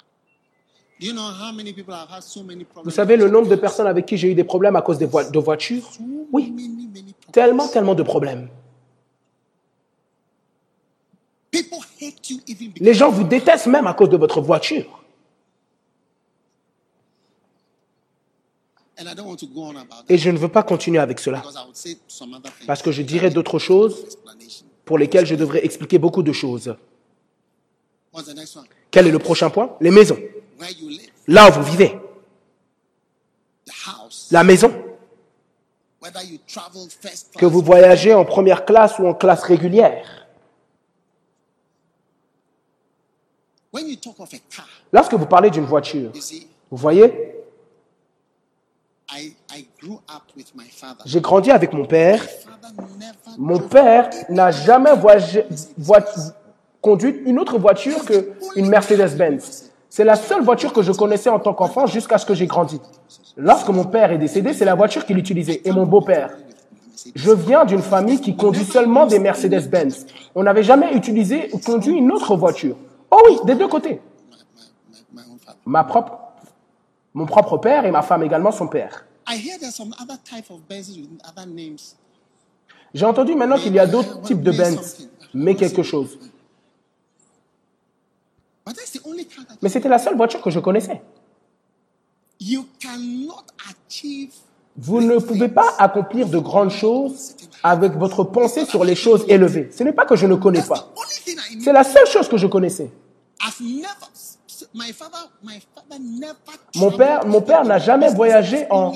[0.00, 0.89] many people have had so many problems?
[2.84, 5.06] Vous savez le nombre de personnes avec qui j'ai eu des problèmes à cause des
[5.06, 5.90] de voitures?
[6.32, 6.54] Oui,
[7.32, 8.48] tellement, tellement de problèmes.
[12.76, 15.00] Les gens vous détestent même à cause de votre voiture.
[19.00, 20.98] and I don't want to go on about that Et je ne veux pas continuer
[20.98, 21.42] avec cela,
[22.66, 24.18] parce que je dirais d'autres choses
[24.84, 26.74] pour lesquelles je devrais expliquer beaucoup de choses.
[28.90, 29.76] Quel est le prochain point?
[29.80, 30.18] Les maisons.
[30.60, 31.98] Where you live, Là où vous vivez.
[34.30, 34.70] La maison.
[36.02, 40.26] whether you travel first Que vous voyagez en première classe ou en classe régulière.
[43.72, 46.10] when you talk of a car, Lorsque vous parlez d'une voiture,
[46.70, 47.36] vous voyez,
[49.12, 51.02] I, I grew up with my father.
[51.06, 52.22] j'ai grandi avec mon père.
[53.38, 55.46] Mon père n'a jamais voyagé-
[56.80, 59.69] conduit une autre voiture qu'une Mercedes-Benz.
[59.90, 62.80] C'est la seule voiture que je connaissais en tant qu'enfant jusqu'à ce que j'ai grandi.
[63.36, 66.30] Lorsque mon père est décédé, c'est la voiture qu'il utilisait et mon beau-père.
[67.16, 70.06] Je viens d'une famille qui conduit seulement des Mercedes-Benz.
[70.36, 72.76] On n'avait jamais utilisé ou conduit une autre voiture.
[73.10, 74.00] Oh oui, des deux côtés.
[75.66, 76.18] Ma propre,
[77.12, 79.04] mon propre père et ma femme également son père.
[82.94, 86.16] J'ai entendu maintenant qu'il y a d'autres types de Benz, mais quelque chose.
[86.18, 86.38] But that's
[87.80, 88.58] the only car that
[89.62, 91.00] Mais c'était la seule voiture que je connaissais.
[92.40, 94.32] you cannot achieve.
[94.76, 99.68] Vous ne pouvez pas accomplir de grandes choses avec votre pensée sur les choses élevées.
[99.76, 100.88] Ce n'est pas que je ne connais pas.
[101.60, 102.90] C'est la seule chose que je connaissais.
[106.76, 108.92] Mon père, mon père n'a jamais voyagé en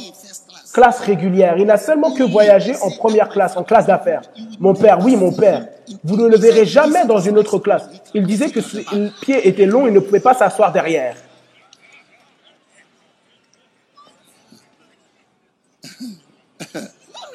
[0.75, 1.57] classe régulière.
[1.57, 4.23] Il n'a seulement que voyagé en première classe, en classe d'affaires.
[4.59, 5.69] Mon père, oui, mon père.
[6.03, 7.89] Vous ne le verrez jamais dans une autre classe.
[8.13, 8.85] Il disait que ses
[9.23, 11.17] pieds étaient longs, il ne pouvait pas s'asseoir derrière.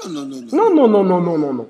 [0.06, 0.56] No, no, no, no.
[0.56, 1.68] Non, non, non, non, non, non, non.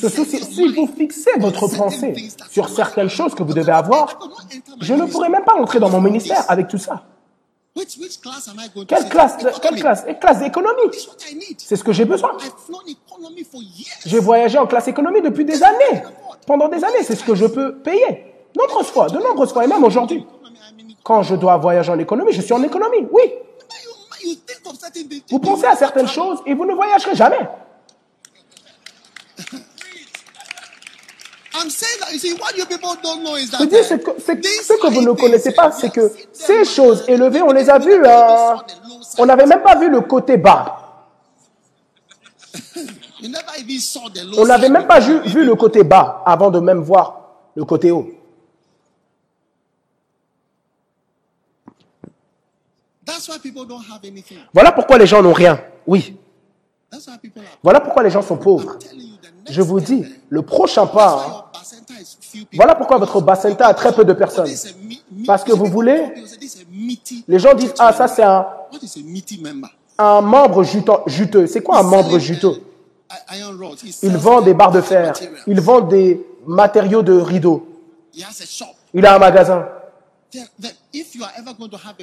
[0.00, 2.14] Ce souci- si vous fixez votre pensée
[2.50, 4.18] sur certaines choses que vous devez avoir,
[4.80, 7.02] je ne pourrais même pas entrer dans mon ministère avec tout ça.
[7.76, 10.40] Which, which class am I going to Quelle classe, quelle classe, classe
[11.34, 11.56] need.
[11.58, 12.30] C'est ce que j'ai besoin.
[14.06, 16.02] J'ai voyagé en classe économie depuis des années.
[16.46, 18.32] Pendant des années, c'est ce que je peux payer.
[18.56, 20.24] Nombreuses fois, de nombreuses fois, et même aujourd'hui.
[21.02, 23.22] Quand je dois voyager en économie, je suis en économie, oui.
[25.30, 27.48] Vous pensez à certaines choses et vous ne voyagerez jamais.
[31.56, 33.58] I'm saying that, you see, what you people don't know is that.
[33.60, 37.42] Je dis, c'est que, ce que vous ne connaissez pas, c'est que ces choses élevées,
[37.42, 38.56] on les a vues, euh,
[39.18, 40.80] on n'avait même pas vu le côté bas.
[44.36, 47.20] On n'avait même pas vu le côté bas avant de même voir
[47.54, 48.10] le côté haut.
[48.10, 48.22] That's why people
[52.24, 53.02] don't have anything.
[54.52, 55.60] Voilà pourquoi les gens n'ont rien.
[55.86, 56.16] Oui.
[57.62, 58.78] Voilà pourquoi les gens sont pauvres.
[59.50, 61.44] Je vous dis, eh, le prochain pas, hein,
[62.56, 64.46] voilà pourquoi votre bacenta a très peu de personnes.
[65.12, 66.12] Me- Parce que vous voulez-
[67.28, 68.46] Les gens disent, ah, ça c'est un,
[69.98, 70.62] un membre
[71.06, 71.46] juteux.
[71.46, 72.62] C'est quoi un membre juteux?
[73.84, 75.12] He Il vend des barres de fer.
[75.46, 77.66] Il vend des matériaux de rideaux.
[78.94, 79.66] Il a un magasin.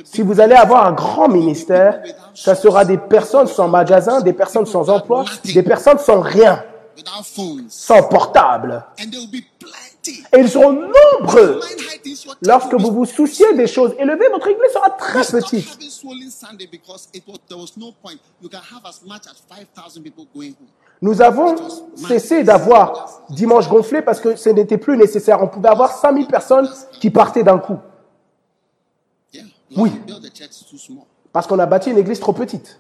[0.04, 2.02] Si vous allez avoir un grand ministère,
[2.34, 6.64] ça sera des personnes sans magasin, des personnes sans emploi, des personnes sans rien,
[7.70, 8.84] sans portable.
[9.00, 10.24] and there will be plenty.
[10.34, 11.60] Et ils seront nombreux.
[12.42, 15.68] Lorsque vous vous souciez des choses élevées, votre église sera très petite.
[15.70, 18.20] having swollen Sunday because it was, there was no point.
[18.42, 20.68] You can have as much as 5,000 people going home.
[21.04, 21.56] Nous avons
[21.96, 25.42] cessé d'avoir dimanche gonflé parce que ce n'était plus nécessaire.
[25.42, 26.70] On pouvait avoir 5000 personnes
[27.00, 27.78] qui partaient d'un coup.
[29.78, 29.92] Oui.
[31.32, 32.80] Parce qu'on a bâti une église trop petite.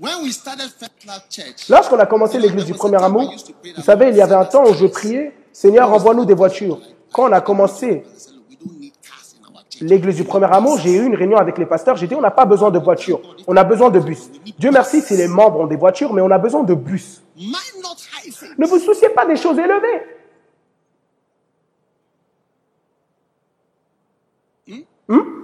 [0.00, 3.34] When we started First Love Church, Lorsqu'on a commencé l'église du premier amour,
[3.76, 6.80] vous savez, il y avait un temps où je priais, Seigneur, envoie-nous des voitures.
[7.12, 8.04] Quand on a commencé
[9.80, 12.30] l'église du premier amour, j'ai eu une réunion avec les pasteurs, j'ai dit, on n'a
[12.30, 14.30] pas besoin de voitures, on a besoin de bus.
[14.56, 17.20] Dieu merci si les membres ont des voitures, mais on a besoin de bus.
[18.56, 20.17] Ne vous souciez pas des choses élevées.
[25.08, 25.38] You.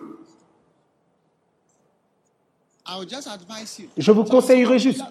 [3.97, 5.03] Je vous conseillerais juste.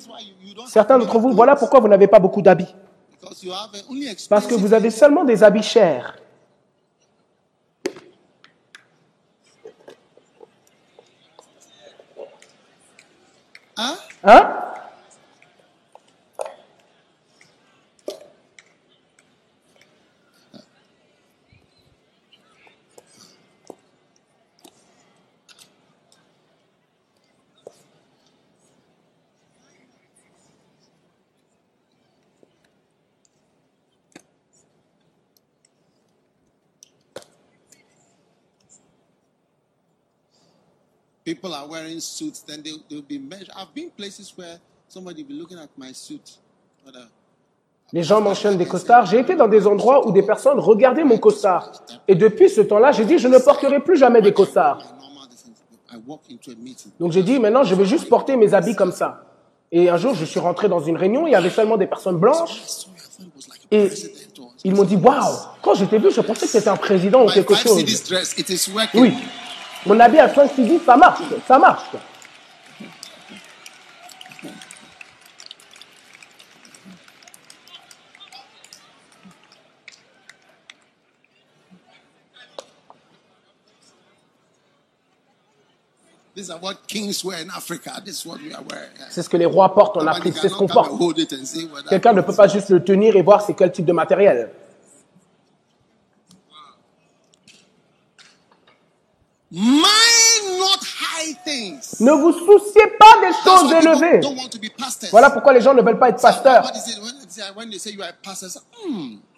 [0.68, 2.74] Certains d'entre vous, voilà pourquoi vous n'avez pas beaucoup d'habits.
[4.30, 6.18] Parce que vous avez seulement des habits chers.
[14.24, 14.63] Hein?
[41.34, 43.50] People are wearing suits, then they, they'll be measured.
[43.56, 46.40] I've been places where somebody will be looking at my suit.
[46.86, 47.08] What a-
[47.92, 49.06] Les gens mentionnent des costards.
[49.08, 51.72] J'ai été dans des endroits où des personnes regardaient mon costard.
[52.08, 54.80] Et depuis ce temps-là, j'ai dit, je ne porterai plus jamais des costards.
[57.00, 59.24] Donc j'ai dit, maintenant, je vais juste porter mes habits comme ça.
[59.72, 62.18] Et un jour, je suis rentré dans une réunion, il y avait seulement des personnes
[62.18, 62.62] blanches.
[63.72, 63.90] Et
[64.64, 67.54] ils m'ont dit, waouh, quand j'étais vu, je pensais que c'était un président ou quelque
[67.56, 67.84] chose.
[68.96, 69.14] Oui.
[69.86, 71.90] Mon habit à 5 10, ça marche, ça marche.
[89.10, 90.92] C'est ce que les rois portent en Afrique, c'est ce qu'on porte.
[91.90, 94.50] Quelqu'un ne peut pas juste le tenir et voir c'est quel type de matériel.
[94.50, 94.62] Mind
[99.02, 99.42] not high things.
[102.00, 104.20] Ne vous souciez pas des choses élevées.
[105.12, 106.72] Voilà pourquoi les gens ne veulent pas être pasteurs.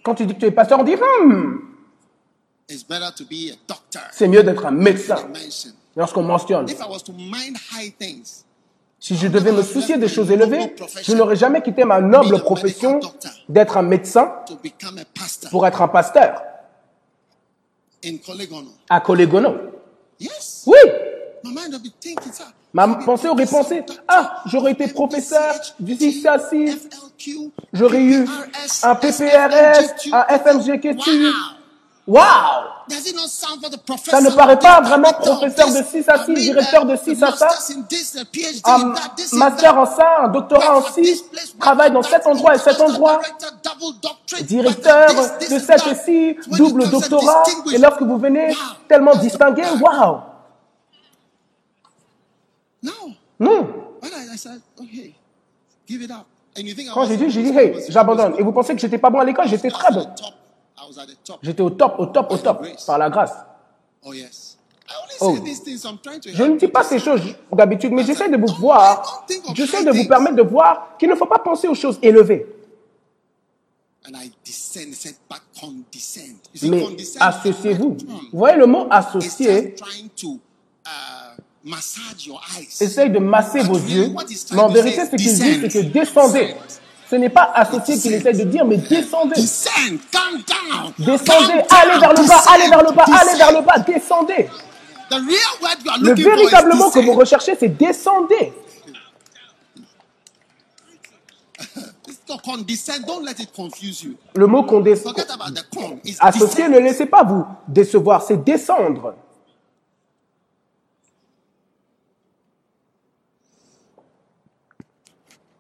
[0.04, 1.60] Quand tu dis que tu es pasteur, on dit hmm,
[2.70, 4.04] it's better to be a doctor.
[4.12, 5.18] c'est mieux d'être un médecin.
[5.98, 8.46] Lorsqu'on mentionne, If I was to mind high things,
[9.00, 13.02] si je devais me soucier des choses élevées, je n'aurais jamais quitté ma noble profession
[13.50, 15.50] d'être un médecin to become a pastor.
[15.52, 16.42] pour être un pasteur.
[18.90, 19.75] À Colégono.
[20.20, 20.64] Yes.
[20.66, 20.78] Oui,
[22.74, 28.26] ma pensée aurait pensé, ah, j'aurais été professeur du 6 à 6, FLQ, j'aurais eu
[28.84, 30.98] un PPRS, un FMGQ.
[32.08, 32.22] Wow.
[32.22, 34.12] Waouh Does it not sound for the professor?
[34.12, 36.98] Ça ne paraît pas vraiment professeur de 6 à 6, I mean, directeur de uh,
[36.98, 39.80] 6 à ça, masters in this, uh, PhD un in that, this in master that.
[39.80, 42.56] en ça, un doctorat en Work at this 6, place, work travaille dans cet endroit
[42.56, 43.22] et cet endroit,
[44.44, 45.96] directeur de this 7 and et that.
[45.96, 48.56] 6, When it double doctorat, et lorsque vous venez
[48.88, 50.20] tellement distingué, waouh
[52.84, 52.92] No.
[53.40, 53.68] Non
[56.94, 58.36] Quand j'ai dit, j'ai dit, hey, j'abandonne.
[58.38, 59.48] Et vous pensez que j'étais pas bon à l'école?
[59.48, 60.08] J'étais très bon.
[61.42, 63.34] J'étais au top, au top, au top, par la grâce.
[64.04, 64.12] Oh
[65.20, 65.36] Oh.
[66.26, 70.08] Je ne dis pas ces choses d'habitude, mais j'essaie de vous voir, j'essaie de vous
[70.08, 72.46] permettre de voir qu'il ne faut pas penser aux choses élevées,
[74.12, 74.34] mais
[77.20, 77.98] associez-vous.
[78.32, 78.88] Vous voyez le mot
[80.16, 80.40] to
[80.86, 81.40] uh,
[82.80, 84.14] essaye de masser vos yeux,
[84.52, 86.32] mais en vérité, ce qu'il dit, c'est que descend.
[86.32, 86.56] descendez.
[87.16, 89.36] Ce n'est pas associer qu'il essaie de dire, mais descendez.
[89.38, 90.02] Descendez,
[91.70, 94.50] allez vers le bas, allez vers le bas, allez vers le bas, descendez.
[96.02, 98.52] Le véritable mot que vous recherchez, c'est descendez.
[102.44, 103.06] Condescend.
[104.36, 106.02] Le mot qu'on dé- Forget about the con.
[106.04, 106.72] It's associer, descend.
[106.74, 109.16] ne laissez pas vous décevoir, c'est descendre.
[114.32, 114.38] The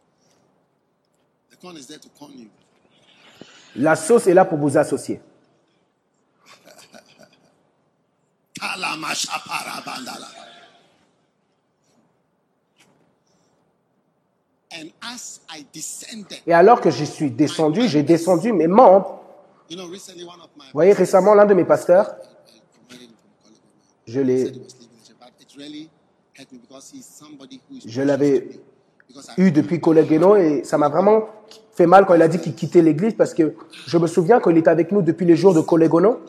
[0.01, 1.54] con is there to con you.
[3.75, 5.21] La sauce est là pour vous associer.
[8.59, 10.27] Kalamashaparabandala.
[14.77, 19.21] And as I descended, Et alors que je suis descendu, j'ai descendu mes membres.
[19.69, 19.77] Vous
[20.73, 22.13] voyez, récemment, l'un de mes pasteurs,
[24.05, 24.51] je l'ai,
[27.85, 28.49] Je l'avais
[29.37, 31.25] eu depuis Colegeno et ça m'a vraiment
[31.73, 33.55] fait mal quand il a dit qu'il quittait l'église parce que
[33.85, 36.19] je me souviens qu'il était avec nous depuis les jours de English.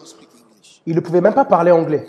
[0.87, 2.07] Il ne pouvait même pas parler anglais.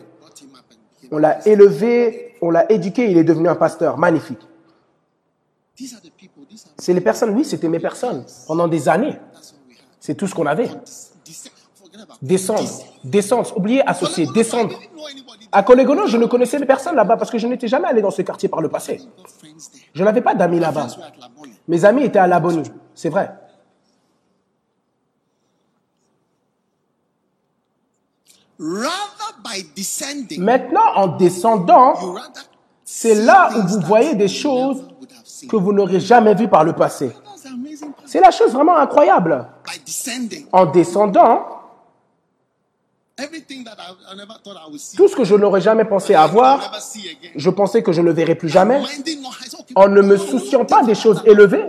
[1.11, 4.39] On l'a élevé, on l'a éduqué, il est devenu un pasteur magnifique.
[6.77, 9.15] C'est les personnes, oui, c'était mes personnes pendant des années.
[9.99, 10.69] C'est tout ce qu'on avait.
[12.61, 12.67] Des-
[13.09, 14.79] descendre, oubliez associer, descendre.
[15.51, 18.21] À Colegono, je ne connaissais personne là-bas parce que je n'étais jamais allé dans ce
[18.21, 19.01] quartier par le passé.
[19.93, 20.87] Je n'avais pas d'amis là-bas.
[21.19, 21.53] Laboni.
[21.67, 23.31] Mes amis étaient à Labonie, c'est vrai.
[28.59, 31.93] Rather by descending, Maintenant, en descendant,
[32.83, 34.87] c'est là où vous voyez des choses
[35.47, 37.15] que vous n'aurez jamais vues par le passé.
[38.05, 39.47] C'est la chose vraiment incroyable.
[40.51, 43.05] En descendant, everything that I, I never thought I would see,
[44.95, 46.79] tout ce que je n'aurais jamais pensé avoir,
[47.35, 48.81] je pensais que je ne verrais plus jamais,
[49.75, 51.65] en ne me souciant pas des choses élevées,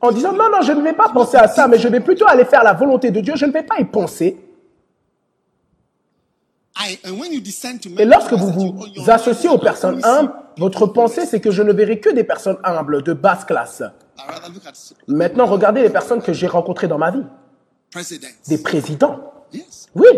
[0.00, 2.26] en disant non, non, je ne vais pas penser à ça, mais je vais plutôt
[2.28, 4.38] aller faire la volonté de Dieu, je ne vais pas y penser.
[7.98, 11.98] Et lorsque vous vous associez aux personnes humbles, votre pensée, c'est que je ne verrai
[11.98, 13.82] que des personnes humbles, de basse classe.
[15.08, 17.24] Maintenant, regardez les personnes que j'ai rencontrées dans ma vie.
[18.48, 19.32] Des présidents.
[19.52, 20.08] Yes, Oui.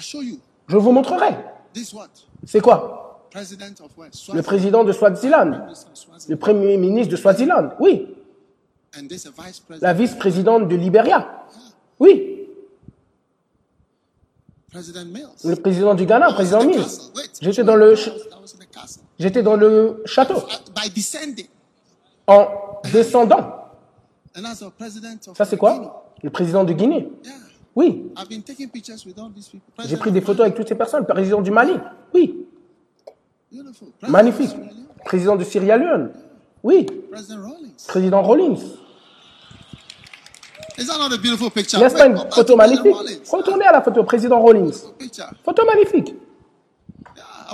[0.00, 1.36] Je vous montrerai.
[2.44, 3.28] C'est quoi?
[3.34, 5.66] Le président de Swaziland.
[6.28, 7.70] Le premier ministre de Swaziland.
[7.80, 8.14] Oui.
[9.80, 11.44] La vice-présidente de Libéria.
[11.98, 12.48] Oui.
[14.70, 15.28] President Mills.
[15.44, 16.84] Le président du Ghana, président Mills.
[17.40, 17.94] J'étais dans le,
[19.18, 20.36] j'étais dans le château.
[20.36, 21.46] Uh, by descending.
[22.26, 23.70] En descendant.
[25.34, 26.12] Ça, c'est quoi?
[26.22, 27.10] Le président du Guinée.
[27.76, 28.10] Oui.
[29.86, 31.04] J'ai pris des photos avec toutes ces personnes.
[31.06, 31.74] Président du Mali.
[32.14, 32.46] Oui.
[34.08, 34.50] Magnifique.
[35.04, 36.10] Président de Sierra Leone.
[36.62, 36.86] Oui.
[37.86, 38.62] Président Rawlings.
[41.80, 42.94] N'est-ce pas une photo magnifique.
[43.30, 44.82] Retournez à la photo, Président Rawlings.
[45.44, 46.14] Photo magnifique.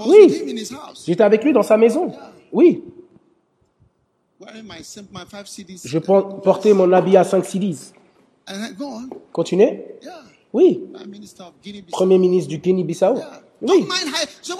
[0.07, 0.29] Oui.
[1.05, 2.13] J'étais avec lui dans sa maison.
[2.53, 2.83] Oui.
[5.85, 7.93] Je por- portais mon habit à 5 CDs.
[9.33, 9.85] Continuez.
[10.53, 10.83] Oui.
[11.91, 13.15] Premier ministre du Guinée-Bissau?
[13.63, 13.87] Oui.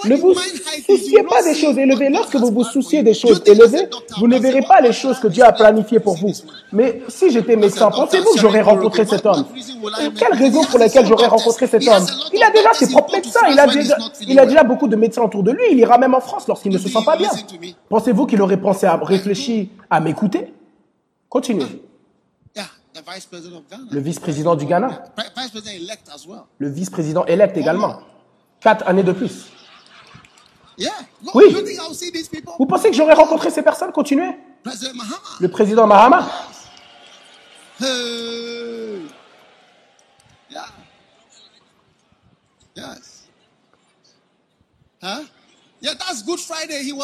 [0.05, 2.09] Ne vous souciez pas des choses élevées.
[2.09, 5.43] Lorsque vous vous souciez des choses élevées, vous ne verrez pas les choses que Dieu
[5.43, 6.31] a planifiées pour vous.
[6.71, 9.45] Mais si j'étais médecin, pensez-vous que j'aurais rencontré cet homme
[10.17, 12.05] Quelle raison pour laquelle j'aurais rencontré cet homme?
[12.33, 15.23] Il a déjà ses propres médecins, il a déjà, il a déjà beaucoup de médecins
[15.23, 17.29] autour de lui, il ira même en France lorsqu'il ne se sent pas bien.
[17.89, 20.53] Pensez-vous qu'il aurait pensé à réfléchir, à m'écouter?
[21.27, 21.65] Continuez.
[22.55, 22.82] Yeah, the vice president of Ghana.
[23.91, 25.03] Le vice-président du Ghana,
[26.59, 28.01] le vice-président élect également.
[28.59, 29.47] Quatre années de plus.
[31.33, 31.55] Oui.
[32.59, 33.91] Vous pensez que j'aurais rencontré ces personnes?
[33.91, 34.37] Continuez.
[35.39, 36.27] Le président Mahama,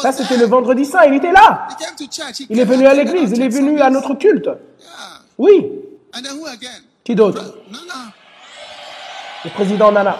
[0.00, 1.68] ça c'était le vendredi saint, il était là.
[2.48, 4.48] Il est venu à l'église, il est venu à notre culte.
[5.36, 5.79] Oui.
[6.12, 6.82] And then who again?
[7.04, 7.54] Qui d'autre?
[9.44, 10.16] Le président Nana.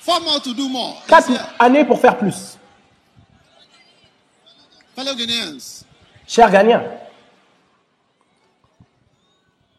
[0.00, 1.02] Four more to do more.
[1.08, 2.58] Quatre années pour faire plus.
[4.94, 5.84] Fellow Ghanaians.
[6.26, 6.82] Cher Ghanéen.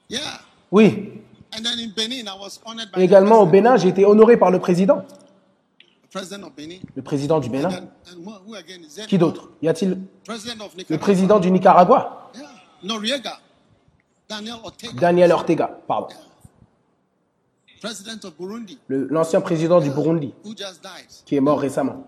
[0.10, 0.20] Yeah.
[0.72, 1.22] Oui.
[1.54, 4.52] And then in Benin, I was honored by Également au Bénin, j'ai été honoré par
[4.52, 5.06] le président.
[6.96, 7.70] Le président du Bénin.
[9.08, 9.50] Qui d'autre?
[9.62, 10.00] Y a-t-il
[10.90, 12.32] le président du Nicaragua?
[15.00, 15.78] Daniel Ortega.
[15.88, 16.08] Pardon.
[18.90, 21.06] L'ancien président du Burundi, who just died.
[21.26, 22.08] qui est mort récemment.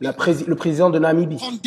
[0.00, 1.36] La le président de Namibie.
[1.36, 1.62] Me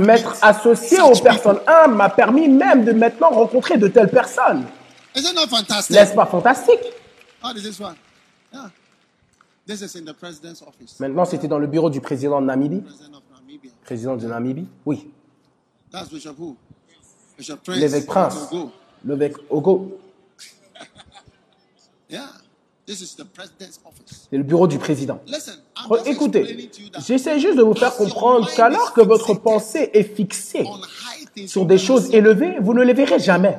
[0.00, 4.64] M'être associé aux personnes humbles m'a permis même de maintenant rencontrer de telles personnes.
[5.16, 6.78] N'est-ce pas fantastique?
[10.66, 11.00] Office.
[11.00, 12.82] Maintenant, c'était dans le bureau du président de Namibie.
[13.84, 15.08] Président de Namibie Oui.
[15.90, 16.56] That's Bishop who?
[17.36, 17.78] Bishop Prince.
[17.78, 18.50] L'évêque Prince.
[19.04, 19.98] L'évêque Ogo.
[22.08, 22.28] Yeah.
[22.84, 24.26] This is the president's office.
[24.28, 25.20] C'est le bureau du président.
[25.26, 26.70] Explaining Écoutez,
[27.06, 30.66] j'essaie juste de vous faire comprendre qu'alors que votre pensée est fixée
[31.46, 33.58] sur des choses élevées, vous ne les verrez jamais.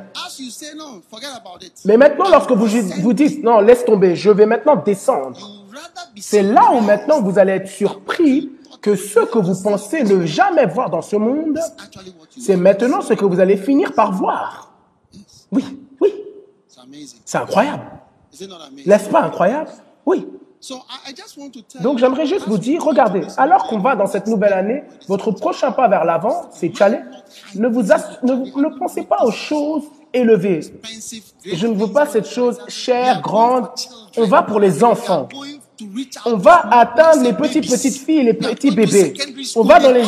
[1.86, 2.68] Mais maintenant, lorsque vous
[3.02, 5.40] vous dites, non, laisse tomber, je vais maintenant descendre,
[6.20, 8.52] c'est là où maintenant vous allez être surpris
[8.82, 11.60] que ce que vous pensez ne jamais voir dans ce monde,
[12.38, 14.74] c'est maintenant ce que vous allez finir par voir.
[15.52, 15.64] Oui,
[16.02, 16.14] oui,
[17.24, 17.84] c'est incroyable.
[18.86, 19.70] N'est-ce pas incroyable?
[20.06, 20.28] Oui.
[21.82, 25.72] Donc j'aimerais juste vous dire, regardez, alors qu'on va dans cette nouvelle année, votre prochain
[25.72, 27.04] pas vers l'avant, c'est challenge.
[27.56, 29.84] Ne vous ne, ne pensez pas aux choses
[30.14, 30.62] élevées.
[31.46, 33.68] Je ne veux pas cette chose chère, grande.
[34.16, 35.28] On va pour les enfants.
[36.26, 39.14] On va atteindre les petites petites filles les petits bébés.
[39.56, 40.04] On va dans les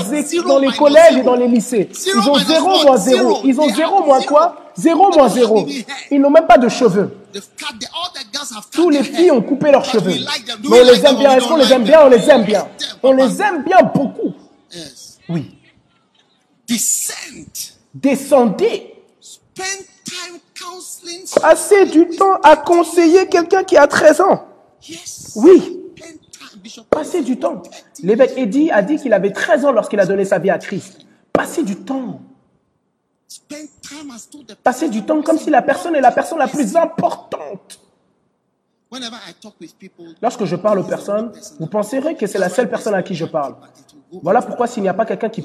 [0.48, 1.90] dans les collèges et dans les lycées.
[2.06, 3.40] Ils ont zéro moins zéro.
[3.44, 4.65] Ils ont zéro moins quoi?
[4.78, 5.66] Zéro moins zéro.
[6.12, 7.16] Ils n'ont même pas de cheveux.
[8.72, 10.14] Tous les filles ont coupé leurs cheveux.
[10.70, 11.38] Mais on les aime bien.
[11.38, 12.06] Est-ce qu'on les aime bien?
[12.06, 12.68] On les aime bien.
[13.02, 14.34] On les aime bien beaucoup.
[15.30, 15.58] Oui.
[16.68, 17.48] Descend.
[17.94, 18.94] Descendez.
[21.42, 24.46] Passez du temps à conseiller quelqu'un qui a 13 ans.
[25.36, 25.82] Oui.
[26.90, 27.62] Passez du temps.
[28.02, 31.00] L'évêque Eddie a dit qu'il avait 13 ans lorsqu'il a donné sa vie à Christ.
[31.32, 32.20] Passez du temps.
[34.64, 37.80] Passez du temps comme si la personne est la personne la plus importante.
[38.92, 42.50] Whenever I talk with people, Lorsque je parle aux personnes, vous penserez que c'est la
[42.50, 43.56] seule personne à qui je parle.
[44.22, 45.44] Voilà pourquoi s'il n'y a pas quelqu'un qui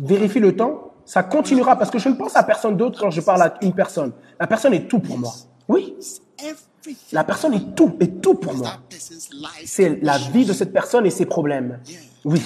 [0.00, 3.20] vérifie le temps, ça continuera parce que je ne pense à personne d'autre quand je
[3.20, 4.12] parle à une personne.
[4.38, 5.32] La personne est tout pour moi.
[5.68, 5.94] Oui,
[7.12, 8.72] la personne est tout, est tout pour moi.
[9.64, 11.80] C'est la vie de cette personne et ses problèmes.
[12.24, 12.42] Oui,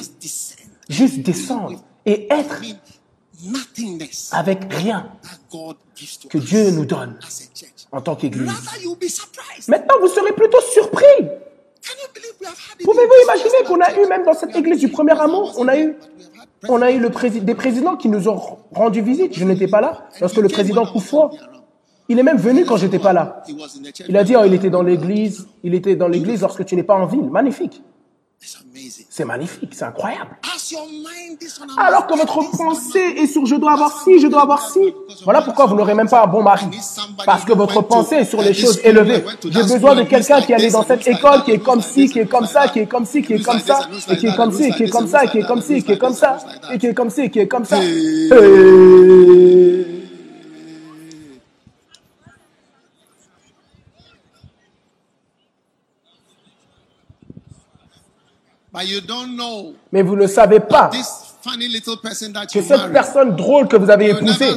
[0.88, 2.60] juste descendre et être
[4.32, 5.06] avec rien
[6.30, 7.18] que Dieu nous donne
[7.92, 8.50] en tant qu'Église.
[9.68, 11.04] Maintenant, vous serez plutôt surpris.
[12.84, 15.78] Pouvez-vous in imaginer qu'on a eu, même dans cette église du premier amour, on a
[15.78, 15.96] eu,
[16.68, 17.10] on a eu le
[17.40, 18.40] des présidents qui nous ont
[18.72, 19.34] rendu visite.
[19.34, 20.08] Je n'étais pas là.
[20.20, 21.30] Lorsque le président Koufou,
[22.08, 23.42] il est même venu quand j'étais pas là.
[24.08, 26.82] Il a dit, oh, il était dans l'église, il était dans l'église lorsque tu n'es
[26.82, 27.30] pas en ville.
[27.30, 27.82] Magnifique.
[29.10, 30.38] C'est magnifique, c'est incroyable.
[31.76, 34.94] Alors que votre pensée est sur je dois avoir ci, je dois avoir ci.
[35.24, 36.66] Voilà pourquoi vous n'aurez même pas un bon mari.
[37.26, 39.24] Parce que votre pensée est sur les choses élevées.
[39.42, 42.20] J'ai besoin de quelqu'un qui est allé dans cette école, qui est comme ci, qui
[42.20, 44.52] est comme ça, qui est comme ci, qui est comme ça, et qui est comme
[44.52, 46.38] ci, qui est comme ça, qui est comme ci, qui est comme ça,
[46.72, 47.78] et qui est comme ci, qui est comme ça.
[47.78, 49.58] But you don't know
[59.92, 61.06] Mais vous ne savez pas this
[61.42, 64.50] funny little person that que you cette personne drôle que vous avez épousée,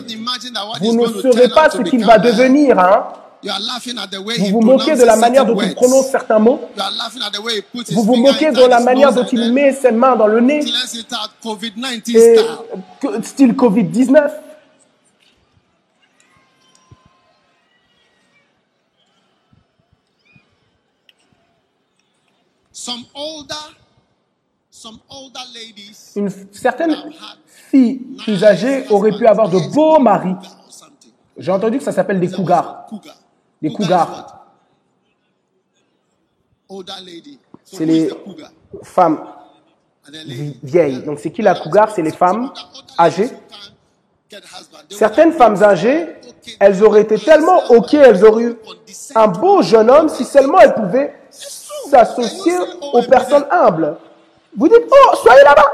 [0.81, 2.77] vous ne saurez pas ce qu'il va devenir.
[2.79, 3.13] Hein.
[3.43, 6.61] Vous vous moquez de la manière dont il prononce certains mots.
[7.91, 10.93] Vous vous moquez de la manière dont il met ses mains dans le nez, clears
[10.93, 12.45] it out COVID-19 et, style.
[13.01, 14.31] que- style Covid-19.
[22.73, 23.55] Some older,
[26.15, 26.95] Une certaine
[27.45, 30.35] fille plus âgée aurait pu avoir de beaux maris.
[31.37, 32.85] J'ai entendu que ça s'appelle des cougars.
[32.87, 33.15] Cougar.
[33.61, 34.45] Des cougars.
[37.65, 38.09] C'est les
[38.83, 39.25] femmes
[40.63, 41.03] vieilles.
[41.03, 41.91] Donc c'est qui la cougar?
[41.91, 42.51] C'est les femmes
[42.97, 43.29] âgées.
[44.89, 46.15] Certaines femmes âgées,
[46.59, 48.55] elles auraient été tellement ok, elles auraient eu
[49.15, 52.53] un beau jeune homme si seulement elles pouvaient s'associer
[52.93, 53.97] aux personnes humbles.
[54.57, 55.73] Vous dites, oh, soyez là-bas.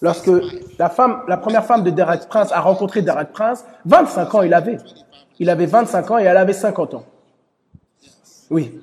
[0.00, 0.30] Lorsque
[0.78, 4.54] la femme, la première femme de Derek Prince a rencontré Derek Prince, 25 ans il
[4.54, 4.78] avait.
[5.38, 7.04] Il avait 25 ans et elle avait 50 ans.
[8.50, 8.80] Oui.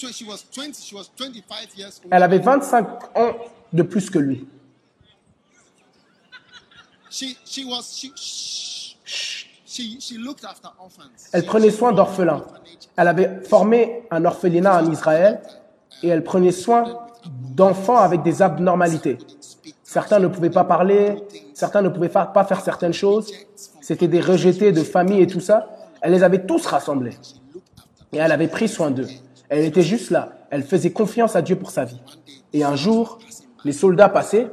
[0.00, 2.08] so she was 20, she was 25 years old.
[2.10, 3.36] Elle avait 25 ans
[3.72, 4.46] de plus que lui.
[11.32, 12.44] Elle prenait soin d'orphelins.
[12.96, 15.40] Elle avait formé un orphelinat en Israël
[16.02, 16.84] et elle prenait soin
[17.54, 19.18] d'enfants avec des abnormalités.
[19.82, 21.16] Certains ne pouvaient pas parler,
[21.54, 23.32] certains ne pouvaient pas faire certaines choses.
[23.80, 25.68] C'était des rejetés de famille et tout ça.
[26.00, 27.16] Elle les avait tous rassemblés.
[28.12, 29.08] Et elle avait pris soin d'eux.
[29.48, 30.30] Elle était juste là.
[30.50, 32.00] Elle faisait confiance à Dieu pour sa vie.
[32.52, 33.18] Et un jour,
[33.64, 34.50] les soldats passaient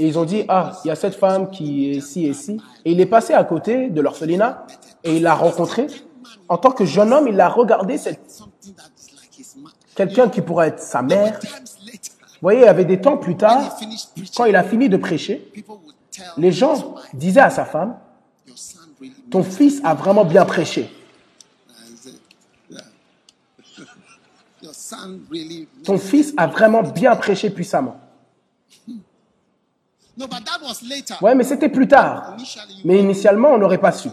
[0.00, 2.58] et ils ont dit, ah, il y a cette femme qui est ici et ici.
[2.86, 4.66] Et il est passé à côté de l'orphelinat
[5.04, 5.88] et il l'a rencontrée.
[6.48, 8.16] En tant que jeune homme, il l'a regardé, man.
[9.94, 11.38] quelqu'un qui pourrait être sa mère.
[11.38, 13.76] Vous voyez, il y avait des temps plus tard,
[14.34, 15.52] quand il a fini de prêcher,
[16.38, 17.98] les gens disaient à sa femme,
[19.30, 20.90] ton fils a vraiment bien prêché.
[25.84, 28.00] Ton fils a vraiment bien prêché puissamment.
[28.88, 30.09] No, but that was later.
[31.20, 32.36] Ouais, mais c'était plus tard.
[32.84, 34.08] Mais initialement, on n'aurait pas su.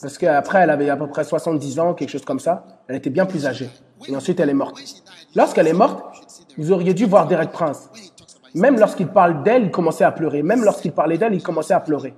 [0.00, 2.64] Parce qu'après, elle avait à peu près 70 ans, quelque chose comme ça.
[2.88, 3.68] Elle était bien plus âgée.
[4.06, 4.80] Et ensuite, elle est morte.
[5.34, 6.02] Lorsqu'elle est morte,
[6.56, 7.90] vous auriez dû voir Derek Prince.
[8.54, 10.42] Même lorsqu'il parle d'elle, il commençait à pleurer.
[10.42, 12.14] Même lorsqu'il parlait d'elle, il commençait à pleurer.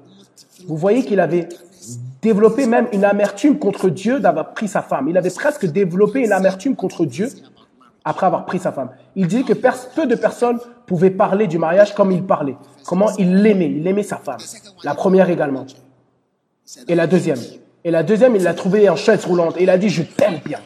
[0.66, 1.48] Vous voyez qu'il avait
[2.22, 5.08] développé même une amertume contre Dieu d'avoir pris sa femme.
[5.08, 7.28] Il avait presque développé une amertume contre Dieu
[8.04, 8.90] après avoir pris sa femme.
[9.16, 12.56] Il disait que peu de personnes pouvaient parler du mariage comme il parlait.
[12.86, 13.70] Comment il l'aimait.
[13.70, 14.38] Il aimait sa femme.
[14.84, 15.66] La première également.
[16.88, 17.38] Et la deuxième.
[17.84, 19.56] Et la deuxième, il l'a trouvée en chaise roulante.
[19.56, 20.60] Et il a dit, je t'aime bien.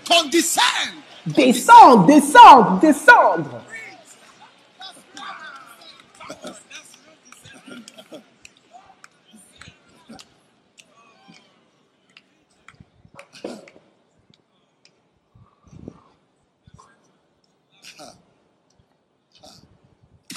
[1.27, 3.63] Descendre, descendre, descendre.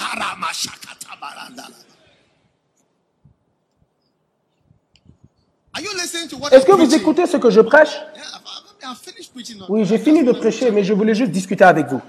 [0.00, 0.38] Are you listening to what
[6.52, 7.96] Est-ce que vous écoutez ce que je prêche?
[9.68, 12.00] Oui, j'ai fini de prêcher, mais je voulais juste discuter avec vous.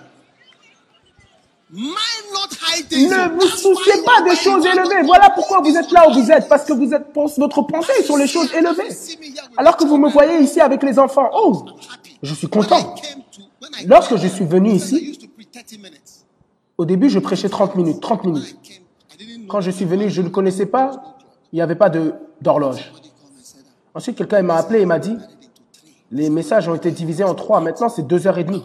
[2.91, 5.03] Ne vous souciez pas des choses élevées.
[5.05, 8.03] Voilà pourquoi vous êtes là où vous êtes, parce que vous êtes, votre pensée est
[8.03, 8.89] sur les choses élevées.
[9.57, 11.65] Alors que vous me voyez ici avec les enfants, oh,
[12.21, 12.95] je suis content.
[13.85, 16.25] Lorsque je suis venu ici, used to preach 30 minutes.
[16.81, 18.81] Au début, je prêchais 30 minutes, 30 When I minutes.
[19.47, 21.15] Quand je suis venu, je ne connaissais pas,
[21.53, 21.91] il n'y avait pas
[22.41, 22.91] d'horloge.
[23.93, 25.15] Ensuite, quelqu'un m'a appelé et m'a dit,
[26.09, 28.63] les messages ont été divisés en trois, maintenant c'est deux heures et demie.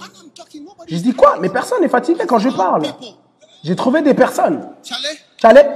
[0.88, 1.36] Je dis quoi?
[1.42, 2.84] Mais personne n'est fatigué quand je parle.
[3.62, 4.66] J'ai trouvé des personnes.
[5.36, 5.66] Chalet,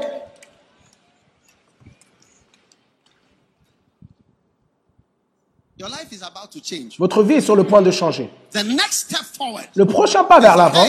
[6.98, 8.30] Votre vie est sur le point de changer.
[9.74, 10.86] Le prochain pas vers l'avant,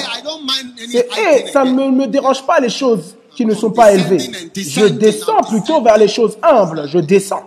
[0.92, 4.20] c'est hey, ça ne me, me dérange pas les choses qui ne sont pas élevées.
[4.56, 6.88] Je descends plutôt vers les choses humbles.
[6.88, 7.44] Je descends.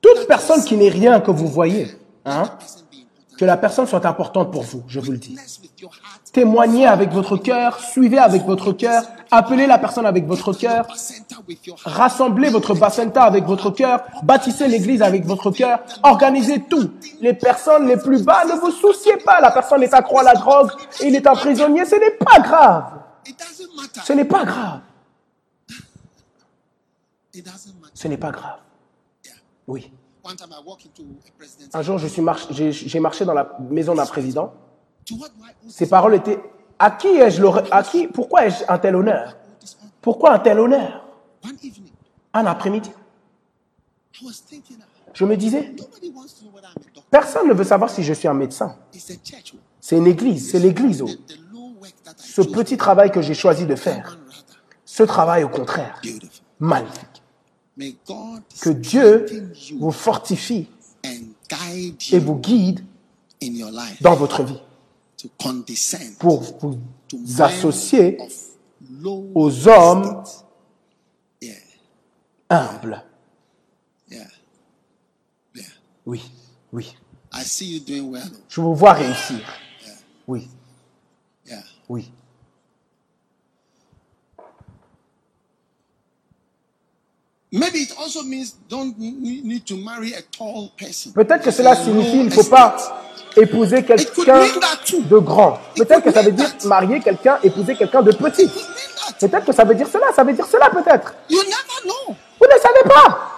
[0.00, 1.88] Toute personne qui n'est rien que vous voyez,
[2.24, 2.50] hein,
[3.40, 5.34] que la personne soit importante pour vous, je vous le dis.
[6.30, 10.86] Témoignez avec votre cœur, suivez avec votre cœur, appelez la personne avec votre cœur,
[11.86, 16.90] rassemblez votre bacenta avec votre cœur, bâtissez l'église avec votre cœur, organisez tout.
[17.22, 19.40] Les personnes les plus bas, ne vous souciez pas.
[19.40, 20.70] La personne est accro à la drogue,
[21.02, 22.92] il est un prisonnier, ce n'est pas grave.
[24.04, 24.80] Ce n'est pas grave.
[27.94, 28.58] Ce n'est pas grave.
[29.66, 29.90] Oui.
[31.72, 34.52] Un jour, j'ai marché dans la maison d'un président.
[35.68, 36.40] Ses paroles étaient
[36.78, 39.36] À qui ai-je À qui Pourquoi ai-je un tel honneur?
[40.00, 41.04] Pourquoi un tel honneur?
[42.32, 42.90] Un après-midi.
[45.12, 45.74] Je me disais.
[47.10, 48.76] Personne ne veut savoir si je suis un médecin.
[49.80, 51.02] C'est une église, c'est l'église.
[51.02, 51.08] oh.
[52.16, 54.18] Ce petit travail que j'ai choisi de faire.
[54.84, 56.00] Ce travail, au contraire,
[56.58, 57.09] magnifique.
[57.80, 59.24] May God Que Dieu
[59.78, 60.68] vous fortifie
[61.02, 62.84] and guide et vous guide
[63.42, 64.60] in your life dans votre vie
[65.16, 66.78] to condescend pour vous
[67.40, 68.18] associer
[69.34, 70.22] aux hommes
[72.50, 73.02] humbles.
[76.04, 76.22] Oui,
[76.74, 76.94] oui.
[77.32, 78.30] I see you doing well.
[78.50, 79.40] Je vous vois réussir.
[80.26, 80.48] Oui,
[81.88, 82.10] oui.
[82.10, 82.18] Maybe it also means
[84.38, 84.58] don't
[85.80, 87.38] ne- need to marry a tall person.
[91.14, 92.76] Peut-être que cela signifie qu'il ne faut pas
[93.36, 94.44] épouser quelqu'un
[94.92, 95.58] de grand.
[95.74, 98.48] Peut-être que ça veut dire marier quelqu'un, épouser quelqu'un de petit.
[99.18, 101.12] Peut-être que ça veut dire cela, ça veut dire cela peut-être.
[101.28, 102.14] You never know.
[102.38, 103.30] Vous ne savez pas.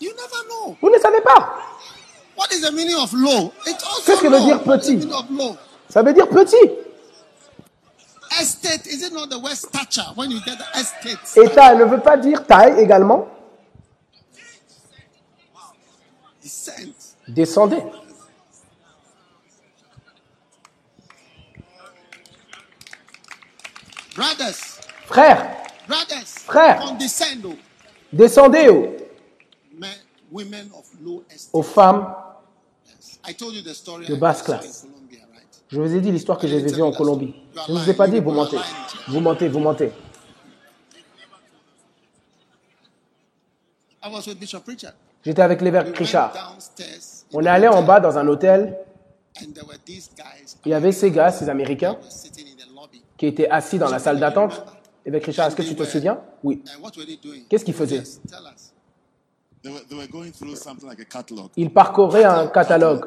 [0.00, 0.76] You never know.
[0.80, 1.58] Vous ne savez pas.
[2.36, 3.52] What is the meaning of low?
[3.66, 5.08] It also Qu'est-ce que veut dire petit?
[5.88, 6.56] Ça veut dire petit.
[8.40, 11.18] Estate, is it not the word stature when you get the estate?
[11.36, 13.28] État ne veut pas dire taille également.
[16.42, 16.72] Descent.
[17.28, 17.82] Descendez.
[24.14, 25.56] Brothers, Frères,
[25.86, 26.80] brothers, Frère.
[26.80, 27.54] condescend oh,
[28.12, 28.96] descendez aux,
[29.78, 29.90] men,
[30.32, 31.50] women of low estate.
[31.52, 32.14] aux femmes.
[33.24, 34.86] I told you the story De basse classe.
[35.68, 37.34] Je vous ai dit l'histoire que j'ai vécue en Colombie.
[37.66, 38.56] Je ne vous ai pas dit, vous mentez.
[39.08, 39.92] Vous mentez, vous mentez.
[44.02, 44.94] I was with Bishop Richard.
[45.24, 46.32] J'étais avec l'évêque Richard.
[46.32, 48.78] downstairs On est allé en bas dans un hôtel.
[49.40, 52.46] and there were these guys Il y avait ces gars, ces Américains, who were sitting
[52.46, 53.02] in the lobby.
[53.16, 54.62] qui étaient assis dans la salle d'attente.
[55.04, 56.20] Évêque Richard, est-ce que tu te souviens?
[56.42, 56.62] Oui.
[57.48, 57.96] Qu'est-ce qu'ils faisaient?
[57.96, 58.72] Yes, tell us.
[59.62, 63.06] They were, they were going through something like a catalog Ils parcouraient un catalogue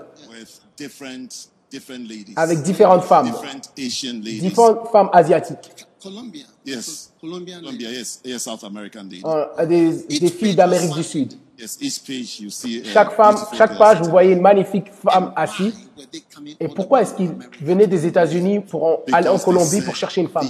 [2.35, 3.31] avec différentes femmes,
[3.76, 5.72] différentes femmes asiatiques,
[6.02, 6.45] Colombia.
[6.65, 7.11] Yes.
[7.19, 7.60] Colombian.
[7.60, 9.22] Colombia, yes, yes, South American ladies.
[9.26, 11.34] euh, des, des filles d'Amérique du Sud.
[12.85, 15.73] A Chaque femme, chaque page, vous voyez une magnifique femme assise.
[16.59, 17.31] Et pourquoi est-ce qu'ils
[17.61, 20.47] venaient des États-Unis pour en- aller en Colombie pour chercher une femme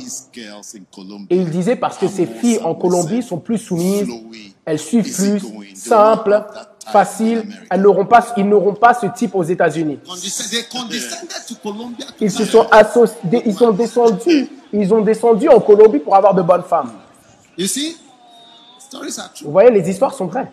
[1.29, 4.07] Et il disait parce que ces filles en Colombie sont plus soumises,
[4.65, 5.43] elles suivent plus,
[5.75, 6.43] simples,
[6.91, 7.43] faciles.
[7.69, 9.99] Elles n'auront pas, ils n'auront pas ce type aux États-Unis.
[12.21, 16.41] Ils se sont associés, ils sont descendus, ils ont descendu en Colombie pour avoir de
[16.41, 16.91] bonnes femmes.
[19.43, 20.51] Vous voyez, les histoires sont vraies.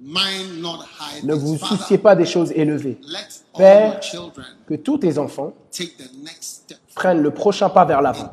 [0.00, 2.98] Ne vous souciez pas des choses élevées.
[3.56, 4.00] Père,
[4.66, 5.52] Que tous tes enfants
[6.94, 8.32] prennent le prochain pas vers l'avant,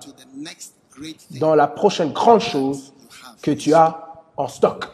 [1.39, 2.93] dans la prochaine grande chose
[3.41, 4.85] que tu as en stock.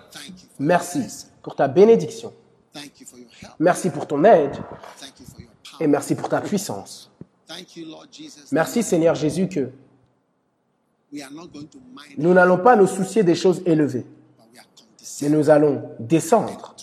[0.60, 2.34] Merci pour ta bénédiction.
[2.74, 3.54] Thank you for your help.
[3.60, 4.54] Merci pour ton aide
[4.98, 7.12] Thank you for your et merci pour ta puissance.
[7.48, 8.52] Thank you, Lord Jesus.
[8.52, 9.70] Merci Seigneur Jésus que
[12.18, 14.06] nous n'allons pas nous soucier des choses élevées,
[15.22, 16.76] mais nous allons descendre.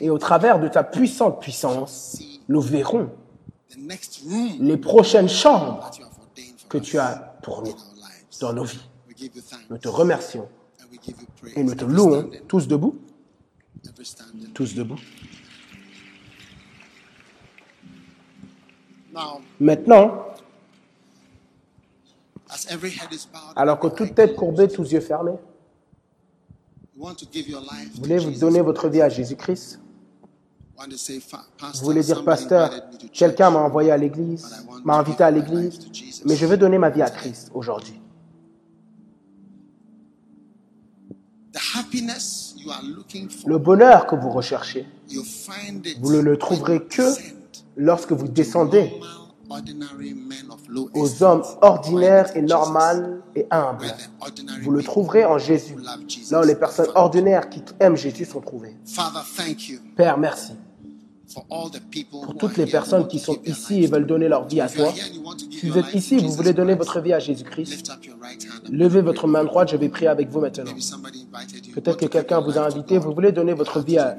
[0.00, 2.18] Et au travers de ta puissante puissance,
[2.48, 3.10] nous verrons
[4.60, 5.90] les prochaines chambres
[6.68, 7.74] que tu as pour nous
[8.40, 8.88] dans nos vies.
[9.70, 10.48] Nous te remercions
[11.54, 12.98] et nous te louons tous debout,
[14.54, 14.98] tous debout.
[19.58, 20.26] Maintenant,
[23.56, 25.44] alors que toute tête courbée, tous yeux fermés, you want to give your
[26.72, 27.26] life vous to
[28.00, 29.80] voulez vous donner votre vie à Jésus-Christ?
[30.78, 33.50] You want to say, "Fa- Pastor, Vous voulez dire, pasteur, invited me to church, quelqu'un
[33.50, 34.46] m'a envoyé à l'église,
[34.84, 35.78] m'a invité à l'église,
[36.26, 37.98] mais je veux donner ma vie à Christ aujourd'hui.
[41.52, 46.12] The happiness you are looking for, Le bonheur que vous recherchez, you find it vous
[46.12, 47.02] ne le trouverez que
[47.76, 48.92] lorsque vous descendez
[50.94, 53.86] aux hommes ordinaires et normaux et humbles.
[54.62, 55.76] Vous le trouverez en Jésus.
[56.30, 58.76] Là où les personnes ordinaires qui aiment Jésus sont trouvées.
[58.84, 60.52] Father, thank you Père, merci
[62.10, 64.92] pour toutes les personnes qui sont ici et veulent donner leur vie à toi.
[65.50, 67.92] Si vous êtes ici et vous voulez donner votre vie à Jésus-Christ,
[68.70, 70.64] levez votre main droite, je vais prier avec vous maintenant.
[71.74, 74.16] Peut-être que quelqu'un vous a invité, vous voulez donner votre vie à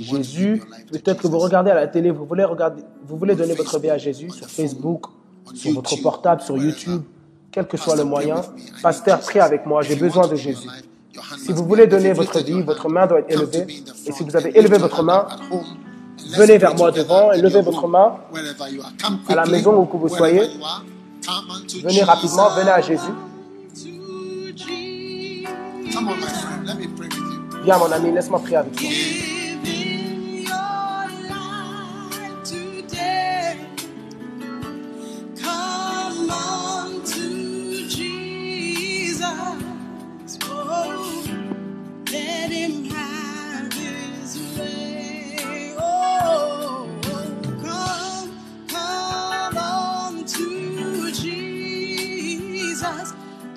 [0.00, 0.62] Jésus.
[0.92, 3.90] Peut-être que vous regardez à la télé, vous voulez, regarder, vous voulez donner votre vie
[3.90, 5.06] à Jésus sur Facebook,
[5.54, 7.02] sur votre portable, sur YouTube,
[7.50, 8.42] quel que soit le moyen.
[8.82, 10.68] Pasteur, prie avec moi, j'ai besoin de Jésus.
[11.38, 13.66] Si vous voulez donner votre vie, votre main doit être élevée.
[14.06, 15.26] Et si vous avez élevé votre main,
[16.36, 18.16] venez vers moi devant et levez votre main.
[19.28, 20.42] à la maison où que vous soyez.
[21.82, 23.12] Venez rapidement, venez à Jésus.
[25.96, 27.62] Come on, my friend, let me pray with you.
[27.64, 28.90] Viens mon ami, laisse-moi prier avec toi.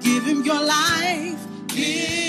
[0.02, 2.29] Giving your life today.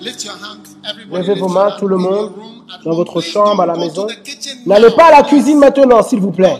[0.00, 1.22] Lift your hands, everybody.
[1.22, 2.32] Levez vos your mains, hands tout le monde,
[2.84, 4.06] dans votre Please chambre, à la maison.
[4.66, 6.58] N'allez pas à la cuisine maintenant, s'il vous plaît.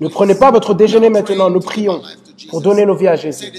[0.00, 2.02] Ne prenez pas votre déjeuner maintenant, nous prions
[2.50, 3.50] pour donner nos vies à Jésus.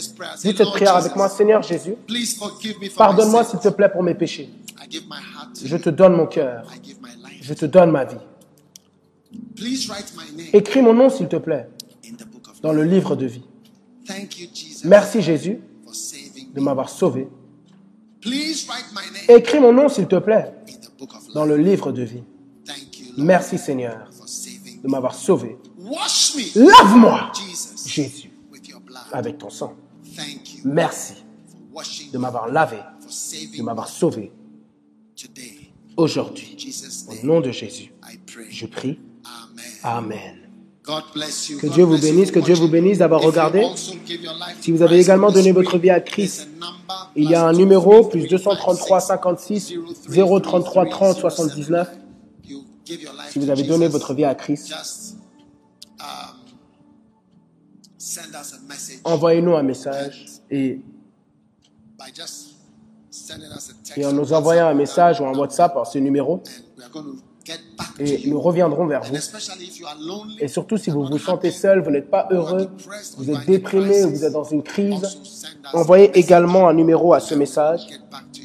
[0.43, 3.69] Dites cette prière avec moi, Seigneur Jésus, Please forgive me for pardonne-moi my s'il sins.
[3.69, 4.49] te plaît pour mes péchés.
[4.77, 6.63] I give my heart to Je te donne mon cœur,
[7.45, 8.17] je te donne ma vie.
[10.51, 11.69] Écris mon nom s'il te plaît
[12.63, 13.43] dans le livre de vie.
[14.83, 15.59] Merci Jésus
[16.53, 17.27] de m'avoir sauvé.
[19.29, 20.53] Écris mon nom s'il te plaît
[21.35, 22.23] dans le livre de vie.
[23.17, 24.09] Merci Seigneur
[24.83, 25.57] de m'avoir sauvé.
[26.55, 27.31] Lave-moi,
[27.85, 28.31] Jésus,
[29.11, 29.75] avec ton sang.
[30.63, 31.23] Merci
[32.11, 32.79] de m'avoir lavé,
[33.55, 34.31] de m'avoir sauvé.
[35.97, 36.57] Aujourd'hui.
[37.09, 38.47] Au nom de Jésus, I pray.
[38.49, 38.99] je prie.
[39.23, 39.65] Amen.
[39.83, 40.35] Amen.
[40.83, 41.59] God bless you.
[41.59, 43.59] Que Dieu vous bénisse, que Dieu vous bénisse d'avoir regardé.
[43.61, 46.47] also give your life Si vous avez Christ également donné votre vie à Christ,
[47.15, 49.73] il y a un numéro, plus 233 233 56
[50.09, 51.89] 033 30 79.
[52.47, 55.15] You give your life Si vous avez donné votre vie à Christ, just
[55.99, 56.35] um,
[57.97, 60.79] send us a message envoyez-nous un message et,
[63.97, 66.41] et en nous envoyant un message ou un WhatsApp à ce numéro
[67.99, 69.15] et nous reviendrons vers vous.
[70.39, 72.69] Et surtout si vous vous sentez seul, vous n'êtes pas heureux,
[73.17, 75.19] vous êtes déprimé vous êtes dans une crise,
[75.73, 77.87] envoyez également un numéro à ce message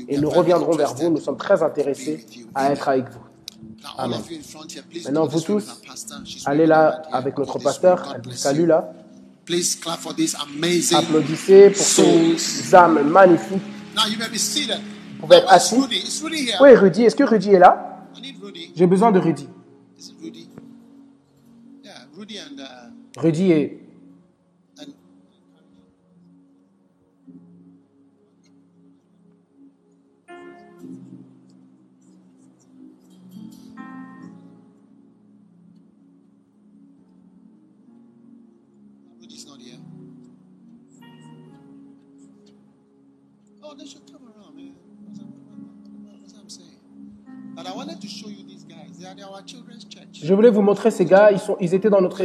[0.09, 1.10] et nous reviendrons vers vous.
[1.10, 3.20] Nous sommes très intéressés à être avec vous.
[3.97, 4.20] Amen.
[5.05, 5.64] Maintenant, vous tous,
[6.44, 8.93] allez là avec notre pasteur, elle vous salue là.
[10.94, 13.62] Applaudissez pour ces âmes magnifiques.
[15.21, 15.77] Pouvez être assis.
[15.77, 16.59] Is Rudy here?
[16.61, 18.07] Oui, Rudy, est-ce que Rudy est là?
[18.75, 19.49] J'ai besoin de Rudy.
[23.17, 23.47] Rudy?
[23.47, 23.67] Yeah,
[50.13, 52.23] Je voulais vous montrer ces gars, ils, sont, ils étaient dans notre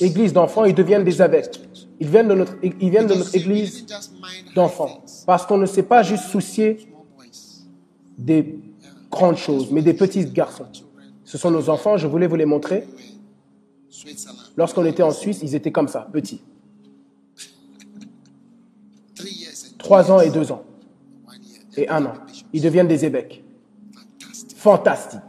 [0.00, 1.60] église d'enfants, ils deviennent des évêques.
[2.00, 3.84] Ils viennent de notre, ils viennent de notre église
[4.54, 5.02] d'enfants.
[5.26, 7.24] Parce qu'on ne s'est pas juste boys.
[8.16, 8.60] des
[9.10, 10.66] grandes choses, mais des petits garçons.
[11.24, 12.86] Ce sont nos enfants, je voulais vous les montrer.
[14.56, 16.40] Lorsqu'on était en Suisse, ils étaient comme ça, petits.
[19.14, 20.28] Three years and two Trois ans years.
[20.28, 20.62] et deux ans.
[21.76, 22.14] Et un an.
[22.52, 23.44] Ils deviennent des évêques.
[24.58, 25.20] Fantastic.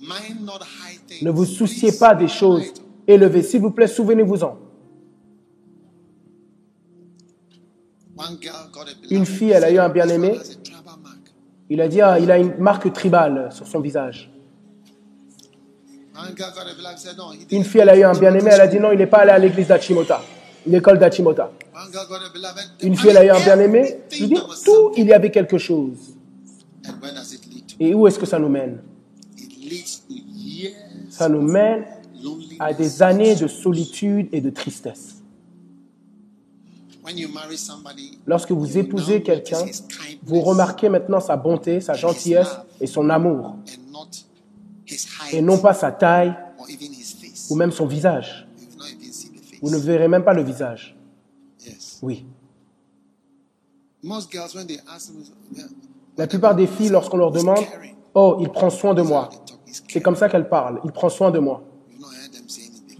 [0.00, 1.22] Fantastique.
[1.22, 2.72] Ne vous souciez pas des choses
[3.06, 3.42] élevées.
[3.42, 4.58] S'il vous plaît, souvenez-vous-en.
[9.10, 10.36] Une fille, elle a eu un bien-aimé.
[11.70, 14.28] Il a dit, ah, il a une marque tribale sur son visage.
[17.52, 19.30] Une fille, elle a eu un bien-aimé, elle a dit non, il n'est pas allé
[19.30, 20.20] à l'église d'Achimota,
[20.66, 21.52] l'école d'Achimota.
[22.82, 26.17] Une fille, elle a eu un bien-aimé, there was tout, il y avait quelque chose.
[26.88, 27.74] And where does it lead to?
[27.80, 28.82] Et où est-ce que ça nous mène?
[29.36, 30.74] It leads to years
[31.10, 31.84] Ça nous mène
[32.58, 35.22] à des années de solitude et de tristesse.
[37.04, 41.20] When you marry somebody, Lorsque vous épousez now quelqu'un, notice his kindness vous remarquez maintenant
[41.20, 44.08] sa bonté, sa gentillesse et son amour, and not
[44.86, 47.48] his height et non pas sa taille or even his face.
[47.50, 48.46] ou même son visage.
[48.60, 49.58] You've not even seen the face.
[49.62, 50.96] Vous ne verrez même pas le visage.
[51.64, 51.98] Yes.
[52.02, 52.26] Oui.
[54.02, 55.64] Most girls, when they ask them, yeah,
[56.18, 57.64] La plupart des filles, lorsqu'on leur demande,
[58.12, 59.30] oh, il prend soin de moi.
[59.88, 60.80] C'est comme ça qu'elles parlent.
[60.84, 61.62] Il prend soin de moi.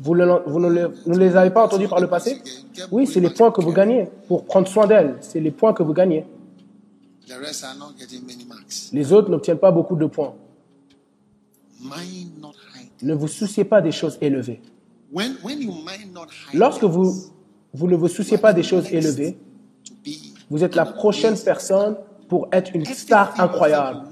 [0.00, 2.40] Vous, ne, les avez pas entendus par le passé?
[2.92, 5.16] Oui, c'est les points que vous gagnez pour prendre soin d'elles.
[5.20, 6.24] C'est les points que vous gagnez.
[8.92, 10.34] Les autres n'obtiennent pas beaucoup de points.
[13.02, 14.62] Ne vous souciez pas des choses élevées.
[16.54, 17.14] Lorsque vous,
[17.74, 19.36] vous ne vous souciez pas des choses élevées,
[20.48, 21.96] vous êtes la prochaine personne
[22.28, 24.02] pour être une star incroyable.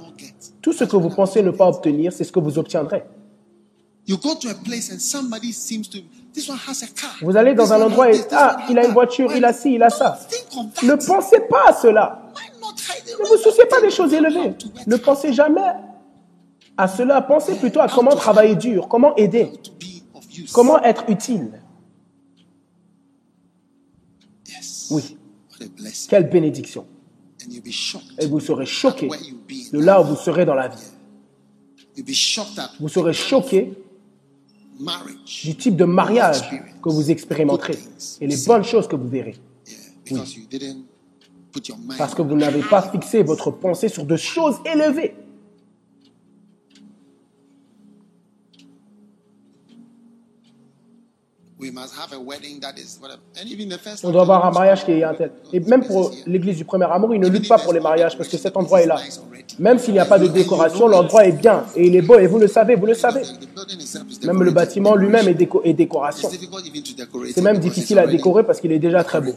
[0.62, 3.05] Tout ce que vous pensez ne pas obtenir, c'est ce que vous obtiendrez.
[7.22, 9.82] Vous allez dans un endroit et ah, il a une voiture, il a ci, il
[9.82, 10.18] a ça.
[10.82, 12.22] Ne pensez pas à cela.
[13.20, 14.55] Ne vous souciez pas des choses élevées.
[14.86, 15.72] Ne pensez jamais
[16.76, 17.20] à cela.
[17.20, 19.52] Pensez plutôt à comment travailler dur, comment aider,
[20.52, 21.60] comment être utile.
[24.90, 25.16] Oui,
[26.09, 26.86] quelle bénédiction.
[28.18, 29.09] Et vous serez choqué
[29.73, 30.77] de là où vous serez dans la vie.
[31.97, 33.73] You'll be shocked at Vous serez choqué
[35.43, 36.43] du type de mariage
[36.82, 37.78] que vous expérimenterez
[38.20, 39.36] et les bonnes choses que vous verrez.
[39.66, 40.85] Yeah, because you didn't
[41.52, 41.97] put your mind.
[41.97, 45.14] Parce que vous n'avez pas fixé votre pensée sur de choses élevées.
[54.05, 55.33] On doit avoir un mariage qui est un tel.
[55.55, 58.28] Et même pour l'église du premier amour, ils ne luttent pas pour les mariages parce
[58.28, 58.97] que cet endroit est là.
[59.59, 62.27] Même s'il n'y a pas de décoration, l'endroit est bien et il est beau et
[62.27, 63.23] vous le savez, vous le savez.
[64.27, 66.28] Même le bâtiment lui-même est, déco- est décoration.
[67.33, 69.33] C'est même difficile à décorer parce qu'il est déjà très beau.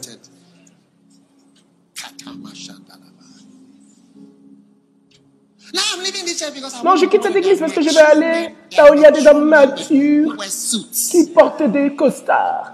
[6.84, 9.10] Non, je quitte cette église parce que je vais aller là où il y a
[9.10, 10.36] des hommes matures
[10.92, 12.72] qui portent des costards.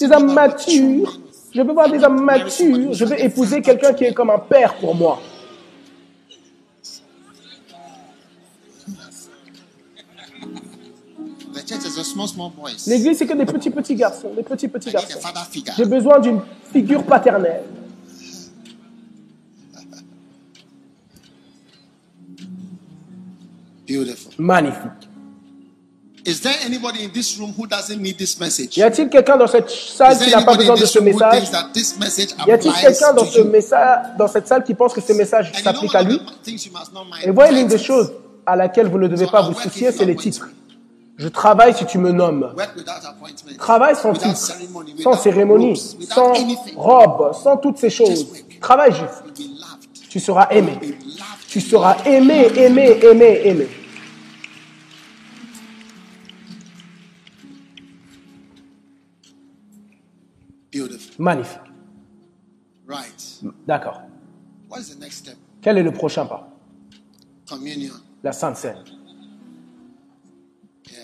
[0.00, 1.18] Des hommes matures.
[1.52, 2.92] Je veux voir des hommes matures.
[2.92, 5.20] Je veux épouser quelqu'un qui est comme un père pour moi.
[12.86, 14.32] L'église, c'est que des petits, petits garçons.
[14.34, 15.18] Des petits, petits garçons.
[15.76, 16.40] J'ai besoin d'une
[16.72, 17.62] figure paternelle.
[23.90, 24.32] Beautiful.
[24.38, 25.08] Magnifique.
[26.24, 28.76] Is there anybody in this room who doesn't need this message?
[28.76, 31.50] Y a-t-il quelqu'un dans cette salle qui n'a pas besoin in de ce message?
[32.46, 35.94] Y a-t-il quelqu'un dans, ce message, dans cette salle qui pense que ce message s'applique
[35.96, 36.20] à lui?
[37.24, 38.12] Et voyez l'une des choses
[38.46, 40.48] à laquelle vous ne devez pas vous soucier, c'est les titres.
[41.16, 42.54] Je travaille si tu me nommes.
[43.58, 44.52] Travaille sans titre,
[45.02, 45.76] sans cérémonie,
[46.08, 46.32] sans
[46.76, 48.28] robe, sans toutes ces choses.
[48.60, 49.48] Travaille juste.
[50.08, 50.78] Tu seras aimé.
[51.48, 53.68] Tu seras aimé, aimé, aimé, aimé.
[61.20, 61.60] Magnifique.
[62.88, 63.42] Right.
[63.66, 64.00] D'accord.
[64.70, 65.36] What is the next step?
[65.60, 66.48] Quel est le prochain pas?
[67.46, 67.92] Communion.
[68.24, 68.82] La Sainte Seine.
[70.90, 70.96] Yeah.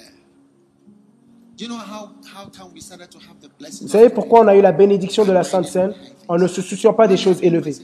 [1.59, 3.87] Do you know how, how come we started to have the blessing?
[3.87, 5.93] Vous savez pourquoi on a eu la bénédiction de la Sainte Seine
[6.29, 7.77] en ne se souciant pas des choses élevées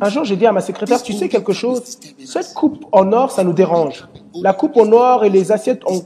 [0.00, 1.82] Un jour, j'ai dit à ma secrétaire, tu sais quelque chose?
[2.24, 4.06] Cette coupe en or, ça nous dérange.
[4.34, 5.98] La coupe en or et les assiettes en,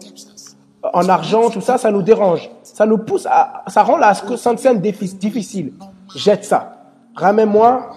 [0.92, 2.50] en argent, tout ça, ça nous dérange.
[2.62, 5.72] Ça nous pousse à, ça rend la Sainte Seine difficile.
[6.14, 6.74] Jette ça.
[7.14, 7.90] Ramène-moi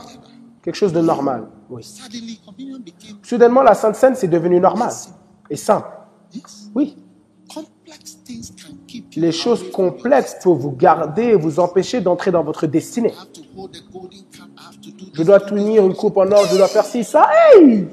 [0.64, 1.46] quelque chose de normal.
[1.70, 1.88] Oui.
[3.24, 4.92] Soudainement, la Sainte Seine, c'est devenu normal
[5.50, 5.90] et simple.
[6.74, 6.98] Oui.
[9.16, 13.14] Les choses complexes peuvent vous garder et vous empêcher d'entrer dans votre destinée.
[15.14, 17.30] Je dois tenir une coupe en or, je dois faire ci, ça.
[17.54, 17.88] Hey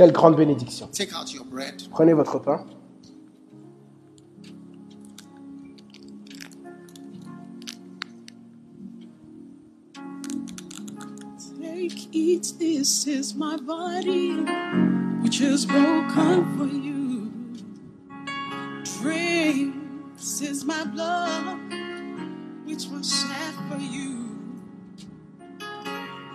[0.00, 0.88] Quelle grande bénédiction.
[0.90, 1.74] Take out your bread.
[1.90, 2.64] Prenez votre pain.
[11.60, 14.42] Take, eat, this is my body,
[15.20, 17.30] which is broken for you.
[19.02, 19.74] Drink,
[20.16, 21.58] this is my blood,
[22.64, 24.19] which was shed for you.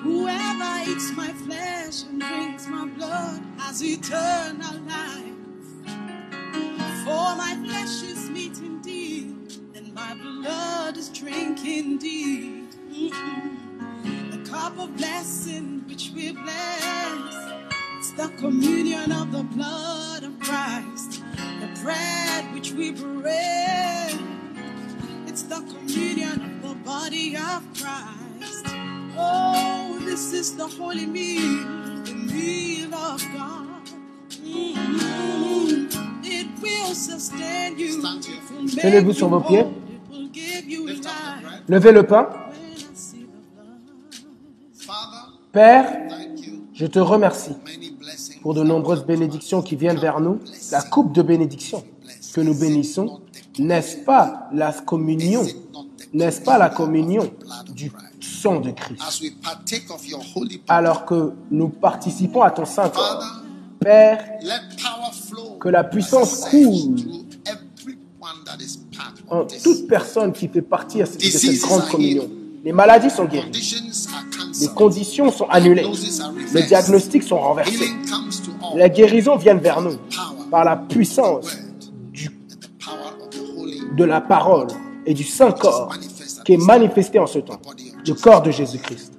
[0.05, 5.33] Whoever eats my flesh and drinks my blood has eternal life.
[7.03, 12.67] For my flesh is meat indeed, and my blood is drink indeed.
[12.91, 14.29] Mm-mm.
[14.29, 17.35] The cup of blessing which we bless.
[17.97, 21.23] It's the communion of the blood of Christ.
[21.61, 24.19] The bread which we break.
[25.25, 28.84] It's the communion of the body of Christ.
[29.17, 31.41] Oh, this is the holy meal,
[32.03, 33.89] the meal of God.
[34.43, 35.87] Mm,
[36.23, 38.01] It will sustain you.
[38.81, 39.65] Tenez-vous sur you vos pieds.
[41.67, 42.27] Levez le pain.
[45.51, 46.53] Père, thank you.
[46.73, 48.41] je te remercie Many blessings.
[48.41, 50.39] pour de nombreuses bénédictions qui viennent vers nous.
[50.71, 51.83] La coupe de bénédiction
[52.33, 53.21] que nous bénissons,
[53.57, 55.43] n'est-ce pas la communion?
[56.13, 57.31] N'est-ce pas la communion
[57.73, 57.89] du
[58.25, 59.01] sang de Christ.
[59.07, 63.23] As we partake of your holy body, Alors que nous participons à ton saint corps,
[63.79, 64.23] Père,
[65.59, 66.95] que la puissance coule
[69.29, 72.29] en toute personne qui fait partie de cette grande communion.
[72.63, 73.51] Les maladies sont guéries,
[74.59, 75.85] les conditions sont annulées,
[76.53, 77.91] les diagnostics sont renversés,
[78.75, 79.97] la guérison vient vers nous
[80.49, 81.45] par la puissance
[82.11, 82.31] du-
[83.95, 84.67] de la parole
[85.05, 85.93] et du saint corps
[86.43, 87.59] qui est manifesté en ce temps,
[88.07, 89.13] le corps de Jésus-Christ.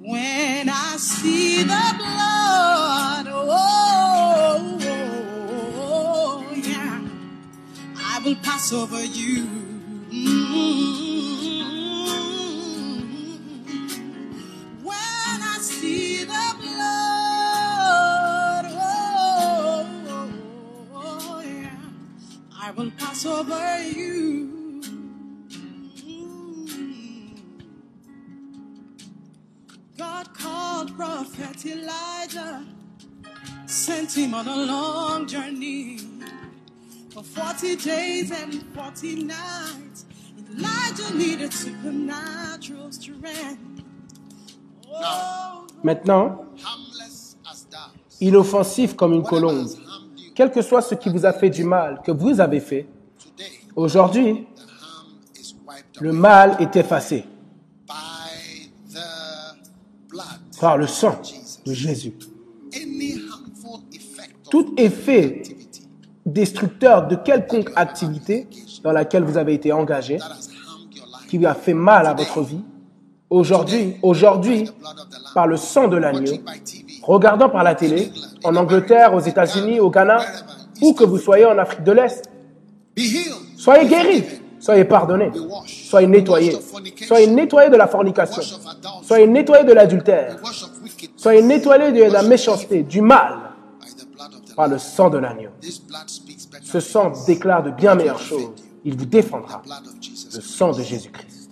[0.00, 7.00] When I see the blood, oh, oh, oh, yeah,
[7.96, 9.44] I will pass over you.
[10.10, 10.98] Mm.
[14.82, 20.28] When I see the blood, oh, oh,
[20.94, 21.70] oh, yeah,
[22.60, 24.57] I will pass over you.
[29.98, 32.64] God called Prophet Elijah,
[33.66, 35.98] sent him on a long journey.
[37.10, 40.06] For 40 days and 40 nights,
[40.54, 43.82] Elijah needed supernatural strength.
[45.82, 48.20] Maintenant, harmless as doves.
[48.20, 51.32] inoffensif comme une Whatever colombe, has harmed you quel que soit ce qui vous a
[51.32, 52.86] fait du mal, que vous avez fait,
[53.18, 57.24] today, aujourd'hui, the harm is wiped le mal est effacé
[60.60, 61.20] par le sang
[61.66, 62.14] de Jésus.
[64.50, 65.42] Tout effet
[66.24, 68.46] destructeur de quelconque activité
[68.82, 70.18] dans laquelle vous avez été engagé,
[71.28, 72.62] qui a fait mal à votre vie,
[73.30, 74.70] aujourd'hui, aujourd'hui,
[75.34, 76.32] par le sang de l'agneau,
[77.02, 78.10] regardant par la télé,
[78.44, 80.20] en Angleterre, aux États-Unis, au Ghana,
[80.80, 82.30] où que vous soyez en Afrique de l'Est,
[83.56, 84.24] soyez guéris,
[84.58, 85.30] soyez pardonnés,
[85.66, 86.56] soyez nettoyés,
[87.06, 88.42] soyez nettoyés de la fornication,
[89.08, 90.36] soyez nettoyés de l'adultère,
[91.16, 93.38] soyez nettoyés de la méchanceté, du mal,
[94.54, 95.50] par le sang de l'agneau.
[96.62, 98.52] Ce sang déclare de bien meilleures choses.
[98.84, 99.62] Il vous défendra.
[100.34, 101.50] Le sang de Jésus-Christ.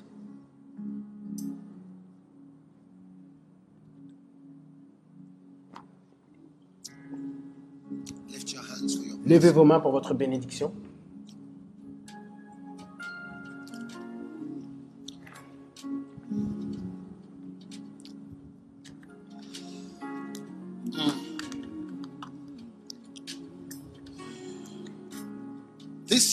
[9.24, 10.72] Levez vos mains pour votre bénédiction.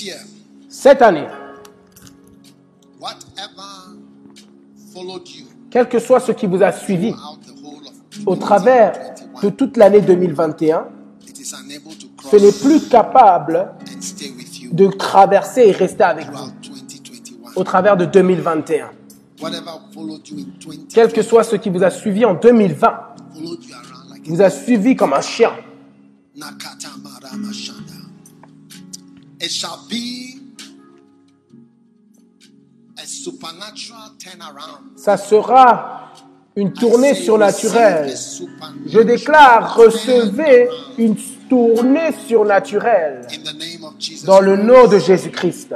[0.03, 0.19] Year,
[0.69, 1.27] Cette année,
[2.99, 3.97] whatever
[4.93, 7.13] followed you quel que soit ce qui vous a suivi
[8.25, 8.91] au travers
[9.41, 10.87] de 2021, toute l'année 2021,
[11.27, 13.71] it is unable to ce n'est plus capable
[14.71, 17.51] de traverser et rester avec vous throughout 2021.
[17.55, 18.91] au travers de 2021.
[19.41, 23.15] Whatever followed you in 20, Quel que soit ce qui vous a suivi en 2020,
[23.33, 25.51] followed you around like vous a suivi comme un chien.
[29.43, 30.39] It shall be
[32.97, 34.97] a supernatural turnaround.
[34.97, 36.13] Ça sera
[36.55, 38.13] une tournée surnaturelle.
[38.85, 41.17] Je déclare, recevez une
[41.49, 43.27] tournée surnaturelle.
[44.25, 45.75] Dans le nom de Jésus-Christ.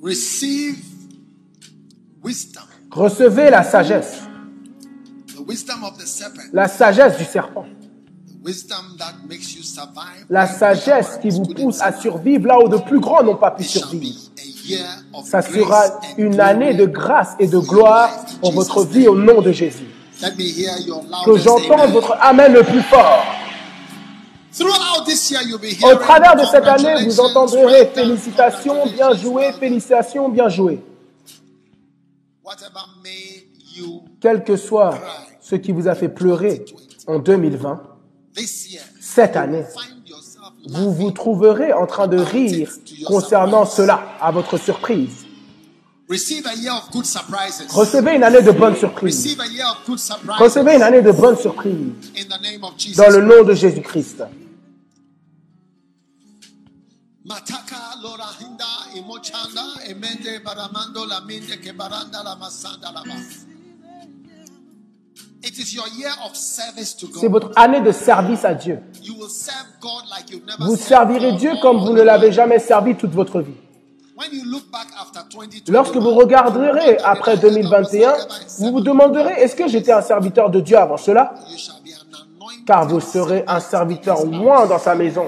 [0.00, 0.78] Receive
[2.22, 2.62] wisdom,
[2.92, 4.22] Recevez la sagesse,
[5.34, 7.66] the wisdom of the serpent, la sagesse du serpent,
[10.28, 13.64] la sagesse qui vous pousse à survivre là où de plus grands n'ont pas pu
[13.64, 14.18] survivre.
[15.24, 18.10] Ça sera une année de grâce et de gloire
[18.40, 19.86] pour votre vie au nom de Jésus.
[21.24, 23.24] Que j'entende votre Amen le plus fort.
[25.82, 30.80] Au travers de cette année, vous entendrez félicitations, bien joué, félicitations, bien joué.
[34.20, 34.98] Quel que soit
[35.40, 36.64] ce qui vous a fait pleurer
[37.06, 37.95] en 2020, this year,
[39.00, 39.64] cette année,
[40.68, 42.70] vous vous trouverez en train de rire
[43.06, 45.24] concernant cela, à votre surprise.
[46.08, 49.36] Recevez une année de bonnes surprises.
[50.38, 51.92] Recevez une année de bonnes surprises.
[52.96, 54.22] Dans le nom de Jésus-Christ.
[65.42, 68.80] C'est votre année de service à Dieu.
[70.60, 73.54] Vous servirez Dieu comme vous ne l'avez jamais servi toute votre vie.
[74.18, 78.14] When you look back after 2021, Lorsque vous regarderez après 2021,
[78.60, 81.34] vous vous demanderez, est-ce que j'étais un serviteur de Dieu avant cela?
[82.66, 85.26] Car vous serez un serviteur loin dans sa maison.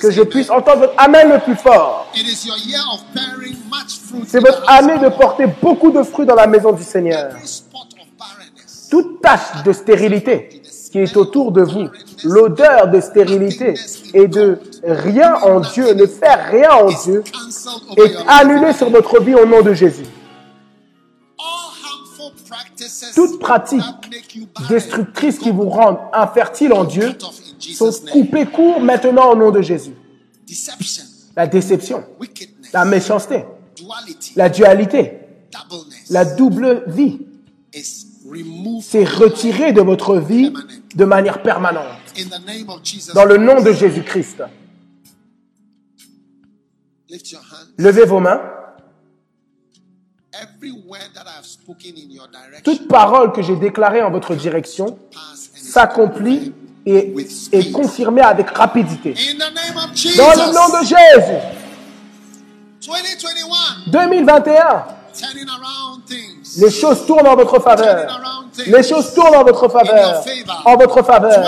[0.00, 2.06] Que je puisse entendre votre Amen le plus fort.
[4.26, 7.34] C'est votre année de porter beaucoup de fruits dans la maison du Seigneur.
[8.92, 10.60] Toute tache de stérilité
[10.90, 11.88] qui est autour de vous,
[12.24, 13.72] l'odeur de stérilité
[14.12, 17.24] et de rien en Dieu, ne faire rien en Dieu,
[17.96, 18.28] est your life.
[18.28, 20.04] annulé sur votre vie au nom de Jésus.
[23.14, 23.80] Toute pratique
[24.68, 27.16] destructrice qui vous rendent infertile en Dieu
[27.58, 29.94] sont coupées court maintenant au nom de Jésus.
[31.34, 32.04] La déception,
[32.74, 33.46] la méchanceté,
[34.36, 35.20] la dualité,
[36.10, 37.20] la double vie,
[38.80, 40.52] c'est retiré de votre vie
[40.94, 41.86] de manière permanente.
[43.14, 44.42] Dans le nom de Jésus-Christ.
[47.78, 48.40] Levez vos mains.
[52.64, 54.98] Toute parole que j'ai déclarée en votre direction
[55.54, 56.52] s'accomplit
[56.86, 57.14] et
[57.52, 59.14] est confirmée avec rapidité.
[60.16, 61.42] Dans le nom de Jésus.
[63.86, 64.84] 2021,
[66.56, 66.62] 2021, turning around things.
[66.62, 68.20] les choses tournent en votre faveur.
[68.66, 70.24] Les choses tournent en votre faveur.
[70.64, 71.46] En votre faveur.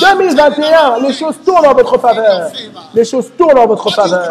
[0.00, 2.50] 2021, les choses tournent en votre faveur.
[2.94, 4.30] Les choses tournent en votre faveur.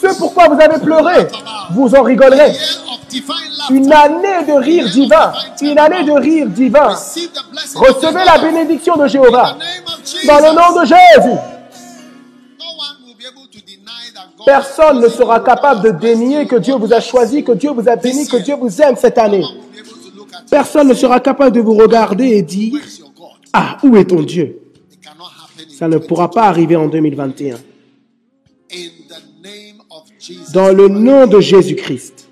[0.00, 1.28] Ce pourquoi vous avez pleuré,
[1.72, 2.52] vous en rigolerez.
[3.70, 5.32] Une année de rire divin.
[5.60, 6.94] Une année de rire divin.
[7.74, 9.56] Recevez la bénédiction de Jéhovah.
[10.26, 11.38] Dans le nom de Jésus.
[14.46, 17.96] Personne ne sera capable de dénier que Dieu vous a choisi, que Dieu vous a
[17.96, 19.42] béni, que Dieu vous aime cette année.
[20.48, 22.80] Personne ne sera capable de vous regarder et dire,
[23.52, 24.60] ah, où est ton Dieu?
[25.76, 27.56] Ça ne pourra pas arriver en 2021.
[27.56, 27.58] In
[29.08, 30.52] the name of Jesus.
[30.52, 32.28] Dans le nom de Jésus-Christ,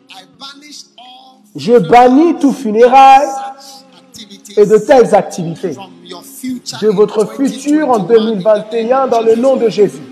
[1.57, 3.27] je bannis tout funérail
[4.57, 5.77] et de telles activités
[6.81, 10.04] de votre futur en 2021 dans le nom de Jésus.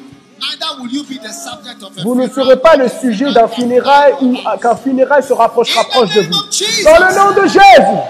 [2.03, 6.21] Vous ne serez pas le sujet d'un funérail ou qu'un funérail se rapprochera proche de
[6.23, 6.33] vous.
[6.85, 8.01] Dans le nom de Jésus,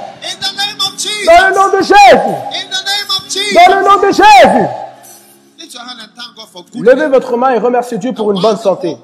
[1.26, 4.68] dans le nom de Jésus, dans le nom de Jésus.
[6.74, 8.96] Levez votre main et remerciez Dieu pour une bonne santé.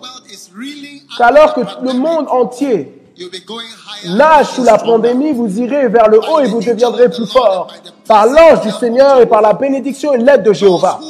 [1.17, 2.95] Qu'alors que le monde entier
[4.07, 7.69] nage sous la pandémie, vous irez vers le haut et vous deviendrez plus fort.
[8.07, 11.01] Par l'ange du Seigneur et par la bénédiction et l'aide de Jéhovah.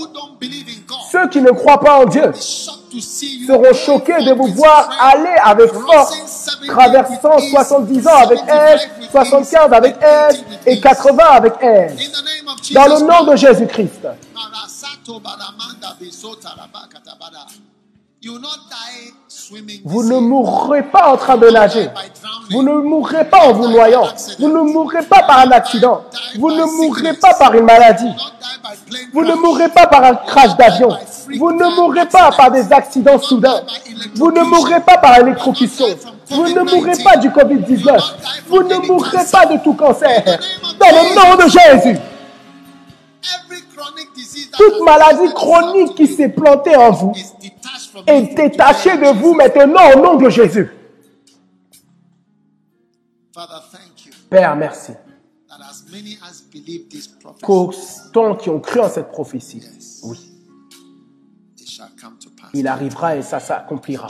[1.11, 6.49] Ceux qui ne croient pas en Dieu seront choqués de vous voir aller avec force,
[6.67, 8.81] traversant 70 ans avec aide,
[9.11, 10.37] 75 avec aide
[10.67, 11.99] et 80 avec aide.
[12.73, 14.07] Dans le nom de Jésus-Christ.
[19.85, 21.89] Vous ne mourrez pas en train de nager.
[22.51, 24.09] Vous ne mourrez pas en vous noyant.
[24.39, 26.03] Vous ne mourrez pas par un accident.
[26.37, 28.11] Vous ne mourrez pas par une maladie.
[29.13, 30.89] Vous ne mourrez pas par un crash d'avion.
[31.39, 33.63] Vous ne mourrez pas par des accidents soudains.
[34.17, 35.87] Vous ne mourrez pas par électrocution.
[36.29, 38.15] Vous ne mourrez pas du Covid-19.
[38.49, 40.25] Vous ne mourrez pas de tout cancer.
[40.25, 41.99] Dans le nom de Jésus.
[44.57, 47.13] Toute maladie chronique qui s'est plantée en vous
[48.07, 50.71] est détachée de vous maintenant au nom de Jésus.
[54.31, 54.93] Père, merci.
[57.43, 59.63] Qu'autant qui ont cru en cette prophétie,
[60.05, 60.39] oui,
[62.55, 64.09] il arrivera et ça s'accomplira.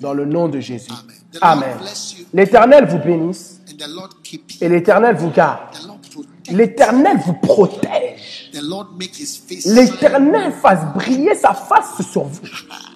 [0.00, 0.92] Dans le nom de Jésus.
[1.40, 1.76] Amen.
[2.32, 3.60] L'Éternel vous bénisse
[4.60, 5.76] et l'Éternel vous garde.
[6.50, 8.50] L'Éternel vous protège.
[9.66, 12.40] L'Éternel fasse briller sa face sur vous.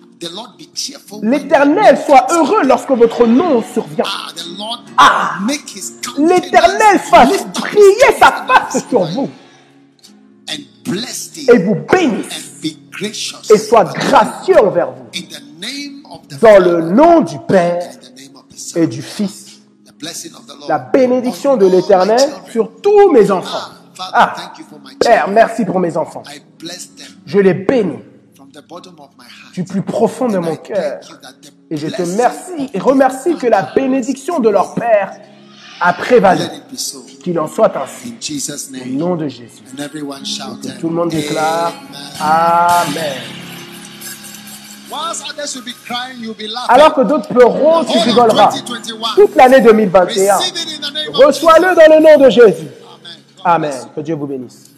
[1.23, 4.05] L'Éternel soit heureux lorsque votre nom survient.
[4.97, 5.39] Ah,
[6.19, 9.31] l'Éternel fasse briller sa face sur vous.
[11.49, 12.53] et vous bénisse.
[13.51, 15.07] et soit gracieux envers vous.
[16.41, 17.91] Dans le nom du Père
[18.77, 19.61] et du Fils,
[20.69, 22.21] la bénédiction de l'Éternel
[22.51, 23.71] sur tous mes enfants.
[23.99, 24.35] Ah,
[25.01, 26.23] Père, merci pour mes enfants.
[27.27, 28.03] Je les bénis
[29.53, 31.01] du plus profond de mon cœur.
[31.71, 35.17] Et je te remercie et remercie que la bénédiction de leur Père
[35.81, 36.45] a prévalu.
[37.23, 38.15] Qu'il en soit ainsi.
[38.17, 39.63] In Jesus' Au nom de Jésus.
[39.77, 41.73] And everyone Que tout le monde déclare
[42.21, 42.95] Amen.
[42.99, 43.45] Amen.
[44.91, 46.69] Whilst others will be crying, you'll be laughing.
[46.69, 48.51] Alors que d'autres pleureront, tu rigoleras.
[48.51, 49.15] 2021.
[49.15, 50.37] Toute l'année 2021.
[50.37, 52.69] Receive it in the name of Reçois-le dans le nom de Jésus.
[53.45, 53.73] Amen.
[53.95, 54.74] Que Dieu vous bénisse.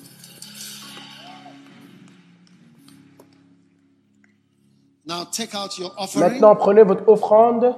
[5.07, 6.21] Now take out your offering.
[6.29, 7.77] Maintenant, prenez votre offrande.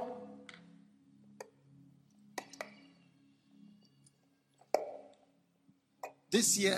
[6.31, 6.77] This year,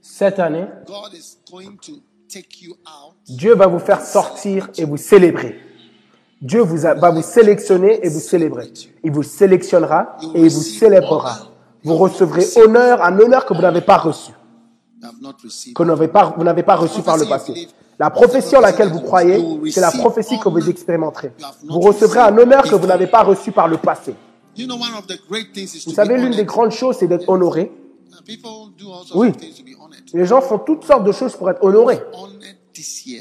[0.00, 1.92] Cette année, God is going to
[2.28, 5.58] take you out Dieu va vous faire sortir et vous célébrer.
[6.40, 8.72] Dieu vous a- va vous sélectionner et vous célébrer.
[9.04, 11.36] Il vous sélectionnera et il vous célébrera.
[11.84, 14.32] Vous recevrez honneur, un honneur que vous n'avez pas reçu,
[15.74, 17.68] que vous n'avez pas, vous n'avez pas reçu par le passé.
[17.98, 19.40] La prophétie en laquelle vous croyez,
[19.70, 21.32] c'est la prophétie que vous expérimenterez.
[21.68, 24.14] Vous recevrez un honneur que vous n'avez pas reçu par le passé.
[24.56, 27.70] Vous savez, l'une des grandes choses, c'est d'être honoré.
[29.14, 29.32] Oui.
[30.12, 32.00] Les gens font toutes sortes de choses pour être honorés.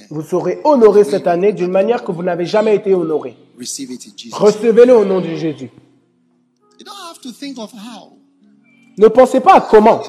[0.10, 3.38] Vous serez honoré cette année d'une manière que vous n'avez jamais été honoré.
[4.31, 5.72] Recevez-le au nom de Jésus.
[8.98, 10.02] Ne pensez pas à comment.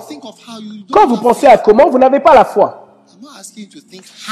[0.93, 2.82] Quand vous pensez à comment, vous n'avez pas la foi.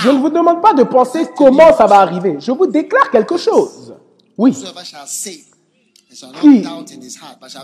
[0.02, 2.36] Je ne vous demande pas de penser comment ça va arriver.
[2.40, 3.94] Je vous déclare quelque chose.
[4.36, 4.56] Oui.
[6.40, 6.66] Qui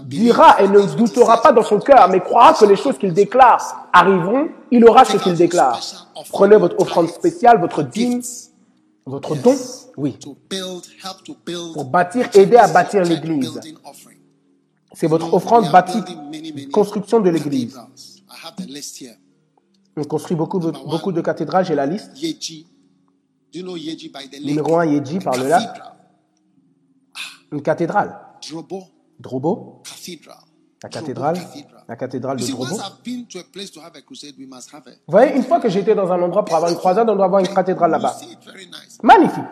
[0.05, 3.89] Dira et ne doutera pas dans son cœur, mais croira que les choses qu'il déclare
[3.93, 5.81] arriveront, il aura ce qu'il déclare.
[6.31, 8.23] Prenez votre offrande spéciale, votre dîme,
[9.05, 9.57] votre don,
[9.97, 10.17] oui,
[11.75, 13.61] pour bâtir, aider à bâtir l'église.
[14.93, 16.03] C'est votre offrande bâtie,
[16.73, 17.79] construction de l'église.
[19.97, 22.11] On construit beaucoup, de- beaucoup de cathédrales, j'ai la liste.
[24.45, 25.81] Numéro 1, Yeji, par le lac.
[27.53, 28.19] Une cathédrale.
[29.19, 29.81] Drobo
[30.83, 31.39] la cathédrale,
[31.89, 32.77] la cathédrale de Drobo.
[35.07, 37.25] Vous voyez, une fois que j'étais dans un endroit pour avoir une croisade, on doit
[37.25, 38.15] avoir une cathédrale là-bas.
[39.03, 39.45] Magnifique.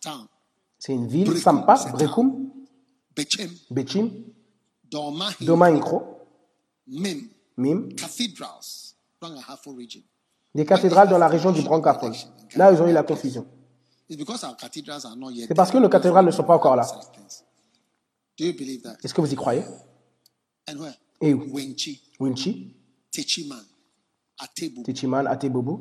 [0.00, 0.26] Town.
[0.78, 1.36] c'est une ville.
[1.36, 2.50] Sampa, Brekum,
[3.70, 4.10] Bechem.
[4.90, 6.02] Doma Incro,
[6.86, 7.88] Mim.
[10.54, 12.14] Des cathédrales dans la région du Grand Capone.
[12.56, 13.46] Là, ils ont eu la confusion.
[14.08, 16.86] C'est parce que nos cathédrales ne sont pas encore là.
[18.36, 18.96] Do you believe that?
[19.04, 19.62] Est-ce que vous y croyez?
[20.68, 20.94] And where?
[21.20, 21.44] Et où?
[21.54, 22.74] Wenchi, Winchi,
[23.12, 23.62] Techiman,
[25.26, 25.80] Atebobo.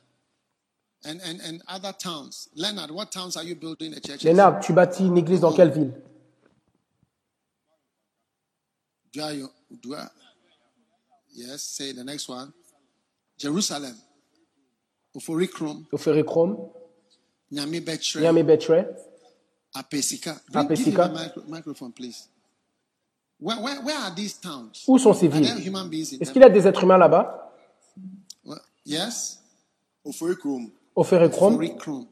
[1.03, 2.47] And, and, and other towns.
[2.55, 4.29] Leonard, what towns are you building a church in?
[4.29, 5.93] Lénard, tu bâtis une église dans quelle ville?
[11.33, 12.51] Yes, say the next one.
[13.37, 13.95] Jerusalem.
[15.15, 15.85] Oforikrom,
[17.51, 18.85] Nyame Betre, Betre,
[19.75, 20.39] Apesika.
[20.49, 21.07] Bring- give me Apesika.
[21.07, 22.27] the micro- microphone, please?
[22.29, 23.30] Where, where, where are these towns?
[23.41, 25.47] Où sont ces villes?
[25.65, 27.51] human beings in Est-ce qu'il y a des êtres humains là-bas?
[28.45, 29.39] Well, yes?
[30.05, 32.05] Ofoekrom, Au Ferrichrome Oforikrom.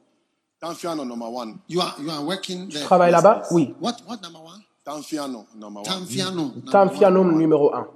[0.60, 1.60] Tanfiano number one.
[1.70, 2.82] You are, you are working there?
[2.82, 3.44] Tu travailles là-bas?
[3.52, 3.74] Oui.
[3.80, 4.62] What, what number one?
[4.84, 5.86] Tanfiano number one.
[5.86, 6.54] Tamfiano.
[6.56, 7.88] number Tamfianum numéro 1.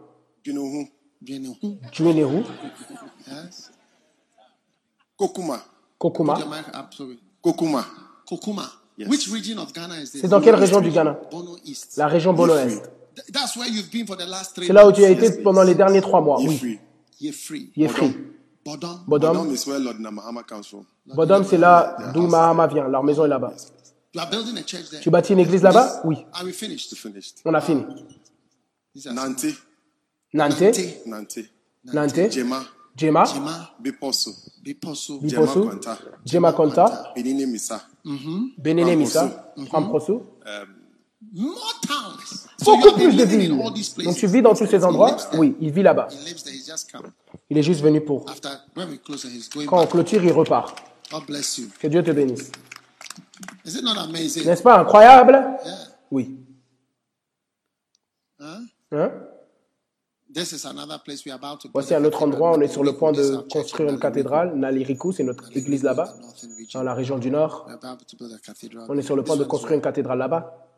[0.45, 0.87] Ginuhu,
[1.21, 1.41] Bien,
[1.91, 2.43] Juineru,
[3.27, 3.71] Yes.
[5.17, 5.61] Kokuma,
[5.97, 6.35] Kokuma.
[7.41, 7.85] Kokuma,
[8.27, 8.65] Kokuma.
[8.97, 9.09] Yes.
[9.09, 10.21] Which region of Ghana is this?
[10.21, 11.17] C'est dans quelle région du Ghana?
[11.31, 11.97] Bono East.
[11.97, 12.91] La région Bono-Est.
[13.15, 15.31] Th- That's where you've been for the last three C'est là où tu as été
[15.43, 16.39] pendant les derniers trois mois.
[16.41, 16.79] Oui.
[17.19, 17.71] Yefri.
[17.75, 18.13] Bodom.
[18.65, 19.33] Bodom?
[19.33, 19.51] Bodom.
[19.53, 20.85] Is where Lord Namahama comes from.
[21.05, 22.87] Bodom, c'est là d'où Mahama vient.
[22.87, 23.53] Leur maison est là-bas.
[24.15, 25.01] You are building a church there.
[25.01, 26.01] Tu bâtis une église là-bas?
[26.05, 26.17] Oui.
[27.45, 27.83] On a fini.
[29.05, 29.45] Nantes,
[30.33, 30.77] Nante,
[31.07, 31.39] Nantes,
[32.31, 32.63] Jema,
[32.95, 33.25] Jema,
[33.79, 34.31] Biposo,
[34.63, 35.19] Biposo,
[36.23, 37.81] Jema Konta, Benine Misa,
[38.57, 40.37] Benene Misa, Pramproso.
[42.63, 43.57] Beaucoup plus de villes.
[44.03, 45.17] Donc tu vis dans tous ces endroits?
[45.33, 46.07] Oui, il vit là-bas.
[47.49, 48.25] Il est juste venu pour.
[49.65, 50.77] Quand on clôture, il repart.
[51.79, 52.51] Que Dieu te bénisse.
[53.65, 55.43] N'est-ce pas incroyable?
[56.11, 56.37] Oui.
[58.39, 59.11] Hein?
[61.73, 64.55] Voici un autre endroit, on est sur le point de construire une cathédrale.
[64.55, 66.13] Naliriku, c'est notre église là-bas,
[66.73, 67.67] dans la région du Nord.
[68.89, 70.72] On est sur le point de construire une cathédrale là-bas.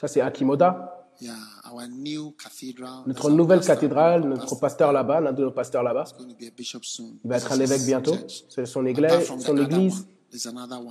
[0.00, 0.98] Ça, c'est Akimoda.
[1.20, 1.34] Yeah,
[1.70, 3.02] our new cathedral.
[3.06, 6.48] Notre nouvelle cathédrale, notre pasteur là-bas, l'un de nos pasteurs là-bas, He's going to be
[6.48, 7.18] a bishop soon.
[7.22, 8.16] il va être un évêque bientôt.
[8.48, 10.06] C'est son église, son église,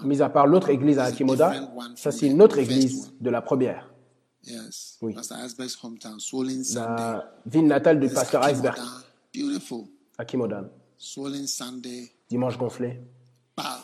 [0.03, 1.53] mis à part l'autre église à Akimoda,
[1.95, 3.91] ça c'est une autre église de la première.
[5.01, 5.15] Oui.
[6.75, 8.77] La ville natale du pasteur Iceberg,
[10.17, 10.69] Akimoda.
[12.29, 13.01] Dimanche gonflé.
[13.57, 13.83] Bath.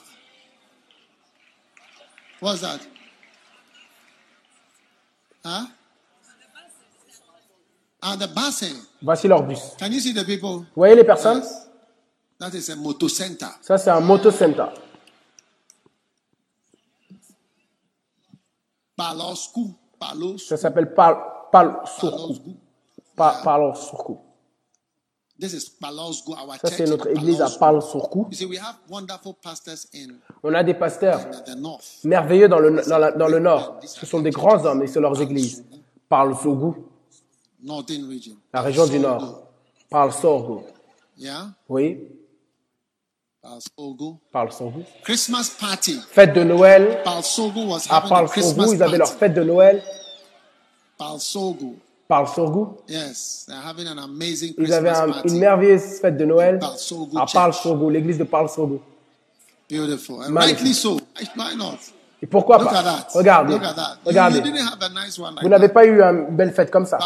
[2.41, 2.79] What's that?
[5.47, 5.65] Huh?
[8.01, 8.75] Ah, the basin.
[9.01, 9.75] Voici leur bus.
[9.79, 10.59] Can you see the people?
[10.59, 11.41] Vous voyez les personnes?
[11.41, 11.67] Yes.
[12.37, 13.47] That is a moto center.
[13.61, 14.65] Ça c'est un motocenter.
[18.95, 19.73] Palosku.
[19.99, 20.37] Palos.
[20.37, 21.15] Ça s'appelle Pal,
[21.51, 22.17] Pal Surku.
[22.17, 22.55] Palosku.
[23.15, 23.41] Pa- Surku.
[23.41, 24.21] This is Palosgu, our
[25.39, 27.59] Ça c'est notre église à Palosgu.
[27.59, 28.19] Pal Surku.
[28.31, 31.99] You see, we have wonderful pastors in On a des pasteurs the north.
[32.03, 33.79] merveilleux dans le, dans, la- dans le nord.
[33.85, 35.63] Ce sont des grands hommes et c'est leurs églises.
[36.09, 36.75] Region.
[38.53, 39.43] la région du nord.
[41.17, 41.47] Yeah?
[41.69, 41.97] Oui,
[45.59, 45.99] party.
[46.09, 47.01] Fête de Noël.
[47.05, 49.83] À Sorgo, ils avaient leur fête de Noël.
[50.97, 51.75] Palsogo.
[52.07, 52.77] Parle Sorgo.
[52.87, 57.51] Yes, they're having an amazing Ils avaient un- une merveilleuse fête de Noël à Parle
[57.53, 57.63] Church.
[57.63, 58.81] Sorgo, l'église de Parle Sorgo.
[59.69, 60.15] Beautiful.
[60.25, 60.57] And Magnifique.
[60.59, 60.99] rightly so.
[61.35, 61.77] Why not?
[62.21, 63.05] Et pourquoi pas?
[63.13, 63.59] Regardez,
[64.05, 64.41] regardez.
[65.41, 66.97] Vous n'avez pas eu une belle fête comme ça.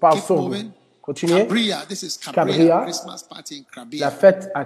[0.00, 0.48] Parle Keep Sorgo.
[0.48, 0.70] moving.
[1.02, 1.40] Continuez.
[1.46, 1.82] Cabria.
[2.32, 2.86] Cabria.
[2.86, 2.86] Cabria.
[3.70, 4.00] Cabria.
[4.00, 4.64] La fête à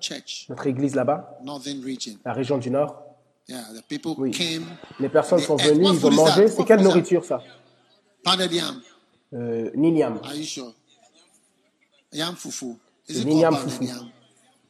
[0.00, 1.38] church, notre église là-bas,
[2.24, 2.96] la région du nord.
[3.48, 4.30] Yeah, the people Oui.
[4.30, 4.64] came.
[4.98, 6.48] Les personnes sont venues, ils ont mangé.
[6.48, 7.40] C'est quelle nourriture ça?
[8.24, 8.82] Pounded yam.
[9.32, 10.20] Ninyam.
[10.24, 10.72] Are you sure?
[12.12, 12.76] Yam fufu.
[13.08, 13.84] Is C'est it called pounded fufu.
[13.84, 14.10] yam?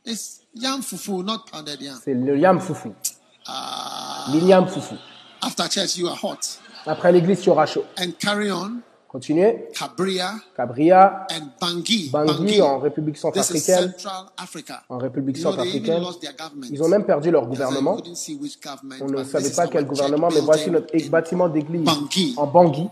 [0.05, 1.99] It's yam fufu, not pounded yam.
[2.03, 2.95] C'est le yam foufou.
[3.47, 4.27] Ah,
[4.67, 4.97] foufou.
[5.43, 6.59] after church, you are hot.
[6.87, 7.85] Après l'église, tu auras chaud.
[7.99, 8.81] And carry on.
[9.09, 9.69] Continuez.
[9.79, 12.11] Cabria Cabria, and Bangui.
[12.11, 13.95] Bangui en République centrafricaine.
[14.89, 16.03] En République centrafricaine.
[16.69, 17.97] Ils ont même perdu leur gouvernement.
[19.01, 21.89] On ne savait pas quel gouvernement, mais voici notre bâtiment d'église
[22.37, 22.89] en Bangui.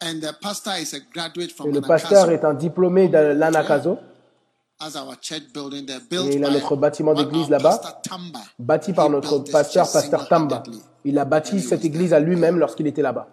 [0.00, 3.98] And the pastor is a graduate from Et le pasteur est un diplômé de l'Anakazo,
[4.80, 7.80] Et il a notre bâtiment d'église là-bas,
[8.60, 10.62] bâti par notre pasteur, pasteur Tamba.
[11.04, 13.28] Il a bâti cette église à lui-même lorsqu'il était là-bas.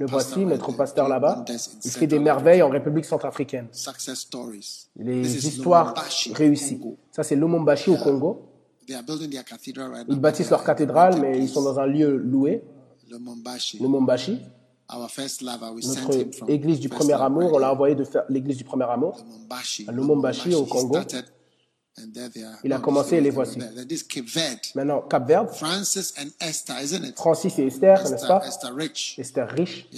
[0.00, 1.44] Le voici, notre pasteur là-bas.
[1.84, 3.68] Il fait des merveilles en République centrafricaine.
[4.96, 5.94] Les histoires
[6.34, 6.80] réussies.
[7.10, 8.48] Ça, c'est Lumumbashi au Congo.
[8.88, 12.62] Ils bâtissent leur cathédrale, mais ils sont dans un lieu loué.
[13.80, 14.40] Lumumbashi.
[14.90, 18.24] Our first lover, we sent Notre église du premier amour, on l'a envoyé de faire
[18.28, 19.18] l'église du premier amour.
[19.86, 20.98] À Lumumbashi, au Congo.
[22.64, 23.58] Il a commencé, this les voici.
[24.74, 28.46] Maintenant, Cap Verde, Francis et Esther, n'est-ce Esther, pas?
[28.46, 29.18] Esther Rich.
[29.18, 29.88] Esther riche.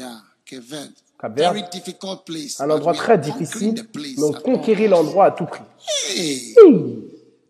[0.44, 1.54] Cap Verde.
[1.54, 2.60] Very difficult place.
[2.60, 5.62] un endroit très difficile, mais on conquérit l'endroit à tout prix.
[6.10, 6.54] Hey,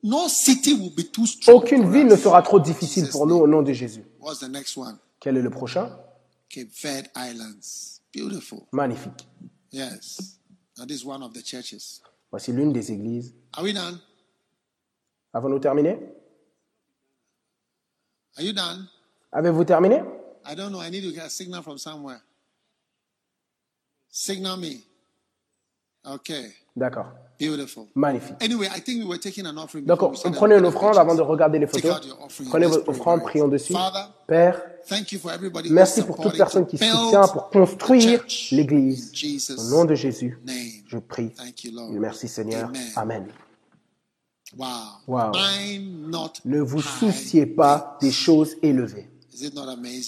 [0.03, 1.57] no city will be too strong.
[1.57, 4.05] Aucune ville ne sera trop difficile pour nous au nom de Jésus.
[4.21, 4.97] What's the next one?
[5.19, 5.91] Quel est le prochain?
[6.55, 8.01] Cape Verde Islands.
[8.13, 8.69] Beautiful.
[8.73, 9.27] Magnifique.
[9.73, 10.39] Yes.
[10.77, 12.01] That is one of the churches.
[12.31, 13.35] Voici l'une des églises.
[13.55, 14.01] Are we done?
[15.33, 15.99] Avons-nous terminé?
[18.37, 18.89] Are you done?
[19.33, 20.05] Avez-vous terminé?
[20.45, 20.81] I don't know.
[20.81, 22.23] I need to get a signal from somewhere.
[24.09, 24.85] Signal me.
[26.07, 26.53] Okay.
[26.77, 27.07] D'accord.
[27.37, 27.89] Beautiful.
[27.97, 28.37] Magnifique.
[28.41, 29.87] Anyway, I think we were taking an offering.
[29.87, 31.01] Donc, before on, we on started prenait une the offrande pictures.
[31.01, 32.17] avant de regarder les photos.
[32.49, 33.73] Prenez votre offrande, prions dessus.
[33.73, 38.25] Father, Père, thank you for everybody who merci pour toute personne qui soutient pour construire
[38.51, 39.13] l'église.
[39.59, 40.39] Au nom de Jésus,
[40.87, 41.33] je prie.
[41.91, 42.71] Merci Seigneur.
[42.97, 43.27] Amen.
[44.57, 45.33] Wow.
[46.45, 49.09] Ne vous souciez pas des choses élevées.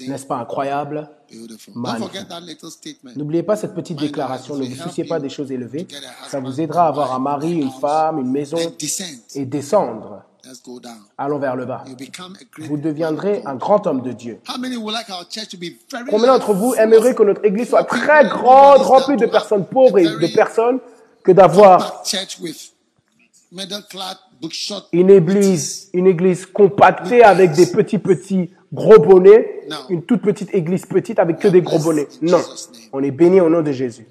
[0.06, 1.08] N'est-ce pas incroyable?
[3.16, 4.56] N'oubliez pas cette petite déclaration.
[4.56, 5.86] Ne vous souciez pas des choses élevées.
[6.28, 8.58] Ça vous aidera à avoir un mari, une femme, une maison
[9.34, 10.22] et descendre.
[11.18, 11.84] Allons vers le bas.
[12.58, 14.38] Vous deviendrez un grand homme de Dieu.
[14.48, 17.44] How many would like our church to be very Combien d'entre vous aimeraient que notre
[17.44, 20.78] église soit très grande, remplie de personnes pauvres et de personnes
[21.24, 22.02] que d'avoir
[24.92, 30.86] une église, une église compactée avec des petits petits gros bonnets, une toute petite église
[30.86, 32.08] petite avec que des gros bonnets.
[32.22, 32.40] Non,
[32.92, 34.06] on est béni au nom de Jésus.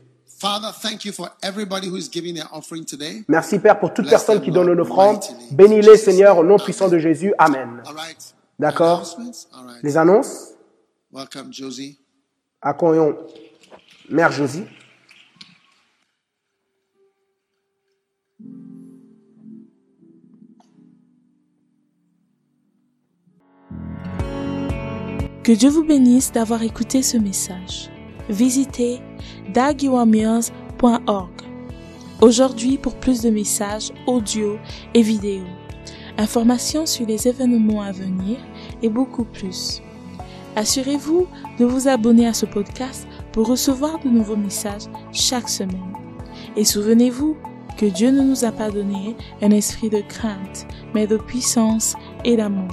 [0.45, 3.23] Father, thank you for everybody who is giving their offering today.
[3.27, 5.23] Merci Père pour toute personne qui donne une offrande.
[5.49, 7.33] Bénis-les Seigneur au nom puissant de Jésus.
[7.39, 7.81] Amen.
[7.83, 8.35] All right.
[8.59, 9.17] D'accord?
[9.81, 10.51] Les annonces,
[11.11, 11.97] Welcome, Josie.
[12.61, 13.17] accueillons
[14.07, 14.65] Mère Josie.
[25.43, 27.89] Que Dieu vous bénisse d'avoir écouté ce message.
[28.29, 28.99] visitez
[29.53, 31.29] daguiwamirs.org.
[32.21, 34.57] Aujourd'hui, pour plus de messages audio
[34.93, 35.43] et vidéo,
[36.17, 38.37] informations sur les événements à venir
[38.81, 39.81] et beaucoup plus.
[40.55, 41.27] Assurez-vous
[41.59, 45.93] de vous abonner à ce podcast pour recevoir de nouveaux messages chaque semaine.
[46.55, 47.35] Et souvenez-vous
[47.77, 52.37] que Dieu ne nous a pas donné un esprit de crainte, mais de puissance et
[52.37, 52.69] d'amour.